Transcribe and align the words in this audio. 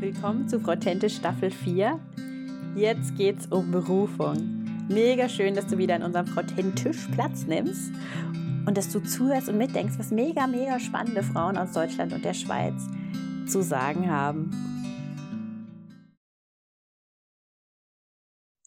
Willkommen 0.00 0.46
zu 0.46 0.60
Frau 0.60 0.76
Staffel 1.08 1.50
4. 1.50 1.98
Jetzt 2.76 3.16
geht's 3.16 3.46
um 3.46 3.72
Berufung. 3.72 4.86
Mega 4.88 5.28
schön, 5.28 5.56
dass 5.56 5.66
du 5.66 5.76
wieder 5.76 5.96
in 5.96 6.04
unserem 6.04 6.28
Frau 6.28 6.42
Platz 6.42 7.46
nimmst 7.46 7.90
und 8.64 8.78
dass 8.78 8.92
du 8.92 9.00
zuhörst 9.00 9.48
und 9.48 9.58
mitdenkst, 9.58 9.98
was 9.98 10.12
mega, 10.12 10.46
mega 10.46 10.78
spannende 10.78 11.24
Frauen 11.24 11.58
aus 11.58 11.72
Deutschland 11.72 12.12
und 12.12 12.24
der 12.24 12.34
Schweiz 12.34 12.86
zu 13.48 13.60
sagen 13.60 14.08
haben. 14.08 14.52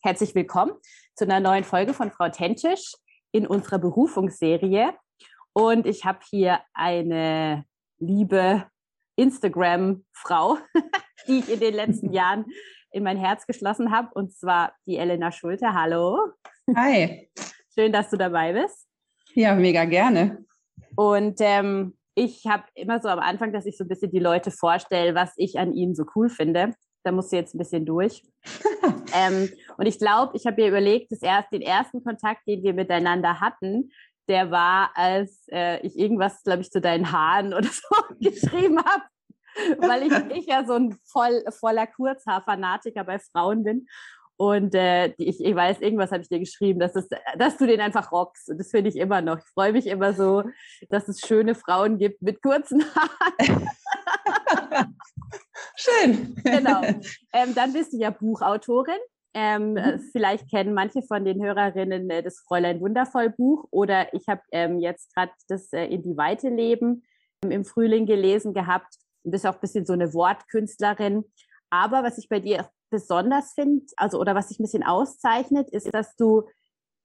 Herzlich 0.04 0.36
willkommen 0.36 0.73
zu 1.16 1.23
einer 1.23 1.39
neuen 1.39 1.63
Folge 1.63 1.93
von 1.93 2.11
Frau 2.11 2.27
Tentisch 2.27 2.91
in 3.32 3.48
unserer 3.48 3.79
Berufungsserie. 3.79 4.93
Und 5.54 5.86
ich 5.86 6.04
habe 6.04 6.20
hier 6.29 6.59
eine 6.73 7.63
liebe 8.00 8.70
Instagram-Frau, 9.21 10.57
die 11.27 11.39
ich 11.39 11.49
in 11.49 11.59
den 11.59 11.73
letzten 11.73 12.11
Jahren 12.14 12.46
in 12.91 13.04
mein 13.04 13.18
Herz 13.18 13.46
geschlossen 13.47 13.91
habe, 13.91 14.09
und 14.15 14.33
zwar 14.33 14.73
die 14.86 14.97
Elena 14.97 15.32
Schulte. 15.32 15.73
Hallo. 15.73 16.19
Hi. 16.75 17.29
Schön, 17.73 17.93
dass 17.93 18.10
du 18.10 18.18
dabei 18.18 18.51
bist. 18.54 18.87
Ja, 19.33 19.55
mega 19.55 19.86
gerne. 19.86 20.43
Und 20.96 21.39
ähm, 21.39 21.97
ich 22.15 22.46
habe 22.46 22.63
immer 22.75 22.99
so 22.99 23.07
am 23.07 23.19
Anfang, 23.19 23.54
dass 23.54 23.65
ich 23.65 23.77
so 23.77 23.86
ein 23.86 23.87
bisschen 23.87 24.11
die 24.11 24.19
Leute 24.19 24.51
vorstelle, 24.51 25.15
was 25.15 25.32
ich 25.38 25.57
an 25.57 25.74
ihnen 25.74 25.96
so 25.96 26.04
cool 26.15 26.29
finde. 26.29 26.74
Da 27.04 27.11
musst 27.11 27.32
du 27.32 27.38
jetzt 27.38 27.55
ein 27.55 27.60
bisschen 27.60 27.85
durch. 27.85 28.24
ähm, 29.15 29.49
und 29.77 29.85
ich 29.85 29.97
glaube, 29.97 30.35
ich 30.35 30.46
habe 30.46 30.61
mir 30.61 30.68
überlegt, 30.68 31.11
das 31.11 31.21
erst, 31.21 31.51
den 31.54 31.61
ersten 31.61 32.03
Kontakt, 32.03 32.45
den 32.47 32.61
wir 32.61 32.73
miteinander 32.73 33.39
hatten, 33.39 33.91
der 34.28 34.52
war, 34.52 34.92
als 34.95 35.45
äh, 35.52 35.86
ich 35.86 35.98
irgendwas, 35.98 36.44
glaube 36.44 36.61
ich, 36.61 36.72
zu 36.72 36.81
deinen 36.81 37.11
Haaren 37.11 37.53
oder 37.53 37.67
so 37.67 37.95
geschrieben 38.20 38.80
habe. 38.80 39.03
Weil 39.80 40.03
ich, 40.03 40.38
ich 40.38 40.45
ja 40.45 40.64
so 40.66 40.73
ein 40.73 40.97
voll, 41.06 41.44
voller 41.50 41.86
Kurzhaar-Fanatiker 41.88 43.03
bei 43.03 43.20
Frauen 43.20 43.64
bin. 43.64 43.88
Und 44.38 44.73
äh, 44.73 45.13
ich, 45.17 45.44
ich 45.44 45.55
weiß, 45.55 45.81
irgendwas 45.81 46.11
habe 46.11 46.23
ich 46.23 46.30
dir 46.30 46.39
geschrieben, 46.39 46.80
dass, 46.80 46.95
es, 46.95 47.08
dass 47.38 47.58
du 47.58 47.67
den 47.67 47.80
einfach 47.80 48.11
rockst. 48.11 48.50
Und 48.50 48.58
das 48.58 48.72
finde 48.72 48.89
ich 48.89 48.95
immer 48.95 49.22
noch. 49.22 49.38
Ich 49.38 49.45
freue 49.53 49.72
mich 49.72 49.86
immer 49.86 50.13
so, 50.13 50.44
dass 50.89 51.08
es 51.08 51.19
schöne 51.19 51.53
Frauen 51.53 52.00
gibt 52.00 52.23
mit 52.23 52.41
kurzen 52.41 52.83
Haaren. 52.95 53.69
Schön. 55.75 56.35
Genau. 56.44 56.81
Ähm, 57.33 57.53
dann 57.53 57.73
bist 57.73 57.94
du 57.94 57.97
ja 57.97 58.09
Buchautorin. 58.09 58.97
Ähm, 59.33 59.77
äh, 59.77 59.97
mhm. 59.97 59.99
Vielleicht 60.11 60.49
kennen 60.49 60.73
manche 60.73 61.01
von 61.01 61.23
den 61.23 61.41
Hörerinnen 61.41 62.09
äh, 62.09 62.21
das 62.21 62.39
Fräulein 62.39 62.81
Wundervoll 62.81 63.29
Buch 63.29 63.67
oder 63.71 64.13
ich 64.13 64.27
habe 64.27 64.41
ähm, 64.51 64.79
jetzt 64.79 65.13
gerade 65.15 65.31
das 65.47 65.71
äh, 65.71 65.85
In 65.85 66.03
die 66.03 66.17
Weite 66.17 66.49
Leben 66.49 67.03
ähm, 67.43 67.51
im 67.51 67.65
Frühling 67.65 68.05
gelesen 68.05 68.53
gehabt. 68.53 68.95
Du 69.23 69.31
bist 69.31 69.45
auch 69.47 69.55
ein 69.55 69.61
bisschen 69.61 69.85
so 69.85 69.93
eine 69.93 70.13
Wortkünstlerin. 70.13 71.23
Aber 71.69 72.03
was 72.03 72.17
ich 72.17 72.27
bei 72.27 72.39
dir 72.39 72.69
besonders 72.89 73.53
finde, 73.53 73.85
also 73.95 74.19
oder 74.19 74.35
was 74.35 74.49
sich 74.49 74.59
ein 74.59 74.63
bisschen 74.63 74.83
auszeichnet, 74.83 75.69
ist, 75.69 75.93
dass 75.93 76.16
du 76.17 76.43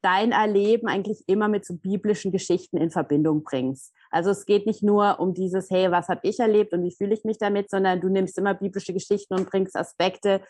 dein 0.07 0.31
Erleben 0.31 0.87
eigentlich 0.87 1.25
immer 1.27 1.49
mit 1.49 1.67
so 1.67 1.75
biblischen 1.75 2.31
Geschichten 2.31 2.77
in 2.77 2.91
Verbindung 2.93 3.43
bringst. 3.43 3.93
Also 4.13 4.31
es 4.31 4.47
geht 4.47 4.65
nicht 4.65 4.85
nur 4.85 5.19
um 5.19 5.35
dieses, 5.35 5.69
hey, 5.69 5.91
was 5.91 6.07
habe 6.09 6.21
ich 6.23 6.39
erlebt 6.39 6.73
und 6.73 6.85
wie 6.85 6.95
fühle 6.95 7.13
ich 7.13 7.25
mich 7.25 7.39
damit, 7.39 7.71
sondern 7.71 8.01
du 8.01 8.09
nimmst 8.09 8.39
immer 8.39 8.55
biblische 8.55 8.93
Geschichten 8.93 9.35
und 9.35 9.51
bringst 9.51 9.75
Aspekte, 9.75 10.43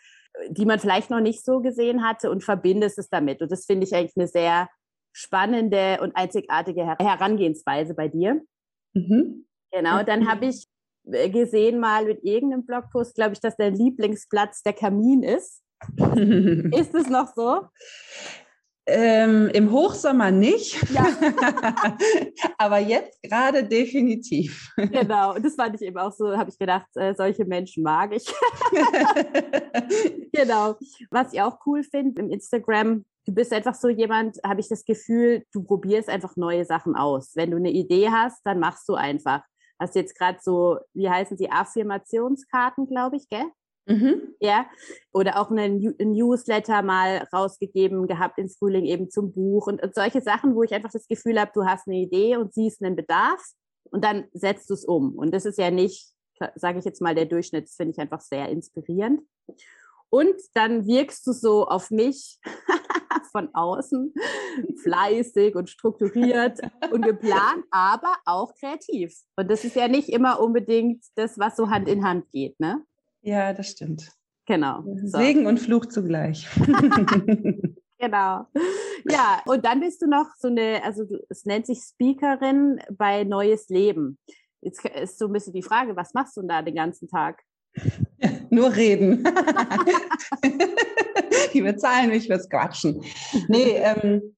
die 0.49 0.67
man 0.67 0.77
vielleicht 0.77 1.09
noch 1.09 1.21
nicht 1.21 1.43
so 1.43 1.59
gesehen 1.59 2.07
hatte 2.07 2.29
und 2.29 2.43
verbindest 2.43 2.99
es 2.99 3.09
damit. 3.09 3.41
Und 3.41 3.51
das 3.51 3.65
finde 3.65 3.87
ich 3.87 3.95
eigentlich 3.95 4.15
eine 4.15 4.27
sehr 4.27 4.69
spannende 5.11 6.01
und 6.03 6.15
einzigartige 6.15 6.85
Herangehensweise 6.85 7.95
bei 7.95 8.09
dir. 8.09 8.39
Mhm. 8.93 9.47
Genau, 9.71 10.03
dann 10.03 10.29
habe 10.29 10.45
ich 10.45 10.67
äh, 11.11 11.31
gesehen 11.31 11.79
mal 11.79 12.05
mit 12.05 12.23
irgendeinem 12.23 12.63
Blogpost, 12.63 13.15
glaube 13.15 13.33
ich, 13.33 13.39
dass 13.39 13.57
dein 13.57 13.73
Lieblingsplatz 13.73 14.61
der 14.61 14.73
Kamin 14.73 15.23
ist. 15.23 15.63
ist 15.97 16.93
es 16.93 17.09
noch 17.09 17.33
so? 17.35 17.61
Ähm, 18.89 19.49
Im 19.49 19.69
Hochsommer 19.69 20.31
nicht, 20.31 20.81
ja. 20.91 21.05
aber 22.57 22.79
jetzt 22.79 23.21
gerade 23.21 23.65
definitiv. 23.65 24.71
Genau, 24.77 25.35
und 25.35 25.45
das 25.45 25.55
fand 25.55 25.75
ich 25.75 25.81
eben 25.81 25.97
auch 25.97 26.13
so, 26.13 26.37
habe 26.37 26.49
ich 26.49 26.57
gedacht, 26.57 26.87
äh, 26.95 27.13
solche 27.13 27.43
Menschen 27.43 27.83
mag 27.83 28.15
ich. 28.15 28.25
genau. 30.31 30.77
Was 31.11 31.33
ich 31.33 31.41
auch 31.41 31.59
cool 31.65 31.83
finde 31.83 32.21
im 32.21 32.31
Instagram, 32.31 33.03
du 33.25 33.33
bist 33.33 33.51
einfach 33.51 33.75
so 33.75 33.89
jemand, 33.89 34.37
habe 34.45 34.61
ich 34.61 34.69
das 34.69 34.85
Gefühl, 34.85 35.43
du 35.51 35.63
probierst 35.63 36.07
einfach 36.07 36.37
neue 36.37 36.63
Sachen 36.63 36.95
aus. 36.95 37.35
Wenn 37.35 37.51
du 37.51 37.57
eine 37.57 37.71
Idee 37.71 38.09
hast, 38.09 38.39
dann 38.45 38.59
machst 38.59 38.87
du 38.87 38.95
einfach. 38.95 39.43
Hast 39.79 39.95
jetzt 39.95 40.17
gerade 40.17 40.39
so, 40.41 40.77
wie 40.93 41.09
heißen 41.09 41.37
sie, 41.37 41.51
Affirmationskarten, 41.51 42.87
glaube 42.87 43.17
ich, 43.17 43.27
gell? 43.27 43.51
Mhm. 43.87 44.35
Ja, 44.41 44.67
oder 45.13 45.39
auch 45.39 45.49
einen 45.49 45.79
Newsletter 45.97 46.81
mal 46.81 47.27
rausgegeben 47.33 48.05
gehabt 48.07 48.37
ins 48.37 48.57
Frühling 48.57 48.85
eben 48.85 49.09
zum 49.09 49.31
Buch 49.31 49.67
und, 49.67 49.81
und 49.81 49.95
solche 49.95 50.21
Sachen, 50.21 50.55
wo 50.55 50.63
ich 50.63 50.73
einfach 50.73 50.91
das 50.91 51.07
Gefühl 51.07 51.39
habe, 51.39 51.51
du 51.53 51.65
hast 51.65 51.87
eine 51.87 51.97
Idee 51.97 52.35
und 52.35 52.53
siehst 52.53 52.83
einen 52.83 52.97
Bedarf 52.97 53.41
und 53.91 54.03
dann 54.03 54.25
setzt 54.33 54.69
du 54.69 54.73
es 54.73 54.83
um. 54.83 55.15
Und 55.15 55.33
das 55.33 55.45
ist 55.45 55.57
ja 55.57 55.71
nicht, 55.71 56.11
sage 56.55 56.79
ich 56.79 56.85
jetzt 56.85 57.01
mal, 57.01 57.15
der 57.15 57.25
Durchschnitt, 57.25 57.65
das 57.65 57.75
finde 57.75 57.91
ich 57.91 57.99
einfach 57.99 58.21
sehr 58.21 58.49
inspirierend. 58.49 59.21
Und 60.09 60.35
dann 60.53 60.85
wirkst 60.85 61.25
du 61.27 61.31
so 61.31 61.65
auf 61.65 61.89
mich 61.91 62.39
von 63.31 63.49
außen 63.53 64.13
fleißig 64.83 65.55
und 65.55 65.69
strukturiert 65.69 66.59
und 66.91 67.03
geplant, 67.03 67.63
aber 67.71 68.15
auch 68.25 68.53
kreativ. 68.55 69.15
Und 69.35 69.49
das 69.49 69.63
ist 69.63 69.75
ja 69.75 69.87
nicht 69.87 70.09
immer 70.09 70.39
unbedingt 70.39 71.03
das, 71.15 71.37
was 71.37 71.55
so 71.55 71.69
Hand 71.69 71.87
in 71.87 72.03
Hand 72.03 72.31
geht, 72.31 72.59
ne? 72.59 72.83
Ja, 73.21 73.53
das 73.53 73.69
stimmt. 73.69 74.11
Genau. 74.45 74.83
So. 75.03 75.17
Segen 75.17 75.45
und 75.45 75.59
Fluch 75.59 75.87
zugleich. 75.87 76.47
genau. 77.99 78.45
Ja, 79.09 79.41
und 79.45 79.65
dann 79.65 79.81
bist 79.81 80.01
du 80.01 80.07
noch 80.07 80.27
so 80.39 80.47
eine, 80.47 80.83
also 80.83 81.03
es 81.29 81.45
nennt 81.45 81.65
sich 81.65 81.79
Speakerin 81.79 82.79
bei 82.91 83.23
Neues 83.23 83.69
Leben. 83.69 84.17
Jetzt 84.61 84.83
ist 84.85 85.19
so 85.19 85.27
ein 85.27 85.33
bisschen 85.33 85.53
die 85.53 85.63
Frage, 85.63 85.95
was 85.95 86.13
machst 86.13 86.37
du 86.37 86.41
da 86.41 86.61
den 86.61 86.75
ganzen 86.75 87.07
Tag? 87.07 87.41
Nur 88.49 88.75
reden. 88.75 89.23
die 91.53 91.61
bezahlen 91.61 92.09
mich 92.09 92.27
fürs 92.27 92.49
Quatschen. 92.49 93.03
Nee, 93.49 93.75
ähm, 93.75 94.35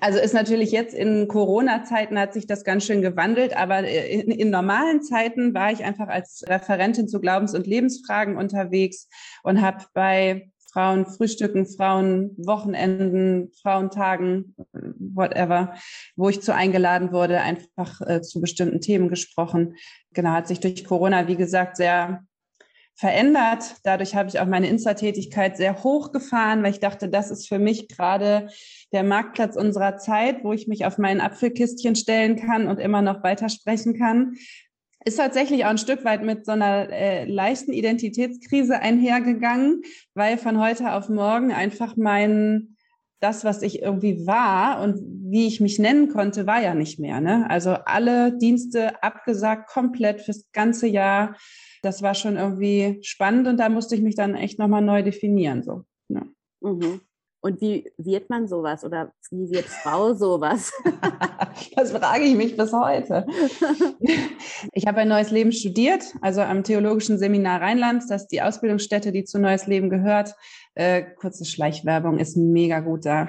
also 0.00 0.18
ist 0.18 0.34
natürlich 0.34 0.72
jetzt 0.72 0.94
in 0.94 1.28
Corona-Zeiten 1.28 2.18
hat 2.18 2.32
sich 2.32 2.46
das 2.46 2.64
ganz 2.64 2.84
schön 2.84 3.02
gewandelt, 3.02 3.56
aber 3.56 3.86
in, 3.86 4.30
in, 4.30 4.50
normalen 4.50 5.02
Zeiten 5.02 5.54
war 5.54 5.70
ich 5.72 5.84
einfach 5.84 6.08
als 6.08 6.42
Referentin 6.46 7.08
zu 7.08 7.20
Glaubens- 7.20 7.54
und 7.54 7.66
Lebensfragen 7.66 8.36
unterwegs 8.36 9.08
und 9.42 9.60
habe 9.60 9.84
bei 9.94 10.50
Frauenfrühstücken, 10.72 11.66
Frauenwochenenden, 11.66 13.50
Frauentagen, 13.60 14.54
whatever, 14.98 15.74
wo 16.16 16.28
ich 16.28 16.42
zu 16.42 16.54
eingeladen 16.54 17.12
wurde, 17.12 17.40
einfach 17.40 18.00
äh, 18.02 18.22
zu 18.22 18.40
bestimmten 18.40 18.80
Themen 18.80 19.08
gesprochen. 19.08 19.74
Genau, 20.12 20.30
hat 20.30 20.46
sich 20.46 20.60
durch 20.60 20.84
Corona, 20.84 21.26
wie 21.26 21.36
gesagt, 21.36 21.76
sehr 21.76 22.24
verändert. 23.00 23.76
Dadurch 23.82 24.14
habe 24.14 24.28
ich 24.28 24.40
auch 24.40 24.46
meine 24.46 24.68
Insta-Tätigkeit 24.68 25.56
sehr 25.56 25.82
hochgefahren, 25.82 26.62
weil 26.62 26.72
ich 26.72 26.80
dachte, 26.80 27.08
das 27.08 27.30
ist 27.30 27.48
für 27.48 27.58
mich 27.58 27.88
gerade 27.88 28.50
der 28.92 29.04
Marktplatz 29.04 29.56
unserer 29.56 29.96
Zeit, 29.96 30.44
wo 30.44 30.52
ich 30.52 30.68
mich 30.68 30.84
auf 30.84 30.98
mein 30.98 31.22
Apfelkistchen 31.22 31.96
stellen 31.96 32.36
kann 32.36 32.68
und 32.68 32.78
immer 32.78 33.00
noch 33.00 33.22
weitersprechen 33.22 33.98
kann. 33.98 34.34
Ist 35.02 35.16
tatsächlich 35.16 35.64
auch 35.64 35.70
ein 35.70 35.78
Stück 35.78 36.04
weit 36.04 36.22
mit 36.22 36.44
so 36.44 36.52
einer 36.52 36.90
äh, 36.90 37.24
leichten 37.24 37.72
Identitätskrise 37.72 38.80
einhergegangen, 38.80 39.80
weil 40.12 40.36
von 40.36 40.60
heute 40.60 40.92
auf 40.92 41.08
morgen 41.08 41.52
einfach 41.52 41.96
mein 41.96 42.76
das, 43.20 43.44
was 43.44 43.62
ich 43.62 43.82
irgendwie 43.82 44.26
war 44.26 44.82
und 44.82 44.98
wie 45.30 45.46
ich 45.46 45.60
mich 45.60 45.78
nennen 45.78 46.08
konnte, 46.08 46.46
war 46.46 46.60
ja 46.60 46.74
nicht 46.74 46.98
mehr. 46.98 47.20
Ne? 47.20 47.48
Also 47.48 47.70
alle 47.70 48.36
Dienste 48.36 49.02
abgesagt, 49.02 49.70
komplett 49.70 50.22
fürs 50.22 50.50
ganze 50.52 50.86
Jahr 50.86 51.34
das 51.82 52.02
war 52.02 52.14
schon 52.14 52.36
irgendwie 52.36 52.98
spannend 53.02 53.48
und 53.48 53.58
da 53.58 53.68
musste 53.68 53.94
ich 53.94 54.02
mich 54.02 54.14
dann 54.14 54.34
echt 54.34 54.58
nochmal 54.58 54.82
neu 54.82 55.02
definieren. 55.02 55.62
So. 55.62 55.84
Ja. 56.08 56.22
Mhm. 56.60 57.00
Und 57.42 57.60
wie 57.62 57.90
wird 57.96 58.28
man 58.28 58.46
sowas 58.46 58.84
oder 58.84 59.12
wie 59.30 59.50
wird 59.50 59.64
Frau 59.64 60.12
sowas? 60.12 60.72
das 61.76 61.90
frage 61.92 62.24
ich 62.24 62.36
mich 62.36 62.56
bis 62.56 62.72
heute. 62.72 63.26
Ich 64.72 64.86
habe 64.86 65.00
ein 65.00 65.08
neues 65.08 65.30
Leben 65.30 65.52
studiert, 65.52 66.04
also 66.20 66.42
am 66.42 66.64
Theologischen 66.64 67.18
Seminar 67.18 67.62
Rheinland. 67.62 68.04
Das 68.08 68.22
ist 68.22 68.28
die 68.28 68.42
Ausbildungsstätte, 68.42 69.10
die 69.10 69.24
zu 69.24 69.38
Neues 69.38 69.66
Leben 69.66 69.88
gehört. 69.88 70.34
Äh, 70.74 71.02
kurze 71.18 71.46
Schleichwerbung 71.46 72.18
ist 72.18 72.36
mega 72.36 72.80
gut 72.80 73.06
da. 73.06 73.26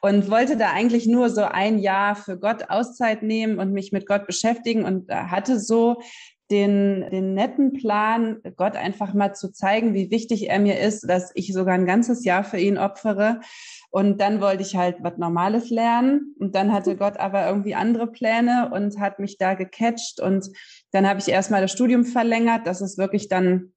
und 0.00 0.30
wollte 0.30 0.56
da 0.56 0.72
eigentlich 0.72 1.06
nur 1.06 1.28
so 1.28 1.42
ein 1.42 1.78
Jahr 1.78 2.16
für 2.16 2.38
Gott 2.38 2.70
Auszeit 2.70 3.22
nehmen 3.22 3.58
und 3.58 3.72
mich 3.72 3.92
mit 3.92 4.06
Gott 4.06 4.26
beschäftigen 4.26 4.84
und 4.84 5.10
hatte 5.10 5.60
so 5.60 6.00
den, 6.54 7.10
den 7.10 7.34
netten 7.34 7.72
Plan, 7.72 8.38
Gott 8.56 8.76
einfach 8.76 9.12
mal 9.12 9.34
zu 9.34 9.50
zeigen, 9.50 9.92
wie 9.92 10.12
wichtig 10.12 10.48
er 10.48 10.60
mir 10.60 10.78
ist, 10.78 11.02
dass 11.10 11.32
ich 11.34 11.52
sogar 11.52 11.74
ein 11.74 11.84
ganzes 11.84 12.24
Jahr 12.24 12.44
für 12.44 12.58
ihn 12.58 12.78
opfere. 12.78 13.40
Und 13.90 14.20
dann 14.20 14.40
wollte 14.40 14.62
ich 14.62 14.76
halt 14.76 14.98
was 15.00 15.18
Normales 15.18 15.70
lernen. 15.70 16.36
Und 16.38 16.54
dann 16.54 16.72
hatte 16.72 16.96
Gott 16.96 17.16
aber 17.16 17.48
irgendwie 17.48 17.74
andere 17.74 18.06
Pläne 18.06 18.70
und 18.72 19.00
hat 19.00 19.18
mich 19.18 19.36
da 19.36 19.54
gecatcht. 19.54 20.20
Und 20.20 20.48
dann 20.92 21.08
habe 21.08 21.18
ich 21.18 21.28
erstmal 21.28 21.60
das 21.60 21.72
Studium 21.72 22.04
verlängert. 22.04 22.68
Das 22.68 22.80
ist 22.80 22.98
wirklich 22.98 23.28
dann 23.28 23.73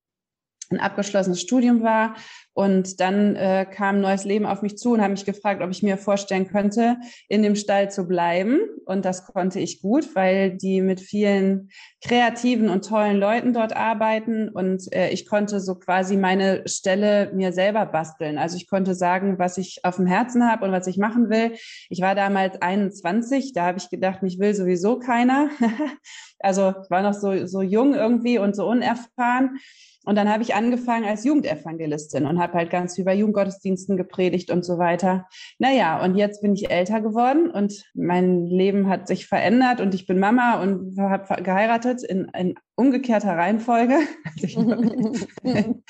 ein 0.72 0.80
abgeschlossenes 0.80 1.42
Studium 1.42 1.82
war. 1.82 2.16
Und 2.54 3.00
dann 3.00 3.36
äh, 3.36 3.68
kam 3.72 4.02
neues 4.02 4.24
Leben 4.24 4.48
auf 4.48 4.64
mich 4.64 4.80
zu 4.80 4.94
und 4.94 5.02
habe 5.02 5.12
mich 5.12 5.26
gefragt, 5.26 5.62
ob 5.62 5.70
ich 5.70 5.84
mir 5.84 5.96
vorstellen 5.96 6.48
könnte, 6.48 6.98
in 7.28 7.44
dem 7.44 7.56
Stall 7.56 7.92
zu 7.92 8.08
bleiben. 8.08 8.60
Und 8.86 9.06
das 9.06 9.28
konnte 9.28 9.60
ich 9.60 9.80
gut, 9.80 10.16
weil 10.16 10.58
die 10.58 10.82
mit 10.82 11.00
vielen 11.00 11.70
kreativen 12.04 12.70
und 12.70 12.84
tollen 12.84 13.18
Leuten 13.18 13.54
dort 13.54 13.76
arbeiten. 13.76 14.50
Und 14.50 14.92
äh, 14.92 15.10
ich 15.10 15.28
konnte 15.28 15.60
so 15.60 15.76
quasi 15.76 16.18
meine 16.18 16.68
Stelle 16.68 17.32
mir 17.32 17.54
selber 17.54 17.86
basteln. 17.86 18.40
Also 18.40 18.58
ich 18.58 18.68
konnte 18.68 18.96
sagen, 18.96 19.38
was 19.38 19.60
ich 19.60 19.82
auf 19.84 19.98
dem 19.98 20.08
Herzen 20.08 20.50
habe 20.50 20.66
und 20.66 20.72
was 20.72 20.88
ich 20.88 20.98
machen 20.98 21.30
will. 21.30 21.54
Ich 21.90 22.02
war 22.02 22.16
damals 22.16 22.60
21, 22.60 23.54
da 23.54 23.68
habe 23.68 23.78
ich 23.78 23.92
gedacht, 23.92 24.24
mich 24.24 24.40
will 24.40 24.56
sowieso 24.56 24.98
keiner. 24.98 25.50
also 26.40 26.74
ich 26.84 26.90
war 26.90 27.02
noch 27.02 27.14
so, 27.14 27.46
so 27.46 27.62
jung 27.62 27.94
irgendwie 27.94 28.40
und 28.40 28.56
so 28.56 28.68
unerfahren. 28.68 29.60
Und 30.08 30.16
dann 30.16 30.32
habe 30.32 30.42
ich 30.42 30.56
angefangen 30.56 31.04
als 31.04 31.26
Jugendevangelistin 31.26 32.26
und 32.26 32.40
habe 32.40 32.54
halt 32.54 32.70
ganz 32.70 32.96
viel 32.96 33.04
bei 33.04 33.14
Jugendgottesdiensten 33.14 33.98
gepredigt 33.98 34.52
und 34.52 34.64
so 34.64 34.78
weiter. 34.78 35.28
Naja, 35.60 36.02
und 36.02 36.16
jetzt 36.16 36.42
bin 36.42 36.54
ich 36.54 36.72
älter 36.72 37.02
geworden 37.02 37.52
und 37.52 37.84
mein 37.94 38.46
Leben 38.46 38.88
hat 38.88 39.10
sich 39.10 39.28
verändert 39.28 39.82
und 39.82 39.94
ich 39.94 40.08
bin 40.08 40.18
Mama 40.18 40.62
und 40.62 40.98
habe 40.98 41.44
geheiratet 41.44 42.04
in, 42.04 42.32
in 42.40 42.56
umgekehrter 42.76 43.36
Reihenfolge. 43.36 44.00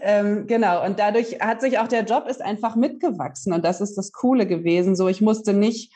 ähm, 0.00 0.48
genau, 0.48 0.84
und 0.84 0.98
dadurch 0.98 1.38
hat 1.38 1.60
sich 1.60 1.78
auch 1.78 1.86
der 1.86 2.02
Job 2.02 2.26
ist 2.28 2.42
einfach 2.42 2.74
mitgewachsen 2.74 3.52
und 3.52 3.64
das 3.64 3.80
ist 3.80 3.94
das 3.94 4.10
Coole 4.10 4.48
gewesen. 4.48 4.96
So, 4.96 5.06
ich 5.06 5.20
musste 5.20 5.52
nicht 5.52 5.92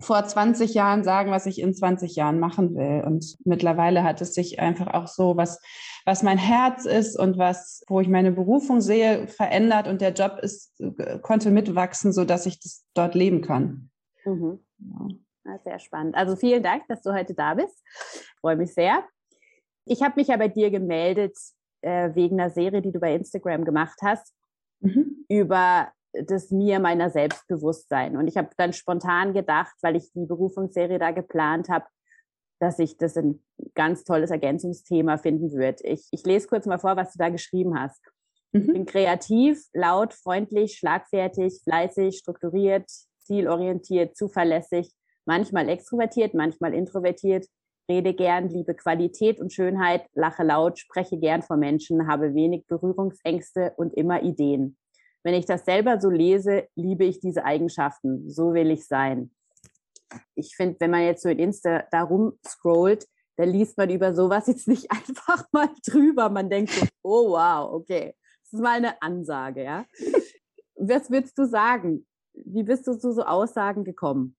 vor 0.00 0.22
20 0.24 0.74
Jahren 0.74 1.04
sagen, 1.04 1.30
was 1.30 1.46
ich 1.46 1.60
in 1.60 1.74
20 1.74 2.16
Jahren 2.16 2.38
machen 2.38 2.74
will. 2.74 3.02
Und 3.04 3.36
mittlerweile 3.44 4.04
hat 4.04 4.20
es 4.20 4.34
sich 4.34 4.60
einfach 4.60 4.92
auch 4.92 5.06
so, 5.06 5.36
was, 5.36 5.60
was 6.04 6.22
mein 6.22 6.38
Herz 6.38 6.84
ist 6.84 7.18
und 7.18 7.38
was, 7.38 7.82
wo 7.88 8.00
ich 8.00 8.08
meine 8.08 8.32
Berufung 8.32 8.80
sehe, 8.80 9.26
verändert 9.28 9.88
und 9.88 10.00
der 10.00 10.12
Job 10.12 10.38
ist, 10.42 10.74
konnte 11.22 11.50
mitwachsen, 11.50 12.12
so 12.12 12.24
dass 12.24 12.46
ich 12.46 12.60
das 12.60 12.84
dort 12.94 13.14
leben 13.14 13.40
kann. 13.40 13.90
Mhm. 14.24 14.60
Ja. 14.78 15.58
Sehr 15.64 15.78
spannend. 15.78 16.16
Also 16.16 16.34
vielen 16.34 16.62
Dank, 16.62 16.82
dass 16.88 17.02
du 17.02 17.12
heute 17.12 17.32
da 17.34 17.54
bist. 17.54 17.80
Ich 18.12 18.40
freue 18.40 18.56
mich 18.56 18.74
sehr. 18.74 19.04
Ich 19.84 20.02
habe 20.02 20.14
mich 20.16 20.28
ja 20.28 20.36
bei 20.36 20.48
dir 20.48 20.70
gemeldet 20.70 21.36
äh, 21.82 22.14
wegen 22.14 22.40
einer 22.40 22.50
Serie, 22.50 22.82
die 22.82 22.90
du 22.90 22.98
bei 22.98 23.14
Instagram 23.14 23.64
gemacht 23.64 23.98
hast, 24.02 24.34
mhm. 24.80 25.24
über 25.28 25.92
das 26.24 26.50
mir 26.50 26.80
meiner 26.80 27.10
Selbstbewusstsein. 27.10 28.16
Und 28.16 28.28
ich 28.28 28.36
habe 28.36 28.50
dann 28.56 28.72
spontan 28.72 29.32
gedacht, 29.32 29.74
weil 29.82 29.96
ich 29.96 30.12
die 30.12 30.26
Berufungsserie 30.26 30.98
da 30.98 31.10
geplant 31.10 31.68
habe, 31.68 31.86
dass 32.58 32.78
ich 32.78 32.96
das 32.96 33.16
ein 33.16 33.42
ganz 33.74 34.04
tolles 34.04 34.30
Ergänzungsthema 34.30 35.18
finden 35.18 35.52
würde. 35.52 35.82
Ich, 35.84 36.08
ich 36.10 36.24
lese 36.24 36.48
kurz 36.48 36.66
mal 36.66 36.78
vor, 36.78 36.96
was 36.96 37.12
du 37.12 37.18
da 37.18 37.28
geschrieben 37.28 37.78
hast. 37.78 38.00
Mhm. 38.52 38.60
Ich 38.60 38.72
bin 38.72 38.86
kreativ, 38.86 39.66
laut, 39.72 40.14
freundlich, 40.14 40.78
schlagfertig, 40.78 41.60
fleißig, 41.64 42.18
strukturiert, 42.18 42.88
zielorientiert, 43.18 44.16
zuverlässig, 44.16 44.92
manchmal 45.26 45.68
extrovertiert, 45.68 46.34
manchmal 46.34 46.72
introvertiert, 46.72 47.46
rede 47.90 48.14
gern, 48.14 48.48
liebe 48.48 48.74
Qualität 48.74 49.40
und 49.40 49.52
Schönheit, 49.52 50.06
lache 50.14 50.42
laut, 50.42 50.78
spreche 50.78 51.18
gern 51.18 51.42
vor 51.42 51.56
Menschen, 51.56 52.08
habe 52.08 52.34
wenig 52.34 52.66
Berührungsängste 52.66 53.74
und 53.76 53.94
immer 53.94 54.22
Ideen. 54.22 54.76
Wenn 55.24 55.34
ich 55.34 55.46
das 55.46 55.64
selber 55.64 56.00
so 56.00 56.08
lese, 56.08 56.68
liebe 56.74 57.04
ich 57.04 57.20
diese 57.20 57.44
Eigenschaften. 57.44 58.30
So 58.30 58.54
will 58.54 58.70
ich 58.70 58.86
sein. 58.86 59.30
Ich 60.34 60.54
finde, 60.54 60.76
wenn 60.80 60.90
man 60.90 61.02
jetzt 61.02 61.22
so 61.22 61.28
in 61.28 61.38
Insta 61.38 61.84
da 61.90 62.02
rumscrollt, 62.02 63.06
da 63.36 63.44
liest 63.44 63.76
man 63.76 63.90
über 63.90 64.14
sowas 64.14 64.46
jetzt 64.46 64.68
nicht 64.68 64.90
einfach 64.90 65.44
mal 65.52 65.68
drüber. 65.86 66.28
Man 66.28 66.50
denkt 66.50 66.70
so, 66.70 66.86
oh 67.02 67.30
wow, 67.30 67.72
okay. 67.72 68.14
Das 68.44 68.52
ist 68.52 68.62
mal 68.62 68.76
eine 68.76 69.02
Ansage, 69.02 69.64
ja. 69.64 69.84
Was 70.76 71.10
würdest 71.10 71.36
du 71.36 71.46
sagen? 71.46 72.06
Wie 72.34 72.62
bist 72.62 72.86
du 72.86 72.94
zu 72.98 73.12
so 73.12 73.22
Aussagen 73.22 73.82
gekommen? 73.82 74.36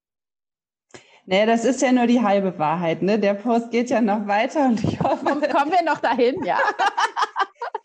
Nee, 1.26 1.46
das 1.46 1.66
ist 1.66 1.82
ja 1.82 1.92
nur 1.92 2.08
die 2.08 2.22
halbe 2.22 2.58
Wahrheit. 2.58 3.02
Ne? 3.02 3.20
Der 3.20 3.34
Post 3.34 3.70
geht 3.70 3.90
ja 3.90 4.00
noch 4.00 4.28
weiter 4.28 4.68
und 4.68 4.82
ich 4.82 4.98
hoffe. 5.02 5.26
Kommen 5.26 5.72
wir 5.72 5.84
noch 5.84 6.00
dahin, 6.00 6.42
ja. 6.46 6.58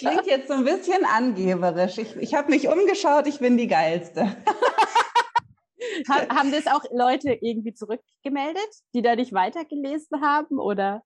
Klingt 0.09 0.27
jetzt 0.27 0.49
so 0.49 0.55
ein 0.55 0.65
bisschen 0.65 1.05
angeberisch. 1.05 1.99
Ich, 1.99 2.17
ich 2.17 2.35
habe 2.35 2.51
mich 2.51 2.69
umgeschaut, 2.69 3.27
ich 3.27 3.39
bin 3.39 3.57
die 3.57 3.69
Geilste. 3.69 4.37
haben 6.09 6.53
das 6.53 6.67
auch 6.67 6.85
Leute 6.93 7.33
irgendwie 7.41 7.75
zurückgemeldet, 7.75 8.69
die 8.95 9.03
da 9.03 9.17
nicht 9.17 9.33
weitergelesen 9.33 10.23
haben 10.23 10.59
oder? 10.59 11.03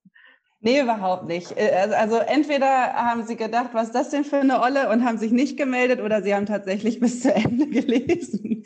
Nee, 0.60 0.80
überhaupt 0.80 1.26
nicht. 1.26 1.52
Äh, 1.56 1.70
also, 1.70 1.94
also 1.94 2.16
entweder 2.16 2.94
haben 2.94 3.26
sie 3.26 3.36
gedacht, 3.36 3.70
was 3.72 3.88
ist 3.88 3.94
das 3.94 4.10
denn 4.10 4.24
für 4.24 4.38
eine 4.38 4.60
Olle 4.60 4.88
und 4.88 5.04
haben 5.04 5.18
sich 5.18 5.30
nicht 5.30 5.56
gemeldet 5.56 6.00
oder 6.00 6.22
sie 6.22 6.34
haben 6.34 6.46
tatsächlich 6.46 7.00
bis 7.00 7.22
zu 7.22 7.32
Ende 7.32 7.66
gelesen. 7.66 8.64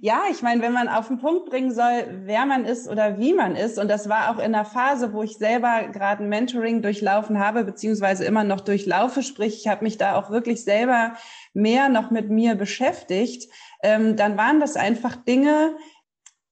Ja, 0.00 0.22
ich 0.30 0.42
meine, 0.42 0.62
wenn 0.62 0.72
man 0.72 0.88
auf 0.88 1.08
den 1.08 1.18
Punkt 1.18 1.50
bringen 1.50 1.74
soll, 1.74 2.20
wer 2.22 2.46
man 2.46 2.64
ist 2.64 2.88
oder 2.88 3.18
wie 3.18 3.32
man 3.32 3.56
ist, 3.56 3.80
und 3.80 3.88
das 3.88 4.08
war 4.08 4.30
auch 4.30 4.38
in 4.38 4.52
der 4.52 4.64
Phase, 4.64 5.12
wo 5.12 5.24
ich 5.24 5.38
selber 5.38 5.88
gerade 5.92 6.22
ein 6.22 6.28
Mentoring 6.28 6.82
durchlaufen 6.82 7.40
habe, 7.40 7.64
beziehungsweise 7.64 8.24
immer 8.24 8.44
noch 8.44 8.60
durchlaufe, 8.60 9.24
sprich, 9.24 9.56
ich 9.56 9.66
habe 9.66 9.82
mich 9.82 9.98
da 9.98 10.14
auch 10.14 10.30
wirklich 10.30 10.62
selber 10.62 11.14
mehr 11.52 11.88
noch 11.88 12.12
mit 12.12 12.30
mir 12.30 12.54
beschäftigt, 12.54 13.50
ähm, 13.82 14.14
dann 14.14 14.36
waren 14.36 14.60
das 14.60 14.76
einfach 14.76 15.16
Dinge, 15.16 15.74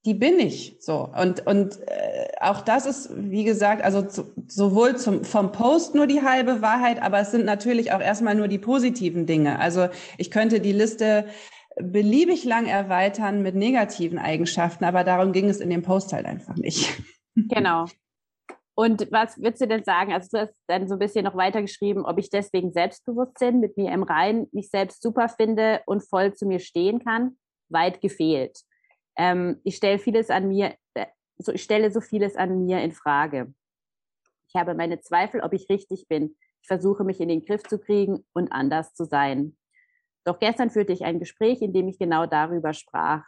die 0.03 0.13
bin 0.13 0.39
ich 0.39 0.77
so. 0.81 1.09
Und, 1.17 1.47
und 1.47 1.79
äh, 1.87 2.27
auch 2.41 2.61
das 2.61 2.85
ist, 2.85 3.09
wie 3.15 3.45
gesagt, 3.45 3.81
also 3.81 4.01
zu, 4.01 4.33
sowohl 4.47 4.97
zum, 4.97 5.23
vom 5.23 5.53
Post 5.53 5.95
nur 5.95 6.07
die 6.07 6.21
halbe 6.21 6.61
Wahrheit, 6.61 7.01
aber 7.01 7.19
es 7.19 7.31
sind 7.31 7.45
natürlich 7.45 7.93
auch 7.93 8.01
erstmal 8.01 8.35
nur 8.35 8.49
die 8.49 8.59
positiven 8.59 9.25
Dinge. 9.25 9.59
Also 9.59 9.87
ich 10.17 10.31
könnte 10.31 10.59
die 10.59 10.73
Liste 10.73 11.25
beliebig 11.79 12.43
lang 12.43 12.65
erweitern 12.65 13.41
mit 13.41 13.55
negativen 13.55 14.17
Eigenschaften, 14.17 14.83
aber 14.83 15.03
darum 15.03 15.31
ging 15.31 15.49
es 15.49 15.59
in 15.59 15.69
dem 15.69 15.83
Post 15.83 16.13
halt 16.13 16.25
einfach 16.25 16.55
nicht. 16.55 17.01
Genau. 17.35 17.85
Und 18.73 19.11
was 19.11 19.37
würdest 19.37 19.61
du 19.61 19.67
denn 19.67 19.83
sagen? 19.83 20.13
Also 20.13 20.29
du 20.31 20.41
hast 20.41 20.55
dann 20.67 20.87
so 20.87 20.95
ein 20.95 20.99
bisschen 20.99 21.25
noch 21.25 21.35
weitergeschrieben, 21.35 22.05
ob 22.05 22.19
ich 22.19 22.29
deswegen 22.29 22.71
Selbstbewusstsein 22.71 23.59
mit 23.59 23.75
mir 23.75 23.91
im 23.91 24.03
Reinen 24.03 24.47
mich 24.51 24.69
selbst 24.69 25.01
super 25.01 25.29
finde 25.29 25.81
und 25.87 26.07
voll 26.07 26.33
zu 26.33 26.45
mir 26.45 26.59
stehen 26.59 27.03
kann. 27.03 27.37
Weit 27.69 28.01
gefehlt. 28.01 28.59
Ähm, 29.15 29.59
ich 29.63 29.77
stelle 29.77 29.97
vieles 29.97 30.29
an 30.29 30.47
mir, 30.47 30.75
äh, 30.93 31.07
so, 31.39 31.51
ich 31.51 31.63
stelle 31.63 31.91
so 31.91 32.01
vieles 32.01 32.35
an 32.35 32.65
mir 32.65 32.81
in 32.81 32.91
Frage. 32.91 33.53
Ich 34.47 34.55
habe 34.55 34.75
meine 34.75 34.99
Zweifel, 34.99 35.41
ob 35.41 35.53
ich 35.53 35.69
richtig 35.69 36.07
bin. 36.07 36.35
Ich 36.61 36.67
versuche 36.67 37.03
mich 37.03 37.19
in 37.19 37.29
den 37.29 37.43
Griff 37.43 37.63
zu 37.63 37.79
kriegen 37.79 38.25
und 38.33 38.51
anders 38.51 38.93
zu 38.93 39.05
sein. 39.05 39.57
Doch 40.27 40.39
gestern 40.39 40.69
führte 40.69 40.91
ich 40.91 41.05
ein 41.05 41.19
Gespräch, 41.19 41.61
in 41.61 41.71
dem 41.71 41.87
ich 41.87 41.97
genau 41.97 42.25
darüber 42.25 42.73
sprach. 42.73 43.23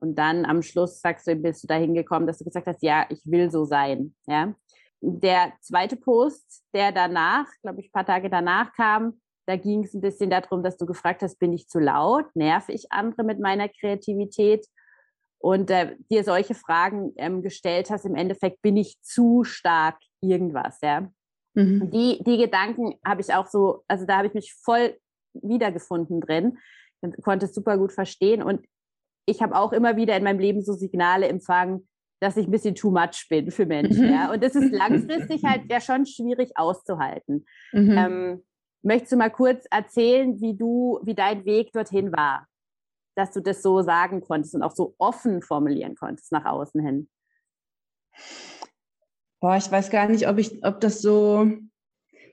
Und 0.00 0.14
dann 0.16 0.46
am 0.46 0.62
Schluss 0.62 1.02
sagst 1.02 1.26
du, 1.26 1.36
bist 1.36 1.62
du 1.62 1.66
dahin 1.66 1.92
gekommen, 1.92 2.26
dass 2.26 2.38
du 2.38 2.44
gesagt 2.44 2.66
hast, 2.66 2.82
ja, 2.82 3.04
ich 3.10 3.20
will 3.26 3.50
so 3.50 3.66
sein. 3.66 4.14
Ja. 4.26 4.54
Der 5.02 5.52
zweite 5.60 5.96
Post, 5.96 6.64
der 6.72 6.90
danach, 6.90 7.46
glaube 7.60 7.80
ich, 7.80 7.88
ein 7.88 7.92
paar 7.92 8.06
Tage 8.06 8.30
danach 8.30 8.72
kam, 8.72 9.20
da 9.46 9.56
ging 9.56 9.84
es 9.84 9.92
ein 9.92 10.00
bisschen 10.00 10.30
darum, 10.30 10.62
dass 10.62 10.78
du 10.78 10.86
gefragt 10.86 11.22
hast, 11.22 11.38
bin 11.38 11.52
ich 11.52 11.68
zu 11.68 11.78
laut? 11.78 12.24
Nerv 12.34 12.70
ich 12.70 12.90
andere 12.90 13.24
mit 13.24 13.38
meiner 13.38 13.68
Kreativität? 13.68 14.66
Und 15.38 15.70
äh, 15.70 15.96
dir 16.10 16.24
solche 16.24 16.54
Fragen 16.54 17.12
ähm, 17.16 17.42
gestellt 17.42 17.90
hast, 17.90 18.06
im 18.06 18.14
Endeffekt 18.14 18.62
bin 18.62 18.78
ich 18.78 18.98
zu 19.02 19.44
stark 19.44 19.98
irgendwas, 20.22 20.78
ja. 20.82 21.12
Mhm. 21.54 21.90
Die, 21.90 22.22
die 22.24 22.38
Gedanken 22.38 22.94
habe 23.04 23.20
ich 23.20 23.34
auch 23.34 23.46
so, 23.46 23.84
also 23.86 24.06
da 24.06 24.16
habe 24.16 24.28
ich 24.28 24.34
mich 24.34 24.54
voll 24.54 24.96
wiedergefunden 25.34 26.20
drin, 26.20 26.58
konnte 27.22 27.46
es 27.46 27.54
super 27.54 27.78
gut 27.78 27.92
verstehen 27.92 28.42
und 28.42 28.66
ich 29.26 29.42
habe 29.42 29.56
auch 29.56 29.72
immer 29.72 29.96
wieder 29.96 30.16
in 30.16 30.24
meinem 30.24 30.40
Leben 30.40 30.62
so 30.62 30.72
Signale 30.72 31.28
empfangen, 31.28 31.88
dass 32.20 32.36
ich 32.36 32.46
ein 32.46 32.50
bisschen 32.50 32.74
too 32.74 32.90
much 32.90 33.26
bin 33.28 33.50
für 33.50 33.66
Menschen. 33.66 34.06
Mhm. 34.06 34.12
Ja? 34.12 34.32
Und 34.32 34.42
das 34.42 34.54
ist 34.54 34.72
langfristig 34.72 35.44
halt 35.44 35.62
ja 35.70 35.80
schon 35.80 36.06
schwierig 36.06 36.52
auszuhalten. 36.56 37.46
Mhm. 37.72 37.98
Ähm, 37.98 38.44
möchtest 38.82 39.12
du 39.12 39.16
mal 39.16 39.30
kurz 39.30 39.66
erzählen, 39.70 40.40
wie 40.40 40.56
du, 40.56 41.00
wie 41.02 41.14
dein 41.14 41.44
Weg 41.44 41.72
dorthin 41.72 42.12
war? 42.12 42.46
Dass 43.16 43.32
du 43.32 43.40
das 43.40 43.62
so 43.62 43.82
sagen 43.82 44.20
konntest 44.20 44.54
und 44.54 44.62
auch 44.62 44.74
so 44.74 44.94
offen 44.98 45.42
formulieren 45.42 45.94
konntest 45.94 46.32
nach 46.32 46.44
außen 46.44 46.84
hin. 46.84 47.08
Boah, 49.40 49.56
ich 49.56 49.70
weiß 49.70 49.90
gar 49.90 50.08
nicht, 50.08 50.28
ob 50.28 50.38
ich, 50.38 50.64
ob 50.64 50.80
das 50.80 51.02
so 51.02 51.50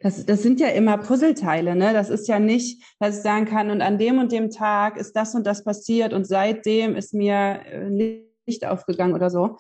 das, 0.02 0.26
das 0.26 0.42
sind 0.42 0.60
ja 0.60 0.70
immer 0.70 0.98
Puzzleteile, 0.98 1.76
ne? 1.76 1.94
Das 1.94 2.10
ist 2.10 2.28
ja 2.28 2.40
nicht, 2.40 2.84
dass 3.00 3.18
ich 3.18 3.24
sagen 3.24 3.46
kann, 3.46 3.70
und 3.70 3.82
an 3.82 3.98
dem 3.98 4.20
und 4.20 4.32
dem 4.32 4.50
Tag 4.50 4.98
ist 4.98 5.16
das 5.16 5.36
und 5.36 5.46
das 5.46 5.64
passiert 5.64 6.14
und 6.14 6.26
seitdem 6.26 6.96
ist 6.96 7.14
mir 7.14 7.62
äh, 7.66 8.24
Licht 8.46 8.66
aufgegangen 8.66 9.14
oder 9.14 9.30
so. 9.30 9.58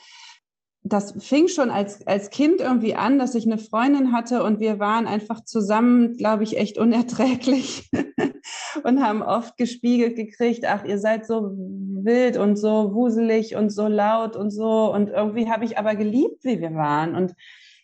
Das 0.81 1.13
fing 1.21 1.49
schon 1.49 1.69
als, 1.69 2.07
als 2.07 2.29
Kind 2.29 2.61
irgendwie 2.61 2.95
an, 2.95 3.19
dass 3.19 3.35
ich 3.35 3.45
eine 3.45 3.57
Freundin 3.57 4.13
hatte 4.13 4.43
und 4.43 4.61
wir 4.61 4.79
waren 4.79 5.07
einfach 5.07 5.43
zusammen, 5.43 6.15
glaube 6.15 6.43
ich, 6.43 6.57
echt 6.57 6.77
unerträglich 6.77 7.89
und 8.83 9.03
haben 9.03 9.21
oft 9.21 9.57
gespiegelt 9.57 10.15
gekriegt, 10.15 10.63
ach, 10.65 10.85
ihr 10.85 10.97
seid 10.97 11.25
so 11.25 11.51
wild 11.51 12.37
und 12.37 12.55
so 12.55 12.93
wuselig 12.93 13.57
und 13.57 13.71
so 13.71 13.87
laut 13.87 14.37
und 14.37 14.51
so. 14.51 14.93
Und 14.93 15.09
irgendwie 15.09 15.49
habe 15.49 15.65
ich 15.65 15.77
aber 15.77 15.95
geliebt, 15.95 16.45
wie 16.45 16.61
wir 16.61 16.73
waren. 16.73 17.13
Und 17.13 17.35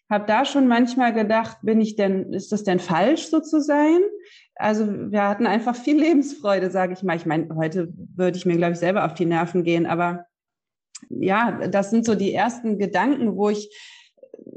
habe 0.10 0.26
da 0.28 0.46
schon 0.46 0.68
manchmal 0.68 1.14
gedacht, 1.14 1.58
bin 1.62 1.82
ich 1.82 1.96
denn, 1.96 2.34
ist 2.34 2.52
das 2.52 2.64
denn 2.64 2.80
falsch 2.80 3.28
so 3.28 3.40
zu 3.40 3.62
sein? 3.62 4.02
also 4.56 4.88
wir 5.12 5.24
hatten 5.24 5.48
einfach 5.48 5.76
viel 5.76 6.00
Lebensfreude, 6.00 6.72
sage 6.72 6.94
ich 6.94 7.04
mal. 7.04 7.18
Ich 7.18 7.26
meine, 7.26 7.54
heute 7.56 7.94
würde 8.16 8.38
ich 8.38 8.46
mir, 8.46 8.56
glaube 8.56 8.74
ich, 8.74 8.80
selber 8.80 9.06
auf 9.06 9.14
die 9.14 9.26
Nerven 9.26 9.64
gehen, 9.64 9.86
aber 9.86 10.26
ja, 11.10 11.68
das 11.68 11.92
sind 11.92 12.06
so 12.06 12.16
die 12.16 12.34
ersten 12.34 12.80
Gedanken, 12.80 13.36
wo 13.36 13.50
ich 13.50 13.70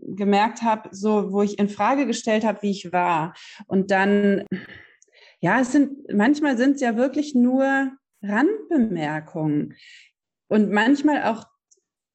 gemerkt 0.07 0.62
habe, 0.62 0.88
so 0.93 1.33
wo 1.33 1.43
ich 1.43 1.59
in 1.59 1.69
Frage 1.69 2.07
gestellt 2.07 2.45
habe, 2.45 2.62
wie 2.62 2.71
ich 2.71 2.93
war. 2.93 3.35
Und 3.67 3.90
dann, 3.90 4.45
ja, 5.40 5.61
es 5.61 5.73
sind 5.73 6.12
manchmal 6.12 6.57
sind 6.57 6.76
es 6.76 6.81
ja 6.81 6.97
wirklich 6.97 7.35
nur 7.35 7.90
Randbemerkungen 8.23 9.75
und 10.49 10.71
manchmal 10.71 11.25
auch 11.25 11.47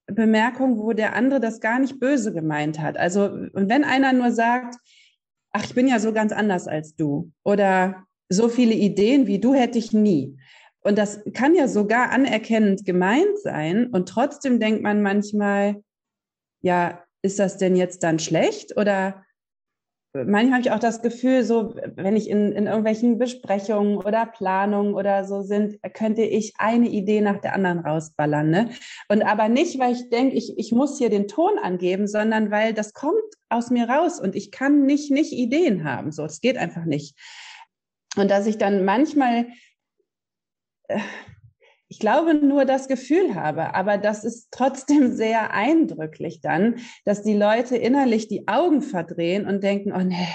Bemerkungen, 0.08 0.78
wo 0.78 0.94
der 0.94 1.16
andere 1.16 1.40
das 1.40 1.60
gar 1.60 1.80
nicht 1.80 2.00
böse 2.00 2.34
gemeint 2.34 2.80
hat. 2.80 2.98
Also 2.98 3.26
und 3.26 3.70
wenn 3.70 3.84
einer 3.84 4.14
nur 4.14 4.32
sagt, 4.32 4.76
ach, 5.52 5.64
ich 5.64 5.74
bin 5.74 5.88
ja 5.88 6.00
so 6.00 6.14
ganz 6.14 6.32
anders 6.32 6.68
als 6.68 6.96
du 6.96 7.32
oder 7.44 8.06
so 8.30 8.50
viele 8.50 8.74
Ideen 8.74 9.28
wie 9.28 9.40
du 9.40 9.54
hätte 9.54 9.78
ich 9.78 9.94
nie. 9.94 10.38
Und 10.82 10.98
das 10.98 11.22
kann 11.34 11.56
ja 11.56 11.68
sogar 11.68 12.12
anerkennend 12.12 12.86
gemeint 12.86 13.40
sein. 13.42 13.88
Und 13.88 14.10
trotzdem 14.10 14.60
denkt 14.60 14.82
man 14.82 15.02
manchmal, 15.02 15.82
ja, 16.62 17.04
ist 17.22 17.40
das 17.40 17.58
denn 17.58 17.76
jetzt 17.76 18.04
dann 18.04 18.20
schlecht? 18.20 18.76
Oder 18.76 19.24
manchmal 20.14 20.52
habe 20.52 20.62
ich 20.62 20.72
auch 20.72 20.80
das 20.80 21.02
Gefühl, 21.02 21.44
so, 21.44 21.76
wenn 21.96 22.16
ich 22.16 22.30
in, 22.30 22.52
in 22.52 22.68
irgendwelchen 22.68 23.18
Besprechungen 23.18 23.98
oder 23.98 24.26
Planungen 24.26 24.94
oder 24.94 25.26
so 25.26 25.42
sind, 25.42 25.80
könnte 25.94 26.22
ich 26.22 26.54
eine 26.58 26.88
Idee 26.88 27.22
nach 27.22 27.42
der 27.42 27.54
anderen 27.54 27.80
rausballern. 27.80 28.50
Ne? 28.50 28.70
Und 29.10 29.24
aber 29.24 29.50
nicht, 29.50 29.80
weil 29.80 29.94
ich 29.94 30.10
denke, 30.10 30.36
ich, 30.36 30.58
ich 30.58 30.72
muss 30.72 30.98
hier 30.98 31.10
den 31.10 31.28
Ton 31.28 31.58
angeben, 31.62 32.08
sondern 32.08 32.52
weil 32.52 32.74
das 32.74 32.94
kommt 32.94 33.16
aus 33.50 33.72
mir 33.72 33.90
raus 33.90 34.20
und 34.20 34.36
ich 34.36 34.52
kann 34.52 34.86
nicht, 34.86 35.12
nicht 35.12 35.34
Ideen 35.34 35.84
haben. 35.84 36.12
So, 36.12 36.24
das 36.24 36.42
geht 36.42 36.58
einfach 36.58 36.86
nicht. 36.86 37.18
Und 38.16 38.30
dass 38.30 38.46
ich 38.46 38.58
dann 38.58 38.86
manchmal, 38.86 39.48
äh, 40.88 41.00
ich 41.94 42.00
glaube, 42.00 42.34
nur 42.34 42.66
das 42.66 42.88
Gefühl 42.88 43.36
habe, 43.36 43.76
aber 43.76 44.00
das 44.00 44.24
ist 44.24 44.48
trotzdem 44.50 45.12
sehr 45.16 45.54
eindrücklich 45.54 46.42
dann, 46.42 46.78
dass 47.06 47.22
die 47.22 47.36
Leute 47.36 47.78
innerlich 47.78 48.28
die 48.28 48.48
Augen 48.48 48.82
verdrehen 48.82 49.46
und 49.46 49.62
denken, 49.62 49.94
oh 49.96 50.02
nee, 50.04 50.28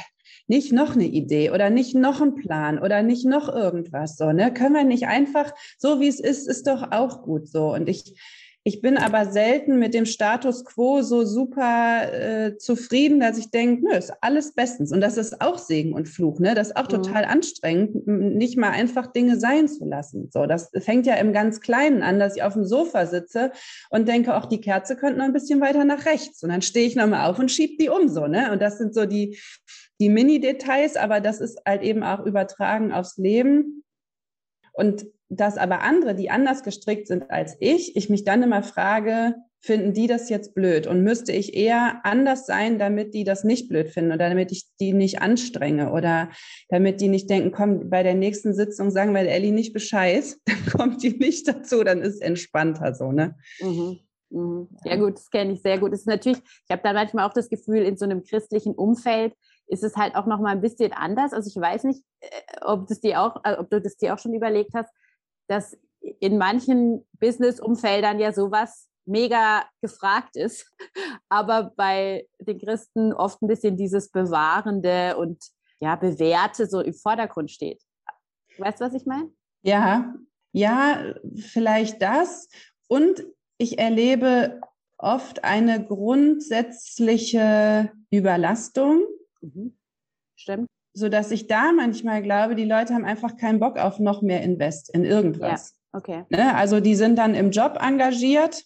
nicht 0.47 0.73
noch 0.73 0.95
eine 0.95 1.07
Idee 1.07 1.51
oder 1.51 1.69
nicht 1.69 1.97
noch 1.97 2.21
ein 2.21 2.37
Plan 2.37 2.79
oder 2.79 3.03
nicht 3.03 3.27
noch 3.27 3.49
irgendwas 3.53 4.17
so, 4.17 4.31
ne? 4.31 4.55
Können 4.55 4.75
wir 4.75 4.85
nicht 4.85 5.09
einfach 5.09 5.53
so 5.79 5.99
wie 5.99 6.07
es 6.07 6.21
ist, 6.21 6.47
ist 6.47 6.69
doch 6.69 6.93
auch 6.93 7.23
gut 7.23 7.49
so. 7.49 7.75
Und 7.75 7.89
ich 7.89 8.15
ich 8.69 8.83
bin 8.83 8.99
aber 8.99 9.33
selten 9.33 9.79
mit 9.79 9.95
dem 9.95 10.05
Status 10.05 10.63
quo 10.63 11.01
so 11.01 11.25
super 11.25 12.13
äh, 12.13 12.59
zufrieden, 12.59 13.19
dass 13.19 13.39
ich 13.39 13.51
denke, 13.51 13.83
nö, 13.83 13.97
ist 13.97 14.13
alles 14.21 14.53
bestens. 14.53 14.93
Und 14.93 15.01
das 15.01 15.17
ist 15.17 15.41
auch 15.41 15.57
Segen 15.57 15.95
und 15.95 16.07
Fluch, 16.07 16.39
ne? 16.39 16.55
Das 16.55 16.69
ist 16.69 16.77
auch 16.77 16.85
mhm. 16.85 17.03
total 17.03 17.25
anstrengend, 17.25 18.07
nicht 18.07 18.59
mal 18.59 18.69
einfach 18.69 19.07
Dinge 19.07 19.41
sein 19.41 19.69
zu 19.69 19.87
lassen. 19.87 20.29
So, 20.31 20.45
das 20.45 20.71
fängt 20.81 21.07
ja 21.07 21.15
im 21.15 21.33
ganz 21.33 21.63
Kleinen 21.63 22.03
an, 22.03 22.19
dass 22.19 22.37
ich 22.37 22.43
auf 22.43 22.53
dem 22.53 22.67
Sofa 22.67 23.07
sitze 23.07 23.53
und 23.89 24.07
denke, 24.07 24.37
auch 24.37 24.45
die 24.45 24.61
Kerze 24.61 24.97
könnte 24.97 25.19
noch 25.19 25.25
ein 25.25 25.33
bisschen 25.33 25.63
weiter 25.63 25.87
nach 25.87 26.05
rechts. 26.05 26.43
Und 26.43 26.51
dann 26.51 26.61
stehe 26.61 26.87
ich 26.87 26.95
nochmal 26.95 27.31
auf 27.31 27.39
und 27.39 27.51
schiebe 27.51 27.83
die 27.83 27.89
um, 27.89 28.11
so, 28.11 28.27
ne? 28.27 28.53
Und 28.53 28.61
das 28.61 28.77
sind 28.77 28.93
so 28.93 29.07
die, 29.07 29.39
die 29.99 30.11
Mini-Details, 30.11 30.97
aber 30.97 31.21
das 31.21 31.41
ist 31.41 31.59
halt 31.67 31.83
eben 31.83 32.03
auch 32.03 32.27
übertragen 32.27 32.93
aufs 32.93 33.17
Leben. 33.17 33.83
Und 34.75 35.07
dass 35.29 35.59
aber 35.59 35.83
andere, 35.83 36.15
die 36.15 36.31
anders 36.31 36.63
gestrickt 36.63 37.07
sind 37.07 37.31
als 37.31 37.57
ich, 37.61 37.97
ich 37.97 38.09
mich 38.09 38.25
dann 38.25 38.43
immer 38.43 38.63
frage, 38.63 39.35
finden 39.61 39.93
die 39.93 40.07
das 40.07 40.31
jetzt 40.31 40.55
blöd? 40.55 40.87
Und 40.87 41.03
müsste 41.03 41.33
ich 41.33 41.55
eher 41.55 42.01
anders 42.05 42.47
sein, 42.47 42.79
damit 42.79 43.15
die 43.15 43.25
das 43.25 43.45
nicht 43.45 43.69
blöd 43.69 43.89
finden 43.89 44.13
oder 44.13 44.29
damit 44.29 44.53
ich 44.53 44.65
die 44.81 44.93
nicht 44.93 45.21
anstrenge 45.21 45.93
oder 45.93 46.31
damit 46.69 47.01
die 47.01 47.09
nicht 47.09 47.29
denken, 47.29 47.53
komm, 47.53 47.91
bei 47.91 48.03
der 48.03 48.15
nächsten 48.15 48.55
Sitzung 48.55 48.91
sagen 48.91 49.15
wir 49.15 49.23
der 49.23 49.35
Ellie 49.35 49.53
nicht 49.53 49.73
Bescheid, 49.73 50.25
dann 50.47 50.67
kommt 50.67 51.03
die 51.03 51.17
nicht 51.19 51.49
dazu, 51.49 51.85
dann 51.85 52.01
ist 52.01 52.23
entspannter 52.23 52.95
so, 52.95 53.13
ne? 53.13 53.37
Mhm. 53.61 53.99
Mhm. 54.31 54.69
Ja 54.85 54.97
gut, 54.97 55.15
das 55.15 55.31
kenne 55.31 55.53
ich 55.53 55.63
sehr 55.63 55.79
gut. 55.79 55.93
Das 55.93 56.01
ist 56.01 56.07
natürlich, 56.07 56.39
ich 56.39 56.71
habe 56.71 56.83
da 56.83 56.93
manchmal 56.93 57.27
auch 57.27 57.33
das 57.33 57.49
Gefühl, 57.49 57.79
in 57.79 57.97
so 57.97 58.05
einem 58.05 58.23
christlichen 58.23 58.75
Umfeld 58.75 59.35
ist 59.69 59.85
es 59.85 59.97
halt 59.97 60.17
auch 60.17 60.27
noch 60.27 60.41
mal 60.41 60.53
ein 60.53 60.61
bisschen 60.61 60.93
anders. 60.93 61.33
Also 61.33 61.49
ich 61.49 61.61
weiß 61.61 61.85
nicht, 61.85 62.03
äh, 62.21 62.29
ob 62.63 62.87
das 62.89 63.01
dir 63.01 63.21
auch, 63.21 63.43
äh, 63.45 63.57
ob 63.59 63.71
du 63.71 63.81
das 63.81 63.97
dir 63.97 64.15
auch 64.15 64.19
schon 64.19 64.35
überlegt 64.35 64.73
hast, 64.75 64.91
dass 65.49 65.77
in 66.21 66.39
manchen 66.39 67.05
Business-Umfeldern 67.19 68.21
ja 68.21 68.33
sowas 68.33 68.89
mega 69.05 69.65
gefragt 69.81 70.37
ist, 70.37 70.73
aber 71.29 71.73
bei 71.77 72.29
den 72.39 72.59
Christen 72.59 73.13
oft 73.13 73.43
ein 73.43 73.49
bisschen 73.49 73.77
dieses 73.77 74.11
Bewahrende 74.11 75.17
und 75.17 75.43
ja, 75.81 75.97
Bewährte 75.97 76.67
so 76.67 76.81
im 76.81 76.95
Vordergrund 76.95 77.51
steht. 77.51 77.83
Weißt 78.59 78.81
du, 78.81 78.85
was 78.85 78.95
ich 78.95 79.07
meine? 79.07 79.33
Ja, 79.63 80.15
ja, 80.53 81.15
vielleicht 81.37 82.01
das. 82.03 82.49
Und 82.89 83.25
ich 83.59 83.79
erlebe 83.79 84.61
oft 84.99 85.45
eine 85.45 85.85
grundsätzliche 85.85 87.93
Überlastung. 88.11 89.05
Mhm. 89.41 89.79
Stimmt 90.37 90.69
so 90.99 91.09
dass 91.09 91.31
ich 91.31 91.47
da 91.47 91.73
manchmal 91.73 92.23
glaube, 92.23 92.55
die 92.55 92.65
Leute 92.65 92.95
haben 92.95 93.05
einfach 93.05 93.37
keinen 93.37 93.61
Bock 93.61 93.79
auf 93.79 93.99
noch 93.99 94.23
mehr 94.23 94.43
Invest 94.43 94.95
in 94.95 95.05
irgendwas. 95.05 95.75
Ja, 95.93 95.99
okay. 95.99 96.25
Ne? 96.29 96.55
Also 96.55 96.81
die 96.81 96.95
sind 96.95 97.17
dann 97.17 97.35
im 97.35 97.51
Job 97.51 97.79
engagiert, 97.81 98.65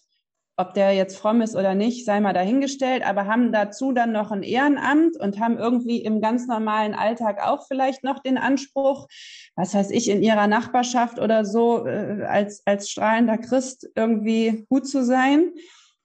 ob 0.55 0.73
der 0.73 0.91
jetzt 0.93 1.17
fromm 1.17 1.41
ist 1.41 1.55
oder 1.55 1.73
nicht, 1.73 2.05
sei 2.05 2.19
mal 2.19 2.33
dahingestellt, 2.33 3.03
aber 3.03 3.25
haben 3.25 3.51
dazu 3.51 3.91
dann 3.91 4.11
noch 4.11 4.31
ein 4.31 4.43
Ehrenamt 4.43 5.19
und 5.19 5.39
haben 5.39 5.57
irgendwie 5.57 5.97
im 5.97 6.21
ganz 6.21 6.47
normalen 6.47 6.93
Alltag 6.93 7.41
auch 7.43 7.65
vielleicht 7.67 8.03
noch 8.03 8.19
den 8.19 8.37
Anspruch, 8.37 9.07
was 9.55 9.73
weiß 9.73 9.89
ich, 9.91 10.09
in 10.09 10.21
ihrer 10.21 10.47
Nachbarschaft 10.47 11.19
oder 11.19 11.43
so 11.45 11.87
äh, 11.87 12.23
als, 12.27 12.61
als 12.65 12.89
strahlender 12.89 13.39
Christ 13.39 13.89
irgendwie 13.95 14.65
gut 14.69 14.87
zu 14.87 15.03
sein. 15.03 15.53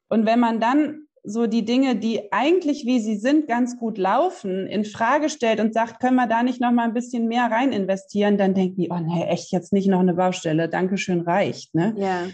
Und 0.09 0.25
wenn 0.25 0.41
man 0.41 0.61
dann 0.61 1.08
so 1.29 1.47
die 1.47 1.65
Dinge, 1.65 1.97
die 1.97 2.33
eigentlich 2.33 2.87
wie 2.87 3.01
sie 3.01 3.17
sind 3.17 3.47
ganz 3.47 3.79
gut 3.79 3.99
laufen, 3.99 4.67
in 4.67 4.85
Frage 4.85 5.29
stellt 5.29 5.61
und 5.61 5.75
sagt, 5.75 6.01
können 6.01 6.17
wir 6.17 6.27
da 6.27 6.43
nicht 6.43 6.61
noch 6.61 6.73
mal 6.73 6.85
ein 6.85 6.95
bisschen 6.95 7.29
mehr 7.29 7.51
rein 7.51 7.73
investieren, 7.73 8.39
dann 8.39 8.55
denken 8.55 8.81
die, 8.81 8.91
oh 8.91 8.99
nee, 8.99 9.25
echt 9.25 9.53
jetzt 9.53 9.73
nicht 9.73 9.89
noch 9.89 10.01
eine 10.01 10.15
Baustelle, 10.15 10.69
Dankeschön 10.69 11.21
reicht, 11.21 11.75
ne? 11.75 11.95
Ja. 11.97 12.27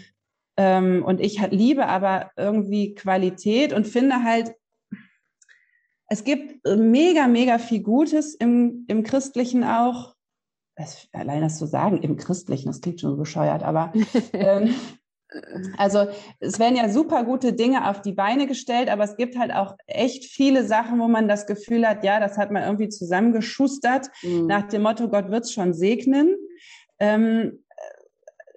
Ähm, 0.57 1.03
und 1.05 1.19
ich 1.19 1.41
liebe 1.51 1.85
aber 1.87 2.31
irgendwie 2.37 2.93
Qualität 2.95 3.73
und 3.73 3.85
finde 3.85 4.23
halt, 4.23 4.53
es 6.07 6.23
gibt 6.23 6.65
mega, 6.65 7.27
mega 7.27 7.57
viel 7.57 7.81
Gutes 7.81 8.35
im, 8.35 8.85
im 8.87 9.03
Christlichen 9.03 9.63
auch. 9.63 10.15
Das, 10.77 11.07
allein 11.13 11.41
das 11.41 11.57
zu 11.57 11.65
sagen, 11.65 11.97
im 12.01 12.17
Christlichen, 12.17 12.67
das 12.67 12.81
klingt 12.81 13.01
schon 13.01 13.17
bescheuert, 13.17 13.63
aber 13.63 13.91
ähm, 14.33 14.75
also 15.77 16.07
es 16.39 16.59
werden 16.59 16.75
ja 16.75 16.89
super 16.89 17.23
gute 17.23 17.53
Dinge 17.53 17.89
auf 17.89 18.01
die 18.01 18.13
Beine 18.13 18.47
gestellt, 18.47 18.89
aber 18.89 19.03
es 19.03 19.17
gibt 19.17 19.37
halt 19.37 19.53
auch 19.53 19.75
echt 19.87 20.25
viele 20.25 20.65
Sachen, 20.65 20.99
wo 20.99 21.07
man 21.07 21.27
das 21.27 21.45
Gefühl 21.47 21.87
hat, 21.87 22.03
ja, 22.03 22.19
das 22.19 22.37
hat 22.37 22.51
man 22.51 22.63
irgendwie 22.63 22.89
zusammengeschustert 22.89 24.07
mhm. 24.23 24.47
nach 24.47 24.67
dem 24.67 24.83
Motto, 24.83 25.09
Gott 25.09 25.29
wird 25.31 25.43
es 25.45 25.53
schon 25.53 25.73
segnen. 25.73 26.35
Ähm, 26.99 27.64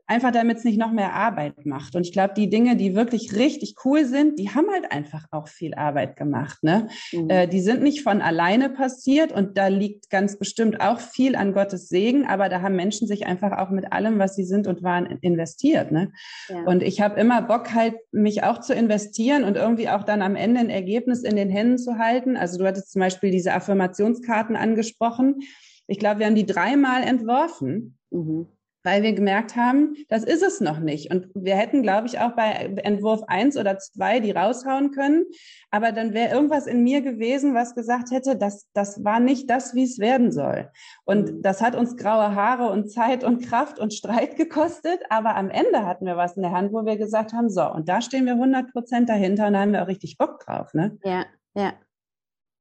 einfach 0.08 0.32
damit 0.32 0.56
es 0.56 0.64
nicht 0.64 0.78
noch 0.78 0.90
mehr 0.90 1.12
Arbeit 1.12 1.66
macht. 1.66 1.94
Und 1.94 2.02
ich 2.02 2.12
glaube, 2.12 2.32
die 2.34 2.48
Dinge, 2.48 2.76
die 2.76 2.94
wirklich 2.94 3.36
richtig 3.36 3.76
cool 3.84 4.06
sind, 4.06 4.38
die 4.38 4.48
haben 4.48 4.66
halt 4.72 4.90
einfach 4.90 5.26
auch 5.30 5.48
viel 5.48 5.74
Arbeit 5.74 6.16
gemacht. 6.16 6.64
Ne? 6.64 6.88
Mhm. 7.12 7.28
Äh, 7.28 7.46
die 7.46 7.60
sind 7.60 7.82
nicht 7.82 8.02
von 8.02 8.22
alleine 8.22 8.70
passiert 8.70 9.32
und 9.32 9.58
da 9.58 9.68
liegt 9.68 10.08
ganz 10.08 10.38
bestimmt 10.38 10.80
auch 10.80 10.98
viel 10.98 11.36
an 11.36 11.52
Gottes 11.52 11.88
Segen, 11.88 12.26
aber 12.26 12.48
da 12.48 12.62
haben 12.62 12.74
Menschen 12.74 13.06
sich 13.06 13.26
einfach 13.26 13.52
auch 13.58 13.68
mit 13.68 13.92
allem, 13.92 14.18
was 14.18 14.34
sie 14.34 14.44
sind 14.44 14.66
und 14.66 14.82
waren, 14.82 15.18
investiert. 15.20 15.92
Ne? 15.92 16.10
Ja. 16.48 16.62
Und 16.64 16.82
ich 16.82 17.02
habe 17.02 17.20
immer 17.20 17.42
Bock 17.42 17.74
halt, 17.74 17.94
mich 18.10 18.42
auch 18.42 18.60
zu 18.60 18.72
investieren 18.72 19.44
und 19.44 19.56
irgendwie 19.56 19.90
auch 19.90 20.04
dann 20.04 20.22
am 20.22 20.36
Ende 20.36 20.60
ein 20.60 20.70
Ergebnis 20.70 21.22
in 21.22 21.36
den 21.36 21.50
Händen 21.50 21.76
zu 21.76 21.98
halten. 21.98 22.38
Also 22.38 22.58
du 22.58 22.66
hattest 22.66 22.92
zum 22.92 23.00
Beispiel 23.00 23.30
diese 23.30 23.52
Affirmationskarten 23.52 24.56
angesprochen. 24.56 25.40
Ich 25.86 25.98
glaube, 25.98 26.20
wir 26.20 26.26
haben 26.26 26.34
die 26.34 26.46
dreimal 26.46 27.02
entworfen. 27.02 27.98
Mhm 28.10 28.46
weil 28.84 29.02
wir 29.02 29.12
gemerkt 29.12 29.56
haben, 29.56 29.96
das 30.08 30.24
ist 30.24 30.42
es 30.42 30.60
noch 30.60 30.78
nicht. 30.78 31.10
Und 31.10 31.28
wir 31.34 31.56
hätten, 31.56 31.82
glaube 31.82 32.06
ich, 32.06 32.20
auch 32.20 32.32
bei 32.32 32.50
Entwurf 32.82 33.22
eins 33.26 33.56
oder 33.56 33.78
zwei 33.78 34.20
die 34.20 34.30
raushauen 34.30 34.92
können. 34.92 35.24
Aber 35.70 35.92
dann 35.92 36.14
wäre 36.14 36.34
irgendwas 36.34 36.66
in 36.66 36.82
mir 36.82 37.00
gewesen, 37.02 37.54
was 37.54 37.74
gesagt 37.74 38.10
hätte, 38.10 38.36
das, 38.36 38.68
das 38.72 39.04
war 39.04 39.20
nicht 39.20 39.50
das, 39.50 39.74
wie 39.74 39.84
es 39.84 39.98
werden 39.98 40.32
soll. 40.32 40.70
Und 41.04 41.32
mhm. 41.32 41.42
das 41.42 41.60
hat 41.60 41.74
uns 41.76 41.96
graue 41.96 42.34
Haare 42.34 42.70
und 42.70 42.90
Zeit 42.90 43.24
und 43.24 43.44
Kraft 43.44 43.78
und 43.78 43.92
Streit 43.92 44.36
gekostet. 44.36 45.00
Aber 45.10 45.36
am 45.36 45.50
Ende 45.50 45.84
hatten 45.84 46.06
wir 46.06 46.16
was 46.16 46.36
in 46.36 46.42
der 46.42 46.52
Hand, 46.52 46.72
wo 46.72 46.84
wir 46.84 46.96
gesagt 46.96 47.32
haben, 47.32 47.50
so, 47.50 47.70
und 47.70 47.88
da 47.88 48.00
stehen 48.00 48.26
wir 48.26 48.34
100 48.34 48.72
Prozent 48.72 49.08
dahinter 49.08 49.48
und 49.48 49.54
da 49.54 49.60
haben 49.60 49.72
wir 49.72 49.82
auch 49.82 49.88
richtig 49.88 50.18
Bock 50.18 50.40
drauf. 50.40 50.72
Ne? 50.74 50.98
Ja, 51.04 51.26
ja. 51.54 51.74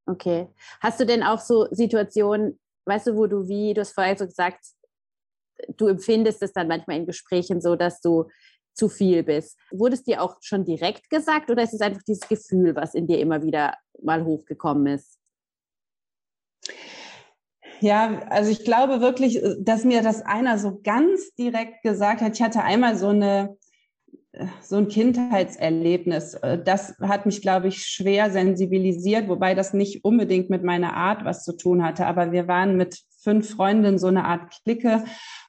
Okay. 0.08 0.48
Hast 0.80 1.00
du 1.00 1.06
denn 1.06 1.22
auch 1.22 1.40
so 1.40 1.68
Situationen, 1.72 2.60
weißt 2.86 3.08
du, 3.08 3.16
wo 3.16 3.28
du, 3.28 3.48
wie 3.48 3.74
du 3.74 3.82
es 3.82 3.92
vorher 3.92 4.18
so 4.18 4.26
gesagt 4.26 4.60
du 5.76 5.88
empfindest 5.88 6.42
es 6.42 6.54
dann 6.54 6.68
manchmal 6.68 6.98
in 6.98 7.06
Gesprächen 7.06 7.62
so, 7.62 7.76
dass 7.76 8.02
du 8.02 8.26
zu 8.74 8.90
viel 8.90 9.24
bist. 9.24 9.58
Wurde 9.72 9.96
es 9.96 10.04
dir 10.04 10.22
auch 10.22 10.38
schon 10.42 10.64
direkt 10.64 11.10
gesagt 11.10 11.50
oder 11.50 11.64
ist 11.64 11.74
es 11.74 11.82
einfach 11.82 12.04
dieses 12.04 12.28
Gefühl, 12.28 12.76
was 12.76 12.94
in 12.94 13.08
dir 13.08 13.20
immer 13.20 13.42
wieder 13.42 13.74
mal 14.02 14.24
hochgekommen 14.24 14.88
ist? 14.88 15.18
Ja, 17.80 18.22
also 18.30 18.52
ich 18.52 18.64
glaube 18.64 19.02
wirklich, 19.02 19.42
dass 19.60 19.84
mir 19.84 20.02
das 20.02 20.22
einer 20.24 20.58
so 20.58 20.80
ganz 20.84 21.34
direkt 21.36 21.84
gesagt 21.84 22.22
hat. 22.22 22.36
Ich 22.36 22.42
hatte 22.42 22.64
einmal 22.64 22.98
so 22.98 23.10
eine 23.10 23.58
so 24.62 24.76
ein 24.76 24.88
Kindheitserlebnis. 24.88 26.38
Das 26.64 26.96
hat 27.02 27.26
mich, 27.26 27.42
glaube 27.42 27.70
ich, 27.70 27.86
schwer 27.86 28.30
sensibilisiert, 28.32 29.28
wobei 29.28 29.56
das 29.56 29.74
nicht 29.74 30.04
unbedingt 30.04 30.50
mit 30.50 30.64
meiner 30.64 30.96
Art 30.96 31.26
was 31.26 31.44
zu 31.44 31.56
tun 31.56 31.84
hatte. 31.84 32.06
Aber 32.06 32.32
wir 32.32 32.48
waren 32.48 32.78
mit 32.78 33.00
fünf 33.20 33.50
Freundinnen 33.50 33.98
so 33.98 34.08
eine 34.08 34.26
Art 34.26 34.52
Clique 34.64 35.04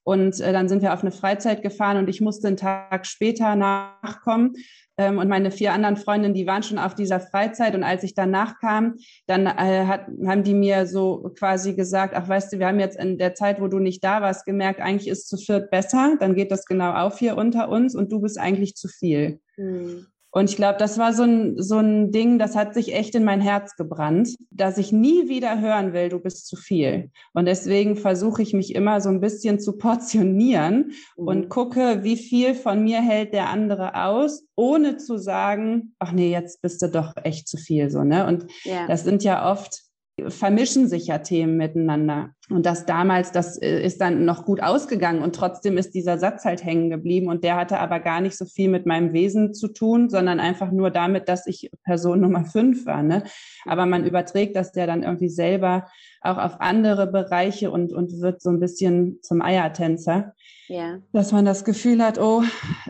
und 0.09 0.41
äh, 0.41 0.55
dann 0.55 0.71
sind 0.71 0.81
wir 0.81 0.95
auf 0.95 1.03
eine 1.03 1.12
Freizeit 1.12 1.61
gefahren 1.61 1.99
und 1.99 2.09
ich 2.09 2.23
musste 2.23 2.49
einen 2.49 2.57
Tag 2.57 3.05
später 3.05 3.57
nachkommen. 3.57 4.55
Ähm, 4.97 5.19
und 5.19 5.29
meine 5.29 5.50
vier 5.50 5.75
anderen 5.75 5.99
Freundinnen, 5.99 6.33
die 6.33 6.47
waren 6.47 6.62
schon 6.62 6.79
auf 6.79 6.95
dieser 6.95 7.21
Freizeit. 7.21 7.75
Und 7.75 7.85
als 7.85 8.05
ich 8.05 8.15
danach 8.15 8.59
kam, 8.59 8.95
dann 9.27 9.45
äh, 9.45 9.85
hat, 9.85 10.07
haben 10.27 10.45
die 10.45 10.55
mir 10.55 10.87
so 10.87 11.31
quasi 11.38 11.75
gesagt, 11.75 12.15
ach 12.17 12.27
weißt 12.27 12.50
du, 12.50 12.59
wir 12.59 12.69
haben 12.69 12.81
jetzt 12.81 12.99
in 12.99 13.19
der 13.19 13.35
Zeit, 13.35 13.61
wo 13.61 13.69
du 13.69 13.81
nicht 13.81 14.03
da 14.03 14.23
warst, 14.23 14.47
gemerkt, 14.47 14.81
eigentlich 14.81 15.09
ist 15.09 15.29
zu 15.29 15.37
viert 15.37 15.71
besser. 15.71 16.17
Dann 16.19 16.35
geht 16.35 16.53
das 16.53 16.65
genau 16.65 16.95
auf 16.95 17.19
hier 17.19 17.37
unter 17.37 17.69
uns 17.69 17.95
und 17.95 18.11
du 18.11 18.23
bist 18.23 18.38
eigentlich 18.38 18.77
zu 18.77 18.88
viel. 18.88 19.41
Mhm. 19.59 20.07
Und 20.38 20.49
ich 20.49 20.54
glaube, 20.54 20.78
das 20.78 20.99
war 20.99 21.12
so 21.12 21.25
ein, 21.25 21.61
so 21.61 21.78
ein 21.78 22.12
Ding, 22.12 22.38
das 22.38 22.54
hat 22.54 22.73
sich 22.73 22.95
echt 22.95 23.16
in 23.16 23.25
mein 23.25 23.40
Herz 23.40 23.75
gebrannt, 23.75 24.37
dass 24.52 24.78
ich 24.78 24.92
nie 24.92 25.28
wieder 25.28 25.61
hören 25.61 25.92
will, 25.92 26.11
du 26.11 26.21
bist 26.21 26.47
zu 26.47 26.54
viel. 26.54 27.11
Und 27.33 27.47
deswegen 27.47 27.97
versuche 27.97 28.40
ich 28.42 28.52
mich 28.52 28.76
immer 28.76 29.00
so 29.00 29.09
ein 29.09 29.18
bisschen 29.18 29.59
zu 29.59 29.76
portionieren 29.76 30.92
mhm. 31.16 31.26
und 31.26 31.49
gucke, 31.49 32.04
wie 32.04 32.16
viel 32.16 32.54
von 32.54 32.85
mir 32.85 33.00
hält 33.00 33.33
der 33.33 33.49
andere 33.49 33.97
aus, 34.04 34.45
ohne 34.54 34.97
zu 34.97 35.18
sagen, 35.18 35.97
ach 35.99 36.12
nee, 36.12 36.30
jetzt 36.30 36.62
bist 36.62 36.80
du 36.83 36.88
doch 36.88 37.14
echt 37.25 37.49
zu 37.49 37.57
viel, 37.57 37.90
so, 37.90 38.04
ne? 38.04 38.25
Und 38.25 38.47
ja. 38.62 38.87
das 38.87 39.02
sind 39.02 39.25
ja 39.25 39.50
oft 39.50 39.83
vermischen 40.28 40.87
sich 40.87 41.09
ja 41.09 41.18
Themen 41.18 41.57
miteinander. 41.57 42.30
Und 42.50 42.64
das 42.64 42.87
damals, 42.87 43.31
das 43.31 43.61
äh, 43.61 43.83
ist 43.83 44.00
dann 44.00 44.25
noch 44.25 44.47
gut 44.47 44.62
ausgegangen 44.62 45.23
und 45.23 45.35
trotzdem 45.35 45.76
ist 45.76 45.95
dieser 45.95 46.19
Satz 46.19 46.47
halt 46.47 46.64
hängen 46.64 46.88
geblieben 46.88 47.28
und 47.28 47.45
der 47.45 47.57
hatte 47.57 47.78
aber 47.78 48.00
gar 48.00 48.23
nicht 48.23 48.38
so 48.38 48.47
viel 48.47 48.71
mit 48.71 48.87
meinem 48.87 49.12
Wesen 49.12 49.52
zu 49.52 49.69
tun, 49.69 50.09
sondern 50.09 50.40
einfach 50.40 50.71
nur 50.71 50.90
damit, 50.90 51.28
dass 51.28 51.47
ich 51.47 51.71
Person 51.85 52.21
Nummer 52.28 52.47
fünf 52.47 52.87
war. 52.87 53.02
Ne? 53.02 53.25
Aber 53.67 53.85
man 53.85 54.07
überträgt 54.07 54.57
das 54.57 54.75
ja 54.75 54.87
dann 54.87 55.02
irgendwie 55.02 55.28
selber 55.28 55.88
auch 56.21 56.38
auf 56.38 56.61
andere 56.61 57.07
Bereiche 57.07 57.71
und, 57.71 57.93
und 57.93 58.21
wird 58.21 58.40
so 58.40 58.50
ein 58.50 58.61
bisschen 58.61 59.19
zum 59.23 59.43
Eiertänzer. 59.43 60.35
Ja. 60.69 60.99
Dass 61.12 61.33
man 61.33 61.47
das 61.47 61.64
Gefühl 61.64 62.02
hat, 62.05 62.19
oh, 62.19 62.43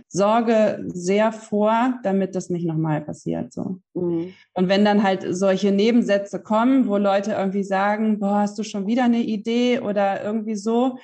sorge 0.09 0.85
sehr 0.89 1.31
vor, 1.31 1.95
damit 2.03 2.35
das 2.35 2.51
nicht 2.51 2.67
nochmal 2.67 3.01
passiert. 3.01 3.53
So. 3.53 3.79
Mhm. 3.95 4.33
Und 4.53 4.69
wenn 4.69 4.85
dann 4.85 5.05
halt 5.05 5.25
solche 5.31 5.71
Nebensätze 5.71 6.43
kommen, 6.43 6.89
wo 6.89 6.97
Leute 6.97 7.33
irgendwie 7.33 7.63
sagen, 7.63 8.19
boah, 8.19 8.41
hast 8.41 8.59
du 8.59 8.65
schon 8.65 8.89
wieder 8.89 9.05
eine 9.05 9.21
Idee 9.21 9.48
oder 9.83 10.23
irgendwie 10.23 10.57
so, 10.57 10.99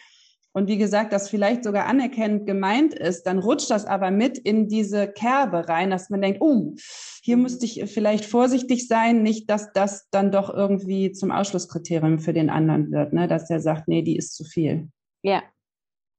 und 0.57 0.69
wie 0.69 0.79
gesagt, 0.79 1.13
das 1.13 1.29
vielleicht 1.29 1.65
sogar 1.65 1.87
anerkennend 1.87 2.47
gemeint 2.47 2.95
ist, 2.95 3.25
dann 3.25 3.41
rutscht 3.41 3.71
das 3.71 3.87
aber 3.87 4.13
mit 4.13 4.39
in 4.39 4.69
diese 4.69 5.09
Kerbe 5.09 5.69
rein, 5.69 5.91
dass 5.91 6.11
man 6.11 6.23
denkt, 6.23 6.41
oh, 6.41 6.75
hier 7.23 7.37
müsste 7.37 7.67
ich 7.67 7.85
vielleicht 7.93 8.25
vorsichtig 8.25 8.87
sein, 8.87 9.25
nicht, 9.25 9.51
dass 9.51 9.73
das 9.73 10.09
dann 10.11 10.31
doch 10.31 10.55
irgendwie 10.55 11.11
zum 11.11 11.33
Ausschlusskriterium 11.33 12.21
für 12.21 12.33
den 12.33 12.51
anderen 12.51 12.93
wird, 12.93 13.13
ne? 13.13 13.27
dass 13.27 13.49
der 13.49 13.59
sagt, 13.61 13.89
nee, 13.89 14.03
die 14.03 14.17
ist 14.17 14.37
zu 14.37 14.45
viel. 14.45 14.91
Ja, 15.23 15.43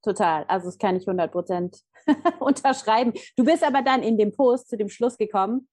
total. 0.03 0.43
Also 0.49 0.65
das 0.65 0.77
kann 0.77 0.97
ich 0.97 1.07
100 1.07 1.31
Prozent 1.31 1.79
unterschreiben. 2.39 3.13
Du 3.37 3.45
bist 3.45 3.63
aber 3.63 3.83
dann 3.83 4.03
in 4.03 4.17
dem 4.17 4.33
Post 4.33 4.67
zu 4.67 4.75
dem 4.75 4.89
Schluss 4.89 5.17
gekommen, 5.17 5.69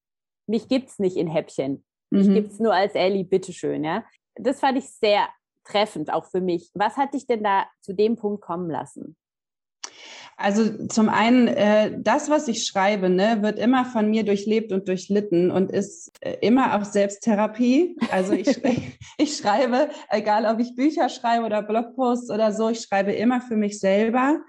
mich 0.46 0.68
gibt 0.68 0.88
es 0.88 1.00
nicht 1.00 1.16
in 1.16 1.26
Häppchen. 1.26 1.84
Mich 2.10 2.28
mhm. 2.28 2.36
es 2.36 2.60
nur 2.60 2.74
als 2.74 2.94
Ellie, 2.94 3.24
bitteschön, 3.24 3.82
ja. 3.82 4.04
Das 4.36 4.60
fand 4.60 4.78
ich 4.78 4.88
sehr 4.88 5.26
treffend, 5.64 6.12
auch 6.12 6.26
für 6.26 6.40
mich. 6.40 6.70
Was 6.74 6.96
hat 6.96 7.14
dich 7.14 7.26
denn 7.26 7.42
da 7.42 7.64
zu 7.80 7.92
dem 7.94 8.16
Punkt 8.16 8.42
kommen 8.42 8.70
lassen? 8.70 9.16
Also 10.36 10.86
zum 10.88 11.08
einen, 11.08 11.46
äh, 11.46 12.00
das, 12.00 12.30
was 12.30 12.48
ich 12.48 12.66
schreibe, 12.66 13.08
ne, 13.08 13.42
wird 13.42 13.58
immer 13.58 13.84
von 13.84 14.10
mir 14.10 14.24
durchlebt 14.24 14.72
und 14.72 14.88
durchlitten 14.88 15.50
und 15.50 15.70
ist 15.70 16.10
äh, 16.20 16.36
immer 16.40 16.76
auch 16.76 16.84
Selbsttherapie. 16.84 17.96
Also 18.10 18.32
ich, 18.32 18.60
ich 19.18 19.36
schreibe, 19.36 19.90
egal 20.08 20.46
ob 20.52 20.58
ich 20.58 20.74
Bücher 20.74 21.08
schreibe 21.08 21.44
oder 21.44 21.62
Blogposts 21.62 22.30
oder 22.30 22.52
so, 22.52 22.70
ich 22.70 22.80
schreibe 22.80 23.12
immer 23.12 23.40
für 23.40 23.56
mich 23.56 23.78
selber 23.78 24.40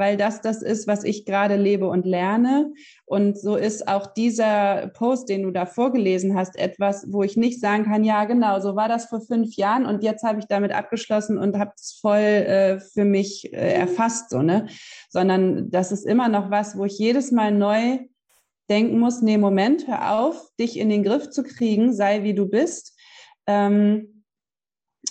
weil 0.00 0.16
das 0.16 0.40
das 0.40 0.62
ist, 0.62 0.86
was 0.86 1.04
ich 1.04 1.24
gerade 1.24 1.56
lebe 1.56 1.86
und 1.86 2.06
lerne. 2.06 2.72
Und 3.10 3.36
so 3.36 3.56
ist 3.56 3.88
auch 3.88 4.06
dieser 4.06 4.86
Post, 4.94 5.28
den 5.30 5.42
du 5.42 5.50
da 5.50 5.66
vorgelesen 5.66 6.36
hast, 6.36 6.56
etwas, 6.56 7.06
wo 7.10 7.24
ich 7.24 7.36
nicht 7.36 7.58
sagen 7.58 7.82
kann, 7.82 8.04
ja, 8.04 8.24
genau, 8.24 8.60
so 8.60 8.76
war 8.76 8.86
das 8.86 9.06
vor 9.06 9.20
fünf 9.20 9.56
Jahren 9.56 9.84
und 9.84 10.04
jetzt 10.04 10.22
habe 10.22 10.38
ich 10.38 10.46
damit 10.46 10.70
abgeschlossen 10.70 11.36
und 11.36 11.58
habe 11.58 11.72
es 11.74 11.98
voll 12.00 12.20
äh, 12.20 12.78
für 12.78 13.04
mich 13.04 13.52
äh, 13.52 13.72
erfasst, 13.72 14.30
so, 14.30 14.42
ne? 14.42 14.68
Sondern 15.08 15.72
das 15.72 15.90
ist 15.90 16.06
immer 16.06 16.28
noch 16.28 16.52
was, 16.52 16.78
wo 16.78 16.84
ich 16.84 17.00
jedes 17.00 17.32
Mal 17.32 17.50
neu 17.50 17.98
denken 18.68 19.00
muss, 19.00 19.22
nee, 19.22 19.38
Moment, 19.38 19.88
hör 19.88 20.20
auf, 20.20 20.48
dich 20.60 20.78
in 20.78 20.88
den 20.88 21.02
Griff 21.02 21.30
zu 21.30 21.42
kriegen, 21.42 21.92
sei 21.92 22.22
wie 22.22 22.34
du 22.34 22.46
bist 22.46 22.96
ähm, 23.48 24.22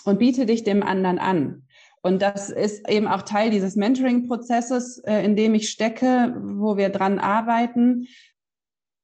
und 0.06 0.20
biete 0.20 0.46
dich 0.46 0.64
dem 0.64 0.84
anderen 0.84 1.20
an. 1.20 1.68
Und 2.02 2.22
das 2.22 2.50
ist 2.50 2.90
eben 2.90 3.08
auch 3.08 3.24
Teil 3.24 3.50
dieses 3.50 3.76
Mentoring-Prozesses, 3.76 5.00
äh, 5.00 5.24
in 5.24 5.36
dem 5.36 5.54
ich 5.54 5.70
stecke, 5.70 6.36
wo 6.42 6.78
wir 6.78 6.90
dran 6.90 7.20
arbeiten. 7.20 8.08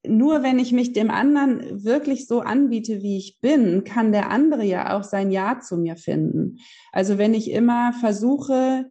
Nur 0.08 0.44
wenn 0.44 0.60
ich 0.60 0.72
mich 0.72 0.94
dem 0.94 1.10
anderen 1.10 1.84
wirklich 1.84 2.28
so 2.28 2.42
anbiete, 2.42 3.02
wie 3.02 3.18
ich 3.18 3.40
bin, 3.42 3.84
kann 3.84 4.12
der 4.12 4.30
andere 4.30 4.64
ja 4.64 4.96
auch 4.98 5.04
sein 5.04 5.32
Ja 5.32 5.60
zu 5.60 5.78
mir 5.78 5.98
finden. 5.98 6.60
Also 6.92 7.18
wenn 7.18 7.34
ich 7.34 7.52
immer 7.52 7.92
versuche, 7.94 8.86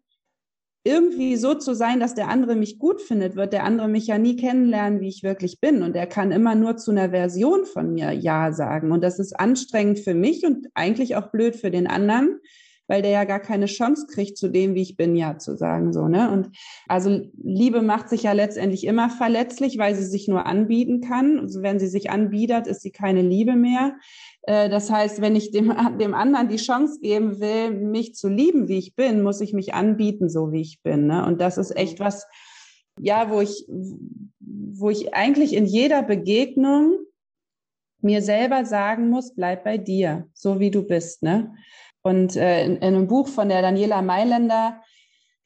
irgendwie 0.87 1.37
so 1.37 1.55
zu 1.55 1.75
sein, 1.75 1.99
dass 1.99 2.15
der 2.15 2.29
andere 2.29 2.57
mich 2.57 2.79
gut 2.79 3.01
findet, 3.01 3.37
wird 3.37 3.55
der 3.55 3.65
andere 3.65 3.89
mich 3.89 4.07
ja 4.07 4.19
nie 4.19 4.37
kennenlernen, 4.37 5.01
wie 5.01 5.09
ich 5.09 5.23
wirklich 5.23 5.59
bin. 5.61 5.83
Und 5.83 5.97
er 5.97 6.07
kann 6.07 6.31
immer 6.31 6.55
nur 6.55 6.77
zu 6.77 6.91
einer 6.91 7.09
Version 7.09 7.65
von 7.65 7.95
mir 7.95 8.13
Ja 8.13 8.53
sagen. 8.53 8.93
Und 8.93 9.03
das 9.03 9.19
ist 9.19 9.33
anstrengend 9.33 10.01
für 10.01 10.15
mich 10.15 10.45
und 10.45 10.69
eigentlich 10.75 11.17
auch 11.17 11.31
blöd 11.31 11.57
für 11.57 11.71
den 11.71 11.87
anderen, 11.87 12.39
weil 12.87 13.03
der 13.03 13.11
ja 13.11 13.25
gar 13.25 13.41
keine 13.41 13.67
Chance 13.67 14.07
kriegt, 14.07 14.37
zu 14.37 14.49
dem, 14.49 14.75
wie 14.75 14.83
ich 14.83 14.97
bin, 14.97 15.17
ja 15.17 15.39
zu 15.39 15.57
sagen. 15.57 15.93
So, 15.93 16.09
ne? 16.09 16.31
Und 16.31 16.51
also 16.87 17.21
Liebe 17.43 17.83
macht 17.83 18.09
sich 18.09 18.25
ja 18.25 18.33
letztendlich 18.33 18.85
immer 18.85 19.11
verletzlich, 19.11 19.79
weil 19.79 19.95
sie 19.95 20.05
sich 20.05 20.29
nur 20.29 20.47
anbieten 20.47 21.01
kann. 21.01 21.39
Also 21.39 21.63
wenn 21.63 21.79
sie 21.79 21.87
sich 21.87 22.11
anbietet, 22.11 22.67
ist 22.67 22.83
sie 22.83 22.91
keine 22.93 23.23
Liebe 23.23 23.55
mehr. 23.55 23.97
Äh, 24.43 24.69
das 24.69 24.91
heißt, 24.91 25.21
wenn 25.21 25.37
ich 25.37 25.51
dem, 25.51 25.73
dem 25.99 26.15
anderen 26.15 26.49
die 26.49 26.57
Chance 26.57 27.01
geben 27.01 27.41
will, 27.41 27.71
mich 27.71 28.15
zu 28.15 28.29
lieben, 28.29 28.69
wie 28.69 28.79
ich 28.79 28.95
bin, 28.95 29.23
muss 29.23 29.41
ich 29.41 29.53
mich 29.53 29.75
anbieten, 29.75 30.29
so 30.29 30.53
wie 30.53 30.61
ich 30.61 30.83
bin. 30.83 31.07
Ne? 31.07 31.25
Und 31.27 31.41
das 31.41 31.59
ist 31.59 31.77
echt 31.77 32.01
was, 32.01 32.27
ja, 33.01 33.31
wo 33.31 33.41
ich, 33.41 33.67
wo 34.41 34.91
ich 34.91 35.15
eigentlich 35.15 35.55
in 35.55 35.67
jeder 35.67 36.03
Begegnung 36.03 36.99
mir 38.01 38.21
selber 38.21 38.67
sagen 38.67 39.09
muss, 39.09 39.35
bleib 39.35 39.65
bei 39.65 39.79
dir, 39.79 40.29
so 40.35 40.61
wie 40.61 40.71
du 40.71 40.83
bist. 40.83 41.23
Ne? 41.23 41.55
Und 42.05 42.37
äh, 42.37 42.65
in, 42.65 42.77
in, 42.77 42.83
einem 42.83 43.07
Buch 43.07 43.29
von 43.29 43.49
der 43.49 43.63
Daniela 43.63 44.03
Mailänder, 44.03 44.83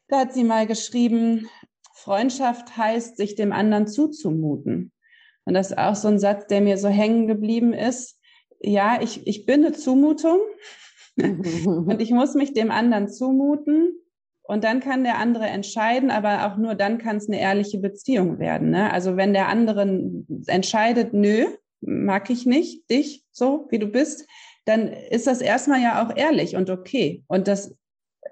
da 0.09 0.19
hat 0.19 0.35
sie 0.35 0.43
mal 0.43 0.67
geschrieben, 0.67 1.49
Freundschaft 1.95 2.77
heißt, 2.77 3.17
sich 3.17 3.37
dem 3.37 3.53
anderen 3.53 3.87
zuzumuten. 3.87 4.93
Und 5.45 5.55
das 5.55 5.71
ist 5.71 5.79
auch 5.79 5.95
so 5.95 6.09
ein 6.09 6.19
Satz, 6.19 6.49
der 6.49 6.61
mir 6.61 6.77
so 6.77 6.89
hängen 6.89 7.29
geblieben 7.29 7.73
ist. 7.73 8.21
Ja, 8.61 9.01
ich, 9.01 9.27
ich 9.27 9.47
bin 9.47 9.65
eine 9.65 9.73
Zumutung 9.73 10.41
und 11.17 12.03
ich 12.03 12.11
muss 12.11 12.35
mich 12.35 12.53
dem 12.55 12.73
anderen 12.73 13.09
zumuten. 13.09 13.93
Und 14.43 14.65
dann 14.65 14.81
kann 14.81 15.05
der 15.05 15.19
andere 15.19 15.47
entscheiden, 15.47 16.11
aber 16.11 16.47
auch 16.47 16.57
nur 16.57 16.75
dann 16.75 16.99
kann 16.99 17.19
es 17.19 17.29
eine 17.29 17.39
ehrliche 17.39 17.79
Beziehung 17.79 18.39
werden. 18.39 18.71
Ne? 18.71 18.93
Also 18.93 19.17
wenn 19.17 19.33
der 19.33 19.49
andere 19.49 19.83
entscheidet, 20.47 21.13
nö, 21.13 21.47
mag 21.81 22.31
ich 22.31 22.47
nicht, 22.47 22.91
dich 22.91 23.25
so, 23.31 23.69
wie 23.71 23.79
du 23.79 23.87
bist, 23.87 24.27
dann 24.69 24.89
ist 24.89 25.27
das 25.27 25.41
erstmal 25.41 25.81
ja 25.81 26.05
auch 26.05 26.15
ehrlich 26.15 26.55
und 26.55 26.69
okay. 26.69 27.25
Und 27.27 27.49
das, 27.49 27.75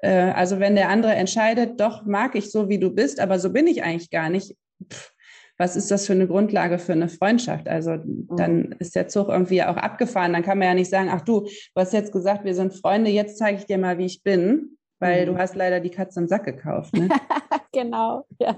äh, 0.03 0.11
also 0.11 0.61
wenn 0.61 0.77
der 0.77 0.91
andere 0.91 1.15
entscheidet, 1.15 1.81
doch 1.81 2.05
mag 2.05 2.35
ich 2.35 2.51
so, 2.51 2.69
wie 2.69 2.79
du 2.79 2.91
bist, 2.91 3.21
aber 3.21 3.39
so 3.39 3.51
bin 3.51 3.67
ich 3.67 3.83
eigentlich 3.83 4.11
gar 4.11 4.29
nicht. 4.29 4.57
Pff, 4.93 5.13
was 5.59 5.75
ist 5.75 5.91
das 5.91 6.07
für 6.07 6.13
eine 6.13 6.27
Grundlage 6.27 6.79
für 6.79 6.93
eine 6.93 7.09
Freundschaft? 7.09 7.67
Also 7.69 7.93
mhm. 7.93 8.29
dann 8.37 8.73
ist 8.79 8.95
der 8.95 9.09
Zug 9.09 9.29
irgendwie 9.29 9.63
auch 9.63 9.77
abgefahren. 9.77 10.35
Dann 10.35 10.43
kann 10.43 10.59
man 10.59 10.69
ja 10.69 10.75
nicht 10.75 10.91
sagen, 10.91 11.09
ach 11.11 11.23
du, 11.23 11.41
du 11.41 11.51
hast 11.77 11.95
jetzt 11.95 12.13
gesagt, 12.13 12.45
wir 12.45 12.55
sind 12.55 12.75
Freunde, 12.75 13.11
jetzt 13.11 13.39
zeige 13.39 13.59
ich 13.59 13.67
dir 13.67 13.79
mal, 13.79 13.97
wie 13.97 14.05
ich 14.05 14.23
bin, 14.23 14.77
weil 14.99 15.23
mhm. 15.23 15.33
du 15.33 15.39
hast 15.39 15.57
leider 15.57 15.81
die 15.81 15.91
Katze 15.91 16.21
im 16.21 16.29
Sack 16.29 16.45
gekauft. 16.45 16.95
Ne? 16.95 17.09
genau, 17.73 18.27
ja. 18.39 18.55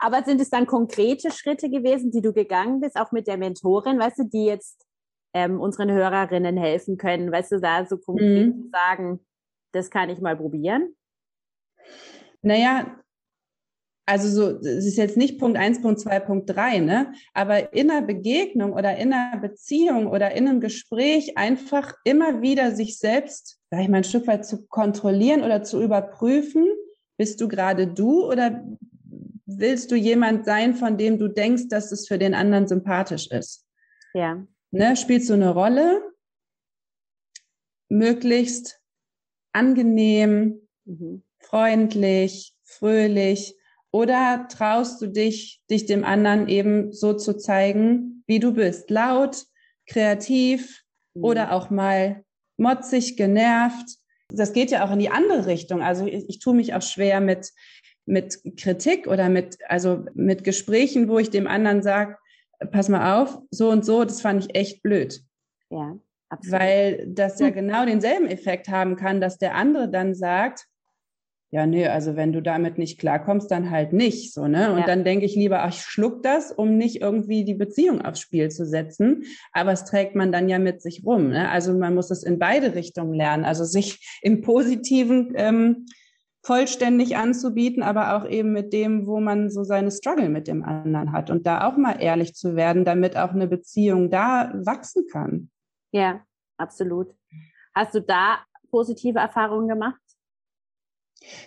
Aber 0.00 0.24
sind 0.24 0.40
es 0.40 0.50
dann 0.50 0.66
konkrete 0.66 1.30
Schritte 1.30 1.70
gewesen, 1.70 2.10
die 2.10 2.22
du 2.22 2.32
gegangen 2.32 2.80
bist, 2.80 2.96
auch 2.96 3.12
mit 3.12 3.28
der 3.28 3.36
Mentorin, 3.36 4.00
weißt 4.00 4.18
du, 4.18 4.24
die 4.24 4.46
jetzt 4.46 4.89
ähm, 5.34 5.60
unseren 5.60 5.90
Hörerinnen 5.90 6.56
helfen 6.56 6.96
können? 6.96 7.32
Weißt 7.32 7.52
du, 7.52 7.60
da 7.60 7.86
so 7.86 7.98
konkret 7.98 8.48
mhm. 8.48 8.70
sagen, 8.72 9.20
das 9.72 9.90
kann 9.90 10.10
ich 10.10 10.20
mal 10.20 10.36
probieren? 10.36 10.94
Naja, 12.42 13.00
also 14.10 14.28
so, 14.28 14.58
es 14.58 14.86
ist 14.86 14.96
jetzt 14.96 15.16
nicht 15.16 15.38
Punkt 15.38 15.56
1, 15.56 15.82
Punkt 15.82 16.00
2, 16.00 16.20
Punkt 16.20 16.50
3, 16.50 16.80
ne? 16.80 17.12
Aber 17.32 17.72
in 17.72 17.90
einer 17.90 18.04
Begegnung 18.04 18.72
oder 18.72 18.96
in 18.96 19.12
einer 19.12 19.40
Beziehung 19.40 20.08
oder 20.08 20.32
in 20.32 20.48
einem 20.48 20.60
Gespräch 20.60 21.38
einfach 21.38 21.94
immer 22.02 22.42
wieder 22.42 22.74
sich 22.74 22.98
selbst, 22.98 23.60
sag 23.70 23.82
ich 23.82 23.88
mal, 23.88 23.98
ein 23.98 24.04
Stück 24.04 24.26
weit 24.26 24.44
zu 24.44 24.66
kontrollieren 24.66 25.44
oder 25.44 25.62
zu 25.62 25.80
überprüfen, 25.80 26.66
bist 27.18 27.40
du 27.40 27.46
gerade 27.46 27.86
du 27.86 28.26
oder 28.26 28.64
willst 29.46 29.92
du 29.92 29.94
jemand 29.94 30.44
sein, 30.44 30.74
von 30.74 30.96
dem 30.96 31.18
du 31.18 31.28
denkst, 31.28 31.68
dass 31.68 31.92
es 31.92 32.08
für 32.08 32.18
den 32.18 32.34
anderen 32.34 32.66
sympathisch 32.66 33.30
ist? 33.30 33.64
Ja. 34.14 34.44
Ne? 34.70 34.96
Spielst 34.96 35.28
du 35.28 35.34
eine 35.34 35.50
Rolle? 35.50 36.02
Möglichst 37.88 38.80
angenehm, 39.52 40.68
mhm. 40.84 41.24
freundlich, 41.38 42.54
fröhlich 42.62 43.56
oder 43.90 44.46
traust 44.48 45.02
du 45.02 45.08
dich, 45.08 45.60
dich 45.68 45.86
dem 45.86 46.04
anderen 46.04 46.48
eben 46.48 46.92
so 46.92 47.14
zu 47.14 47.36
zeigen, 47.36 48.22
wie 48.26 48.38
du 48.38 48.54
bist? 48.54 48.90
Laut, 48.90 49.44
kreativ 49.86 50.84
mhm. 51.14 51.24
oder 51.24 51.52
auch 51.52 51.70
mal 51.70 52.24
motzig, 52.56 53.16
genervt. 53.16 53.96
Das 54.28 54.52
geht 54.52 54.70
ja 54.70 54.86
auch 54.86 54.92
in 54.92 55.00
die 55.00 55.10
andere 55.10 55.46
Richtung. 55.46 55.82
Also 55.82 56.06
ich, 56.06 56.28
ich 56.28 56.38
tue 56.38 56.54
mich 56.54 56.74
auch 56.74 56.82
schwer 56.82 57.20
mit, 57.20 57.50
mit 58.06 58.38
Kritik 58.56 59.08
oder 59.08 59.28
mit, 59.28 59.58
also 59.68 60.04
mit 60.14 60.44
Gesprächen, 60.44 61.08
wo 61.08 61.18
ich 61.18 61.30
dem 61.30 61.48
anderen 61.48 61.82
sage, 61.82 62.16
pass 62.70 62.88
mal 62.88 63.20
auf, 63.20 63.38
so 63.50 63.70
und 63.70 63.84
so, 63.84 64.04
das 64.04 64.20
fand 64.20 64.44
ich 64.44 64.54
echt 64.54 64.82
blöd. 64.82 65.20
Ja, 65.70 65.96
absolut. 66.28 66.60
Weil 66.60 67.06
das 67.08 67.38
ja 67.40 67.48
hm. 67.48 67.54
genau 67.54 67.84
denselben 67.86 68.26
Effekt 68.26 68.68
haben 68.68 68.96
kann, 68.96 69.20
dass 69.20 69.38
der 69.38 69.54
andere 69.54 69.88
dann 69.88 70.14
sagt, 70.14 70.66
ja, 71.52 71.66
nee, 71.66 71.88
also 71.88 72.14
wenn 72.14 72.32
du 72.32 72.40
damit 72.40 72.78
nicht 72.78 73.00
klarkommst, 73.00 73.50
dann 73.50 73.72
halt 73.72 73.92
nicht, 73.92 74.32
so, 74.32 74.46
ne? 74.46 74.72
Und 74.72 74.80
ja. 74.80 74.86
dann 74.86 75.02
denke 75.02 75.26
ich 75.26 75.34
lieber, 75.34 75.64
ach, 75.64 75.70
ich 75.70 75.80
schluck 75.80 76.22
das, 76.22 76.52
um 76.52 76.76
nicht 76.76 77.00
irgendwie 77.00 77.44
die 77.44 77.54
Beziehung 77.54 78.02
aufs 78.02 78.20
Spiel 78.20 78.50
zu 78.50 78.64
setzen. 78.64 79.24
Aber 79.52 79.72
es 79.72 79.84
trägt 79.84 80.14
man 80.14 80.30
dann 80.30 80.48
ja 80.48 80.60
mit 80.60 80.80
sich 80.80 81.02
rum, 81.04 81.30
ne? 81.30 81.48
Also 81.48 81.76
man 81.76 81.96
muss 81.96 82.12
es 82.12 82.22
in 82.22 82.38
beide 82.38 82.76
Richtungen 82.76 83.14
lernen. 83.14 83.44
Also 83.44 83.64
sich 83.64 84.20
im 84.22 84.42
Positiven 84.42 85.32
ähm, 85.34 85.86
vollständig 86.42 87.16
anzubieten, 87.16 87.82
aber 87.82 88.16
auch 88.16 88.26
eben 88.26 88.52
mit 88.52 88.72
dem, 88.72 89.06
wo 89.06 89.20
man 89.20 89.50
so 89.50 89.62
seine 89.62 89.90
Struggle 89.90 90.30
mit 90.30 90.48
dem 90.48 90.64
anderen 90.64 91.12
hat 91.12 91.30
und 91.30 91.46
da 91.46 91.66
auch 91.66 91.76
mal 91.76 92.00
ehrlich 92.00 92.34
zu 92.34 92.56
werden, 92.56 92.84
damit 92.84 93.16
auch 93.16 93.30
eine 93.30 93.46
Beziehung 93.46 94.10
da 94.10 94.52
wachsen 94.54 95.06
kann. 95.10 95.50
Ja, 95.92 96.20
absolut. 96.56 97.14
Hast 97.74 97.94
du 97.94 98.00
da 98.00 98.38
positive 98.70 99.18
Erfahrungen 99.18 99.68
gemacht? 99.68 100.00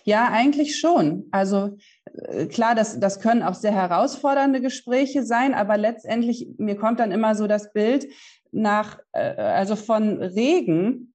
Ja, 0.03 0.29
eigentlich 0.29 0.79
schon. 0.79 1.27
Also 1.31 1.77
äh, 2.13 2.45
klar, 2.45 2.75
das, 2.75 2.99
das 2.99 3.19
können 3.19 3.41
auch 3.41 3.55
sehr 3.55 3.73
herausfordernde 3.73 4.61
Gespräche 4.61 5.23
sein, 5.23 5.53
aber 5.55 5.77
letztendlich, 5.77 6.49
mir 6.57 6.75
kommt 6.75 6.99
dann 6.99 7.11
immer 7.11 7.33
so 7.33 7.47
das 7.47 7.73
Bild 7.73 8.07
nach, 8.51 8.99
äh, 9.13 9.19
also 9.19 9.75
von 9.75 10.21
Regen, 10.21 11.12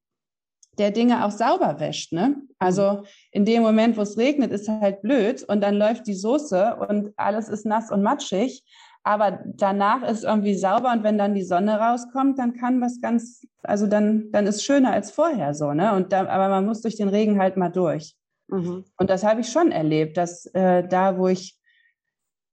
der 0.78 0.90
Dinge 0.90 1.24
auch 1.24 1.30
sauber 1.30 1.80
wäscht. 1.80 2.12
Ne? 2.12 2.36
Also 2.58 2.92
mhm. 2.92 3.06
in 3.32 3.44
dem 3.44 3.62
Moment, 3.62 3.96
wo 3.96 4.02
es 4.02 4.16
regnet, 4.16 4.52
ist 4.52 4.68
halt 4.68 5.02
blöd 5.02 5.42
und 5.44 5.60
dann 5.60 5.74
läuft 5.74 6.06
die 6.06 6.14
Soße 6.14 6.76
und 6.88 7.12
alles 7.16 7.48
ist 7.48 7.66
nass 7.66 7.90
und 7.90 8.02
matschig. 8.02 8.64
Aber 9.04 9.40
danach 9.46 10.02
ist 10.02 10.24
irgendwie 10.24 10.54
sauber 10.54 10.92
und 10.92 11.02
wenn 11.02 11.18
dann 11.18 11.34
die 11.34 11.44
Sonne 11.44 11.78
rauskommt, 11.78 12.38
dann 12.38 12.54
kann 12.54 12.80
was 12.80 13.00
ganz, 13.00 13.46
also 13.62 13.86
dann, 13.86 14.30
dann 14.32 14.46
ist 14.46 14.62
schöner 14.62 14.92
als 14.92 15.10
vorher 15.10 15.54
so, 15.54 15.72
ne? 15.72 15.94
Und 15.94 16.12
da, 16.12 16.26
aber 16.26 16.48
man 16.48 16.66
muss 16.66 16.82
durch 16.82 16.96
den 16.96 17.08
Regen 17.08 17.40
halt 17.40 17.56
mal 17.56 17.70
durch. 17.70 18.14
Mhm. 18.48 18.84
Und 18.98 19.08
das 19.08 19.24
habe 19.24 19.40
ich 19.40 19.48
schon 19.50 19.72
erlebt, 19.72 20.16
dass 20.16 20.46
äh, 20.46 20.86
da, 20.86 21.16
wo 21.16 21.28
ich 21.28 21.56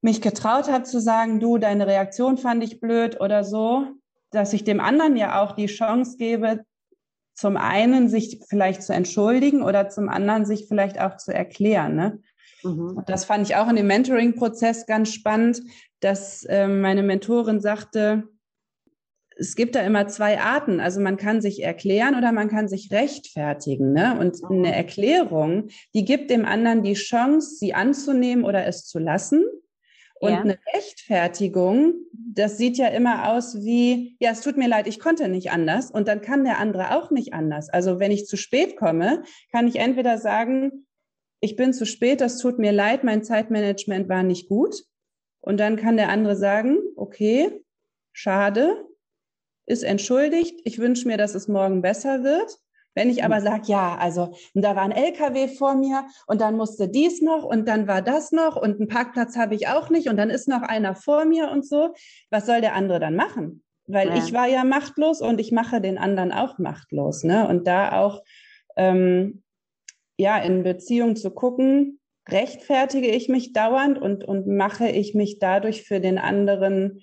mich 0.02 0.22
getraut 0.22 0.72
habe 0.72 0.84
zu 0.84 1.02
sagen, 1.02 1.40
du, 1.40 1.58
deine 1.58 1.88
Reaktion 1.88 2.38
fand 2.38 2.64
ich 2.64 2.80
blöd 2.80 3.20
oder 3.20 3.44
so, 3.44 3.88
dass 4.32 4.54
ich 4.54 4.64
dem 4.64 4.80
anderen 4.80 5.18
ja 5.18 5.42
auch 5.42 5.54
die 5.54 5.66
Chance 5.66 6.18
gebe, 6.18 6.64
zum 7.36 7.58
einen 7.58 8.08
sich 8.10 8.42
vielleicht 8.48 8.82
zu 8.82 8.94
entschuldigen 8.94 9.62
oder 9.62 9.90
zum 9.90 10.10
anderen 10.10 10.46
sich 10.46 10.68
vielleicht 10.68 11.00
auch 11.00 11.18
zu 11.18 11.34
erklären. 11.34 11.96
Ne? 11.96 12.20
Mhm. 12.64 13.04
Das 13.06 13.26
fand 13.26 13.48
ich 13.48 13.56
auch 13.56 13.70
in 13.70 13.76
dem 13.76 13.88
Mentoring-Prozess 13.88 14.86
ganz 14.86 15.14
spannend, 15.14 15.62
dass 16.00 16.46
äh, 16.46 16.68
meine 16.68 17.04
Mentorin 17.04 17.60
sagte, 17.60 18.24
es 19.38 19.56
gibt 19.56 19.76
da 19.76 19.82
immer 19.82 20.08
zwei 20.08 20.40
Arten. 20.40 20.80
Also 20.80 21.02
man 21.02 21.18
kann 21.18 21.42
sich 21.42 21.62
erklären 21.62 22.16
oder 22.16 22.32
man 22.32 22.48
kann 22.48 22.70
sich 22.70 22.90
rechtfertigen. 22.92 23.92
Ne? 23.92 24.18
Und 24.18 24.42
mhm. 24.42 24.60
eine 24.60 24.76
Erklärung, 24.76 25.68
die 25.94 26.06
gibt 26.06 26.30
dem 26.30 26.46
anderen 26.46 26.84
die 26.84 26.94
Chance, 26.94 27.56
sie 27.60 27.74
anzunehmen 27.74 28.46
oder 28.46 28.66
es 28.66 28.86
zu 28.86 28.98
lassen. 28.98 29.44
Und 30.26 30.32
ja. 30.32 30.42
eine 30.42 30.58
Rechtfertigung, 30.74 31.94
das 32.14 32.58
sieht 32.58 32.78
ja 32.78 32.88
immer 32.88 33.32
aus 33.32 33.64
wie, 33.64 34.18
ja, 34.20 34.32
es 34.32 34.42
tut 34.42 34.58
mir 34.58 34.68
leid, 34.68 34.88
ich 34.88 35.00
konnte 35.00 35.28
nicht 35.28 35.52
anders. 35.52 35.92
Und 35.92 36.08
dann 36.08 36.22
kann 36.22 36.44
der 36.44 36.60
andere 36.60 36.96
auch 36.96 37.12
nicht 37.12 37.34
anders. 37.34 37.70
Also 37.70 38.00
wenn 38.00 38.12
ich 38.12 38.26
zu 38.26 38.38
spät 38.38 38.78
komme, 38.78 39.24
kann 39.52 39.68
ich 39.68 39.78
entweder 39.78 40.18
sagen, 40.18 40.86
ich 41.40 41.56
bin 41.56 41.74
zu 41.74 41.86
spät, 41.86 42.22
das 42.22 42.40
tut 42.40 42.60
mir 42.60 42.72
leid, 42.72 43.04
mein 43.04 43.24
Zeitmanagement 43.24 44.10
war 44.10 44.24
nicht 44.24 44.50
gut. 44.50 44.84
Und 45.42 45.60
dann 45.60 45.76
kann 45.76 45.98
der 45.98 46.10
andere 46.10 46.36
sagen, 46.36 46.78
okay, 46.96 47.64
schade, 48.12 48.86
ist 49.68 49.84
entschuldigt. 49.84 50.60
Ich 50.64 50.80
wünsche 50.80 51.08
mir, 51.08 51.18
dass 51.18 51.36
es 51.36 51.48
morgen 51.48 51.82
besser 51.82 52.24
wird. 52.24 52.60
Wenn 52.96 53.10
ich 53.10 53.24
aber 53.24 53.42
sage, 53.42 53.64
ja, 53.68 53.98
also 53.98 54.34
da 54.54 54.76
war 54.76 54.84
ein 54.84 54.92
LKW 54.92 55.50
vor 55.50 55.76
mir 55.76 56.06
und 56.28 56.42
dann 56.42 56.56
musste 56.56 56.88
dies 56.88 57.22
noch 57.22 57.44
und 57.44 57.68
dann 57.68 57.88
war 57.88 58.02
das 58.02 58.32
noch 58.32 58.56
und 58.56 58.80
einen 58.80 58.88
Parkplatz 58.88 59.36
habe 59.36 59.54
ich 59.54 59.68
auch 59.68 59.90
nicht 59.90 60.08
und 60.08 60.18
dann 60.18 60.30
ist 60.30 60.48
noch 60.48 60.62
einer 60.62 60.96
vor 60.96 61.26
mir 61.26 61.52
und 61.52 61.68
so, 61.68 61.94
was 62.30 62.46
soll 62.46 62.62
der 62.62 62.74
andere 62.74 63.00
dann 63.00 63.16
machen? 63.16 63.64
Weil 63.86 64.08
ja. 64.08 64.16
ich 64.16 64.34
war 64.34 64.48
ja 64.48 64.64
machtlos 64.64 65.22
und 65.22 65.40
ich 65.40 65.52
mache 65.52 65.82
den 65.82 65.98
anderen 65.98 66.32
auch 66.32 66.58
machtlos. 66.58 67.24
Ne? 67.24 67.48
Und 67.48 67.68
da 67.68 68.02
auch 68.02 68.24
ähm, 68.78 69.44
ja 70.18 70.38
in 70.38 70.64
Beziehung 70.64 71.16
zu 71.16 71.32
gucken, 71.32 72.00
rechtfertige 72.28 73.08
ich 73.08 73.30
mich 73.30 73.54
dauernd 73.54 74.00
und, 74.00 74.24
und 74.24 74.48
mache 74.48 74.88
ich 74.90 75.14
mich 75.14 75.38
dadurch 75.40 75.84
für 75.84 76.00
den 76.00 76.18
anderen 76.18 77.02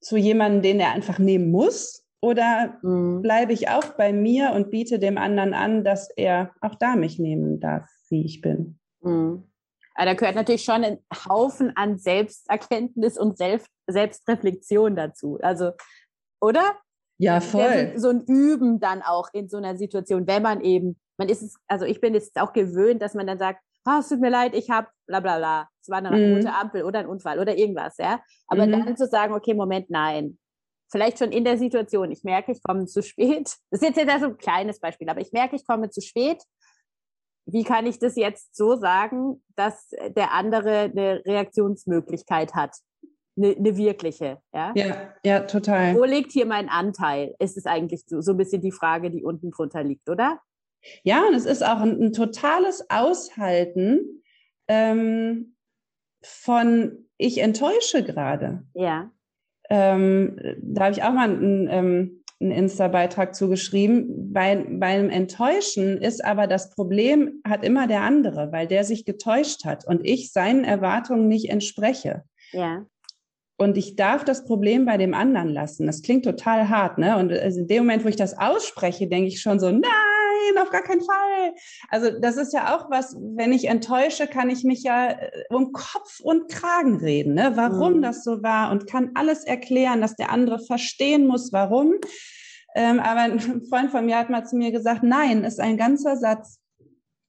zu 0.00 0.16
jemandem, 0.16 0.62
den 0.62 0.80
er 0.80 0.92
einfach 0.92 1.18
nehmen 1.18 1.50
muss? 1.50 2.03
Oder 2.24 2.78
mhm. 2.80 3.20
bleibe 3.20 3.52
ich 3.52 3.68
auch 3.68 3.84
bei 3.98 4.10
mir 4.10 4.52
und 4.52 4.70
biete 4.70 4.98
dem 4.98 5.18
anderen 5.18 5.52
an, 5.52 5.84
dass 5.84 6.08
er 6.08 6.52
auch 6.62 6.74
da 6.74 6.96
mich 6.96 7.18
nehmen 7.18 7.60
darf, 7.60 7.86
wie 8.08 8.24
ich 8.24 8.40
bin? 8.40 8.78
Mhm. 9.02 9.44
Aber 9.94 10.06
da 10.06 10.14
gehört 10.14 10.34
natürlich 10.34 10.64
schon 10.64 10.84
ein 10.84 10.98
Haufen 11.28 11.76
an 11.76 11.98
Selbsterkenntnis 11.98 13.18
und 13.18 13.36
Selbst 13.36 13.68
Selbstreflexion 13.86 14.96
dazu. 14.96 15.38
Also, 15.42 15.72
oder? 16.40 16.72
Ja, 17.18 17.42
voll. 17.42 17.92
So, 17.96 18.00
so, 18.00 18.08
ein 18.08 18.24
Üben 18.26 18.80
dann 18.80 19.02
auch 19.02 19.28
in 19.34 19.50
so 19.50 19.58
einer 19.58 19.76
Situation, 19.76 20.26
wenn 20.26 20.42
man 20.42 20.62
eben, 20.62 20.98
man 21.18 21.28
ist 21.28 21.42
es, 21.42 21.56
also 21.68 21.84
ich 21.84 22.00
bin 22.00 22.14
jetzt 22.14 22.40
auch 22.40 22.54
gewöhnt, 22.54 23.02
dass 23.02 23.12
man 23.12 23.26
dann 23.26 23.38
sagt, 23.38 23.60
oh, 23.84 23.98
es 24.00 24.08
tut 24.08 24.20
mir 24.20 24.30
leid, 24.30 24.54
ich 24.54 24.70
habe 24.70 24.88
bla 25.06 25.20
bla 25.20 25.36
bla. 25.36 25.68
Es 25.82 25.90
war 25.90 25.98
eine 25.98 26.10
mhm. 26.10 26.36
rote 26.36 26.54
Ampel 26.54 26.84
oder 26.84 27.00
ein 27.00 27.06
Unfall 27.06 27.38
oder 27.38 27.54
irgendwas, 27.54 27.98
ja. 27.98 28.22
Aber 28.46 28.66
mhm. 28.66 28.72
dann 28.72 28.96
zu 28.96 29.06
sagen, 29.06 29.34
okay, 29.34 29.52
Moment, 29.52 29.90
nein. 29.90 30.38
Vielleicht 30.90 31.18
schon 31.18 31.32
in 31.32 31.44
der 31.44 31.58
Situation, 31.58 32.10
ich 32.10 32.24
merke, 32.24 32.52
ich 32.52 32.62
komme 32.62 32.86
zu 32.86 33.02
spät. 33.02 33.56
Das 33.70 33.80
ist 33.80 33.88
jetzt, 33.88 33.96
jetzt 33.96 34.20
so 34.20 34.26
ein 34.26 34.38
kleines 34.38 34.80
Beispiel, 34.80 35.08
aber 35.08 35.20
ich 35.20 35.32
merke, 35.32 35.56
ich 35.56 35.66
komme 35.66 35.90
zu 35.90 36.00
spät. 36.00 36.42
Wie 37.46 37.64
kann 37.64 37.86
ich 37.86 37.98
das 37.98 38.16
jetzt 38.16 38.56
so 38.56 38.76
sagen, 38.76 39.42
dass 39.56 39.90
der 40.16 40.32
andere 40.32 40.84
eine 40.84 41.22
Reaktionsmöglichkeit 41.26 42.54
hat? 42.54 42.76
Eine, 43.36 43.56
eine 43.56 43.76
wirkliche, 43.76 44.38
ja? 44.54 44.72
Ja, 44.76 45.14
ja, 45.24 45.40
total. 45.40 45.96
Wo 45.96 46.04
liegt 46.04 46.32
hier 46.32 46.46
mein 46.46 46.68
Anteil? 46.68 47.34
Ist 47.38 47.56
es 47.56 47.66
eigentlich 47.66 48.04
so, 48.06 48.20
so 48.20 48.30
ein 48.30 48.36
bisschen 48.36 48.62
die 48.62 48.72
Frage, 48.72 49.10
die 49.10 49.24
unten 49.24 49.50
drunter 49.50 49.82
liegt, 49.82 50.08
oder? 50.08 50.40
Ja, 51.02 51.26
und 51.26 51.34
es 51.34 51.44
ist 51.44 51.64
auch 51.64 51.80
ein, 51.80 52.00
ein 52.00 52.12
totales 52.12 52.88
Aushalten 52.90 54.22
ähm, 54.68 55.56
von 56.22 57.08
ich 57.16 57.38
enttäusche 57.38 58.02
gerade. 58.02 58.64
Ja. 58.74 59.10
Ähm, 59.70 60.38
da 60.62 60.84
habe 60.84 60.92
ich 60.92 61.02
auch 61.02 61.12
mal 61.12 61.30
einen, 61.30 61.68
ähm, 61.70 62.24
einen 62.40 62.50
Insta-Beitrag 62.50 63.34
zugeschrieben. 63.34 64.32
Bei, 64.32 64.64
beim 64.68 65.08
Enttäuschen 65.10 65.98
ist 65.98 66.24
aber 66.24 66.46
das 66.46 66.70
Problem, 66.70 67.40
hat 67.46 67.64
immer 67.64 67.86
der 67.86 68.02
andere, 68.02 68.52
weil 68.52 68.66
der 68.66 68.84
sich 68.84 69.04
getäuscht 69.04 69.64
hat 69.64 69.86
und 69.86 70.04
ich 70.04 70.32
seinen 70.32 70.64
Erwartungen 70.64 71.28
nicht 71.28 71.48
entspreche. 71.50 72.24
Ja. 72.52 72.84
Und 73.56 73.76
ich 73.76 73.94
darf 73.94 74.24
das 74.24 74.44
Problem 74.44 74.84
bei 74.84 74.96
dem 74.96 75.14
anderen 75.14 75.48
lassen. 75.48 75.86
Das 75.86 76.02
klingt 76.02 76.24
total 76.24 76.68
hart, 76.68 76.98
ne? 76.98 77.16
Und 77.16 77.32
also 77.32 77.60
in 77.60 77.68
dem 77.68 77.84
Moment, 77.84 78.04
wo 78.04 78.08
ich 78.08 78.16
das 78.16 78.36
ausspreche, 78.36 79.06
denke 79.06 79.28
ich 79.28 79.40
schon 79.40 79.60
so, 79.60 79.70
nein, 79.70 80.58
auf 80.60 80.70
gar 80.70 80.82
keinen 80.82 81.02
Fall. 81.02 81.54
Also 81.88 82.18
das 82.20 82.36
ist 82.36 82.52
ja 82.52 82.74
auch 82.74 82.90
was, 82.90 83.16
wenn 83.36 83.52
ich 83.52 83.66
enttäusche, 83.66 84.26
kann 84.26 84.50
ich 84.50 84.64
mich 84.64 84.82
ja 84.82 85.10
äh, 85.10 85.30
um 85.50 85.72
Kopf 85.72 86.20
und 86.20 86.50
Kragen 86.50 86.96
reden, 86.96 87.34
ne? 87.34 87.52
warum 87.54 87.98
mhm. 87.98 88.02
das 88.02 88.24
so 88.24 88.42
war 88.42 88.70
und 88.70 88.88
kann 88.88 89.12
alles 89.14 89.44
erklären, 89.44 90.00
dass 90.00 90.16
der 90.16 90.30
andere 90.30 90.58
verstehen 90.58 91.26
muss, 91.26 91.52
warum. 91.52 91.94
Ähm, 92.74 93.00
aber 93.00 93.20
ein 93.20 93.38
Freund 93.70 93.90
von 93.90 94.06
mir 94.06 94.18
hat 94.18 94.30
mal 94.30 94.44
zu 94.44 94.56
mir 94.56 94.72
gesagt, 94.72 95.02
nein, 95.02 95.44
ist 95.44 95.60
ein 95.60 95.76
ganzer 95.76 96.16
Satz. 96.16 96.58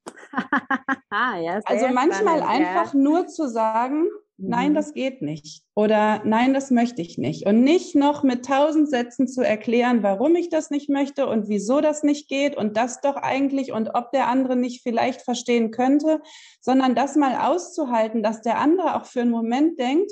ja, 1.12 1.60
also 1.66 1.88
manchmal 1.88 2.40
spannend, 2.40 2.48
einfach 2.48 2.94
ja. 2.94 3.00
nur 3.00 3.28
zu 3.28 3.48
sagen, 3.48 4.08
nein, 4.38 4.71
mhm. 4.71 4.76
das 4.76 4.93
geht 4.93 5.21
nicht 5.21 5.63
oder 5.76 6.21
nein, 6.26 6.54
das 6.54 6.71
möchte 6.71 7.02
ich 7.02 7.17
nicht 7.17 7.45
und 7.45 7.63
nicht 7.63 7.95
noch 7.95 8.24
mit 8.24 8.45
tausend 8.45 8.89
Sätzen 8.89 9.28
zu 9.28 9.41
erklären, 9.41 10.04
warum 10.04 10.36
ich 10.36 10.50
das 10.50 10.69
nicht 10.69 10.89
möchte 10.89 11.28
und 11.28 11.48
wieso 11.48 11.82
das 11.82 12.04
nicht 12.04 12.28
geht 12.28 12.58
und 12.58 12.76
das 12.76 13.02
doch 13.02 13.15
eigentlich 13.15 13.71
und 13.71 13.95
ob 13.95 14.12
der 14.12 14.28
andere 14.28 14.56
nicht 14.56 14.84
vielleicht 14.84 15.21
verstehen 15.21 15.71
könnte, 15.71 16.21
sondern 16.62 16.95
das 16.95 17.15
mal 17.15 17.50
auszuhalten, 17.50 18.24
dass 18.24 18.41
der 18.41 18.60
andere 18.60 18.95
auch 18.95 19.06
für 19.06 19.21
einen 19.21 19.32
Moment 19.32 19.80
denkt, 19.80 20.12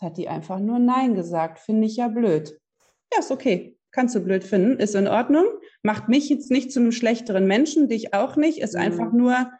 hat 0.00 0.16
die 0.16 0.28
einfach 0.28 0.58
nur 0.60 0.78
Nein 0.78 1.14
gesagt, 1.14 1.58
finde 1.58 1.86
ich 1.86 1.96
ja 1.96 2.08
blöd. 2.08 2.58
Ja, 3.12 3.20
ist 3.20 3.30
okay. 3.30 3.76
Kannst 3.90 4.14
du 4.14 4.20
blöd 4.20 4.44
finden, 4.44 4.78
ist 4.78 4.94
in 4.94 5.08
Ordnung. 5.08 5.46
Macht 5.82 6.08
mich 6.08 6.28
jetzt 6.28 6.50
nicht 6.50 6.70
zu 6.70 6.80
einem 6.80 6.92
schlechteren 6.92 7.46
Menschen, 7.46 7.88
dich 7.88 8.12
auch 8.12 8.36
nicht, 8.36 8.58
ist 8.58 8.74
mhm. 8.74 8.80
einfach 8.80 9.12
nur 9.12 9.50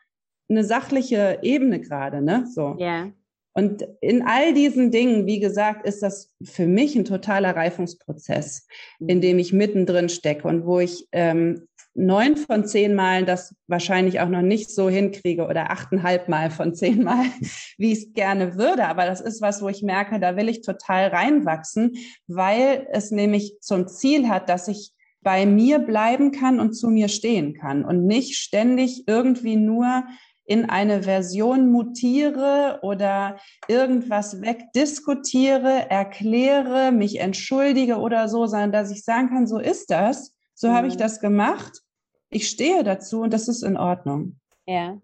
eine 0.50 0.64
sachliche 0.64 1.38
Ebene 1.42 1.80
gerade, 1.80 2.22
ne? 2.22 2.46
So. 2.46 2.76
Ja. 2.78 3.10
Und 3.58 3.84
in 4.00 4.22
all 4.22 4.54
diesen 4.54 4.92
Dingen, 4.92 5.26
wie 5.26 5.40
gesagt, 5.40 5.84
ist 5.84 6.00
das 6.00 6.32
für 6.44 6.68
mich 6.68 6.94
ein 6.94 7.04
totaler 7.04 7.56
Reifungsprozess, 7.56 8.68
in 9.00 9.16
mhm. 9.16 9.20
dem 9.20 9.38
ich 9.40 9.52
mittendrin 9.52 10.08
stecke 10.08 10.46
und 10.46 10.64
wo 10.64 10.78
ich 10.78 11.08
ähm, 11.10 11.66
neun 11.92 12.36
von 12.36 12.66
zehn 12.66 12.94
Malen 12.94 13.26
das 13.26 13.56
wahrscheinlich 13.66 14.20
auch 14.20 14.28
noch 14.28 14.42
nicht 14.42 14.70
so 14.70 14.88
hinkriege 14.88 15.44
oder 15.44 15.72
achteinhalb 15.72 16.28
Mal 16.28 16.52
von 16.52 16.72
zehn 16.72 17.02
Mal, 17.02 17.24
wie 17.78 17.90
ich 17.90 17.98
es 17.98 18.12
gerne 18.12 18.56
würde. 18.56 18.86
Aber 18.86 19.06
das 19.06 19.20
ist 19.20 19.42
was, 19.42 19.60
wo 19.60 19.68
ich 19.68 19.82
merke, 19.82 20.20
da 20.20 20.36
will 20.36 20.48
ich 20.48 20.60
total 20.60 21.08
reinwachsen, 21.08 21.96
weil 22.28 22.86
es 22.92 23.10
nämlich 23.10 23.56
zum 23.60 23.88
Ziel 23.88 24.28
hat, 24.28 24.48
dass 24.48 24.68
ich 24.68 24.92
bei 25.20 25.46
mir 25.46 25.80
bleiben 25.80 26.30
kann 26.30 26.60
und 26.60 26.74
zu 26.74 26.90
mir 26.90 27.08
stehen 27.08 27.54
kann 27.54 27.84
und 27.84 28.06
nicht 28.06 28.36
ständig 28.36 29.08
irgendwie 29.08 29.56
nur 29.56 30.04
in 30.48 30.70
eine 30.70 31.02
Version 31.02 31.70
mutiere 31.70 32.78
oder 32.80 33.36
irgendwas 33.68 34.40
wegdiskutiere, 34.40 35.90
erkläre, 35.90 36.90
mich 36.90 37.20
entschuldige 37.20 37.98
oder 37.98 38.30
so, 38.30 38.46
sondern 38.46 38.72
dass 38.72 38.90
ich 38.90 39.04
sagen 39.04 39.28
kann, 39.28 39.46
so 39.46 39.58
ist 39.58 39.90
das, 39.90 40.34
so 40.54 40.68
mhm. 40.68 40.72
habe 40.72 40.86
ich 40.88 40.94
mhm. 40.94 41.00
das 41.00 41.20
gemacht, 41.20 41.82
ich 42.30 42.48
stehe 42.48 42.82
dazu 42.82 43.20
und 43.20 43.32
das 43.32 43.46
ist 43.46 43.62
in 43.62 43.76
Ordnung. 43.76 44.40
Ja. 44.66 44.98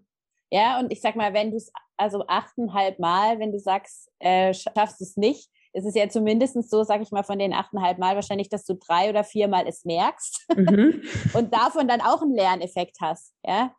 Ja, 0.51 0.79
und 0.79 0.91
ich 0.91 1.01
sag 1.01 1.15
mal, 1.15 1.33
wenn 1.33 1.51
du 1.51 1.57
es, 1.57 1.71
also 1.95 2.25
achteinhalb 2.27 2.97
Mal, 2.97 3.39
wenn 3.39 3.51
du 3.51 3.59
sagst, 3.59 4.09
äh, 4.19 4.51
schaffst 4.53 5.01
es 5.01 5.15
nicht, 5.15 5.49
ist 5.73 5.85
es 5.85 5.93
ja 5.93 6.09
zumindest 6.09 6.69
so, 6.69 6.83
sag 6.83 7.01
ich 7.01 7.11
mal, 7.11 7.23
von 7.23 7.37
den 7.37 7.53
achteinhalb 7.53 7.99
Mal 7.99 8.15
wahrscheinlich, 8.15 8.49
dass 8.49 8.65
du 8.65 8.75
drei 8.75 9.09
oder 9.09 9.23
viermal 9.23 9.67
es 9.67 9.85
merkst 9.85 10.47
mhm. 10.55 11.03
und 11.33 11.53
davon 11.53 11.87
dann 11.87 12.01
auch 12.01 12.23
einen 12.23 12.33
Lerneffekt 12.33 12.97
hast. 12.99 13.33
Ja, 13.45 13.75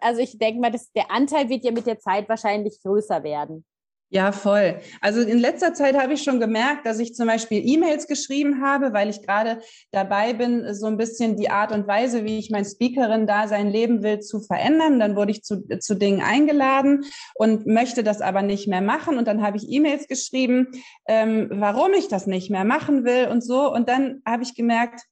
also 0.00 0.20
ich 0.20 0.38
denke 0.38 0.60
mal, 0.60 0.70
dass 0.70 0.90
der 0.92 1.10
Anteil 1.10 1.48
wird 1.48 1.64
ja 1.64 1.72
mit 1.72 1.86
der 1.86 1.98
Zeit 1.98 2.28
wahrscheinlich 2.28 2.80
größer 2.82 3.22
werden. 3.22 3.64
Ja, 4.10 4.32
voll. 4.32 4.80
Also 5.02 5.20
in 5.20 5.38
letzter 5.38 5.74
Zeit 5.74 5.94
habe 5.94 6.14
ich 6.14 6.22
schon 6.22 6.40
gemerkt, 6.40 6.86
dass 6.86 6.98
ich 6.98 7.14
zum 7.14 7.26
Beispiel 7.26 7.60
E-Mails 7.62 8.06
geschrieben 8.06 8.62
habe, 8.62 8.94
weil 8.94 9.10
ich 9.10 9.20
gerade 9.20 9.60
dabei 9.90 10.32
bin, 10.32 10.72
so 10.72 10.86
ein 10.86 10.96
bisschen 10.96 11.36
die 11.36 11.50
Art 11.50 11.72
und 11.72 11.86
Weise, 11.86 12.24
wie 12.24 12.38
ich 12.38 12.48
mein 12.50 12.64
Speakerin 12.64 13.26
da 13.26 13.48
sein 13.48 13.68
Leben 13.68 14.02
will, 14.02 14.20
zu 14.20 14.40
verändern. 14.40 14.98
Dann 14.98 15.14
wurde 15.14 15.32
ich 15.32 15.42
zu, 15.42 15.62
zu 15.80 15.94
Dingen 15.94 16.22
eingeladen 16.22 17.04
und 17.34 17.66
möchte 17.66 18.02
das 18.02 18.22
aber 18.22 18.40
nicht 18.40 18.66
mehr 18.66 18.80
machen. 18.80 19.18
Und 19.18 19.28
dann 19.28 19.42
habe 19.42 19.58
ich 19.58 19.70
E-Mails 19.70 20.08
geschrieben, 20.08 20.68
ähm, 21.06 21.50
warum 21.52 21.92
ich 21.92 22.08
das 22.08 22.26
nicht 22.26 22.50
mehr 22.50 22.64
machen 22.64 23.04
will 23.04 23.28
und 23.28 23.44
so. 23.44 23.70
Und 23.70 23.90
dann 23.90 24.22
habe 24.24 24.42
ich 24.42 24.54
gemerkt, 24.54 25.02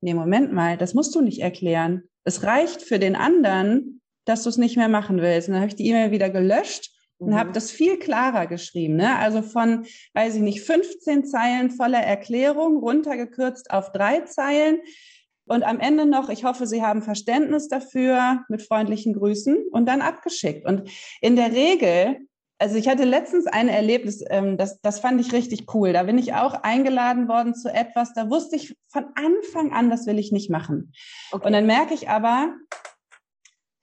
nee, 0.00 0.14
Moment 0.14 0.52
mal, 0.52 0.76
das 0.76 0.94
musst 0.94 1.16
du 1.16 1.20
nicht 1.20 1.42
erklären. 1.42 2.04
Es 2.22 2.44
reicht 2.44 2.82
für 2.82 3.00
den 3.00 3.16
anderen, 3.16 4.02
dass 4.26 4.42
du 4.42 4.50
es 4.50 4.58
nicht 4.58 4.76
mehr 4.76 4.88
machen 4.88 5.22
willst. 5.22 5.48
Und 5.48 5.54
dann 5.54 5.62
habe 5.62 5.70
ich 5.70 5.76
die 5.76 5.88
E-Mail 5.88 6.10
wieder 6.10 6.28
gelöscht 6.28 6.90
und 7.18 7.30
mhm. 7.30 7.36
habe 7.36 7.52
das 7.52 7.70
viel 7.70 7.98
klarer 7.98 8.46
geschrieben. 8.46 8.96
Ne? 8.96 9.16
Also 9.18 9.40
von, 9.40 9.86
weiß 10.12 10.34
ich 10.34 10.42
nicht, 10.42 10.60
15 10.60 11.24
Zeilen 11.24 11.70
voller 11.70 12.00
Erklärung 12.00 12.76
runtergekürzt 12.76 13.70
auf 13.70 13.92
drei 13.92 14.20
Zeilen. 14.20 14.80
Und 15.48 15.62
am 15.62 15.78
Ende 15.78 16.06
noch, 16.06 16.28
ich 16.28 16.44
hoffe, 16.44 16.66
Sie 16.66 16.82
haben 16.82 17.02
Verständnis 17.02 17.68
dafür, 17.68 18.44
mit 18.48 18.62
freundlichen 18.62 19.14
Grüßen 19.14 19.68
und 19.70 19.86
dann 19.86 20.02
abgeschickt. 20.02 20.66
Und 20.66 20.90
in 21.20 21.36
der 21.36 21.52
Regel 21.52 22.18
also 22.58 22.76
ich 22.76 22.88
hatte 22.88 23.04
letztens 23.04 23.46
ein 23.46 23.68
Erlebnis, 23.68 24.24
ähm, 24.30 24.56
das, 24.56 24.80
das 24.80 25.00
fand 25.00 25.20
ich 25.20 25.32
richtig 25.32 25.74
cool. 25.74 25.92
Da 25.92 26.04
bin 26.04 26.16
ich 26.16 26.34
auch 26.34 26.54
eingeladen 26.62 27.28
worden 27.28 27.54
zu 27.54 27.72
etwas, 27.72 28.14
da 28.14 28.30
wusste 28.30 28.56
ich 28.56 28.76
von 28.88 29.04
Anfang 29.14 29.72
an, 29.72 29.90
das 29.90 30.06
will 30.06 30.18
ich 30.18 30.32
nicht 30.32 30.50
machen. 30.50 30.92
Okay. 31.32 31.46
Und 31.46 31.52
dann 31.52 31.66
merke 31.66 31.92
ich 31.92 32.08
aber, 32.08 32.54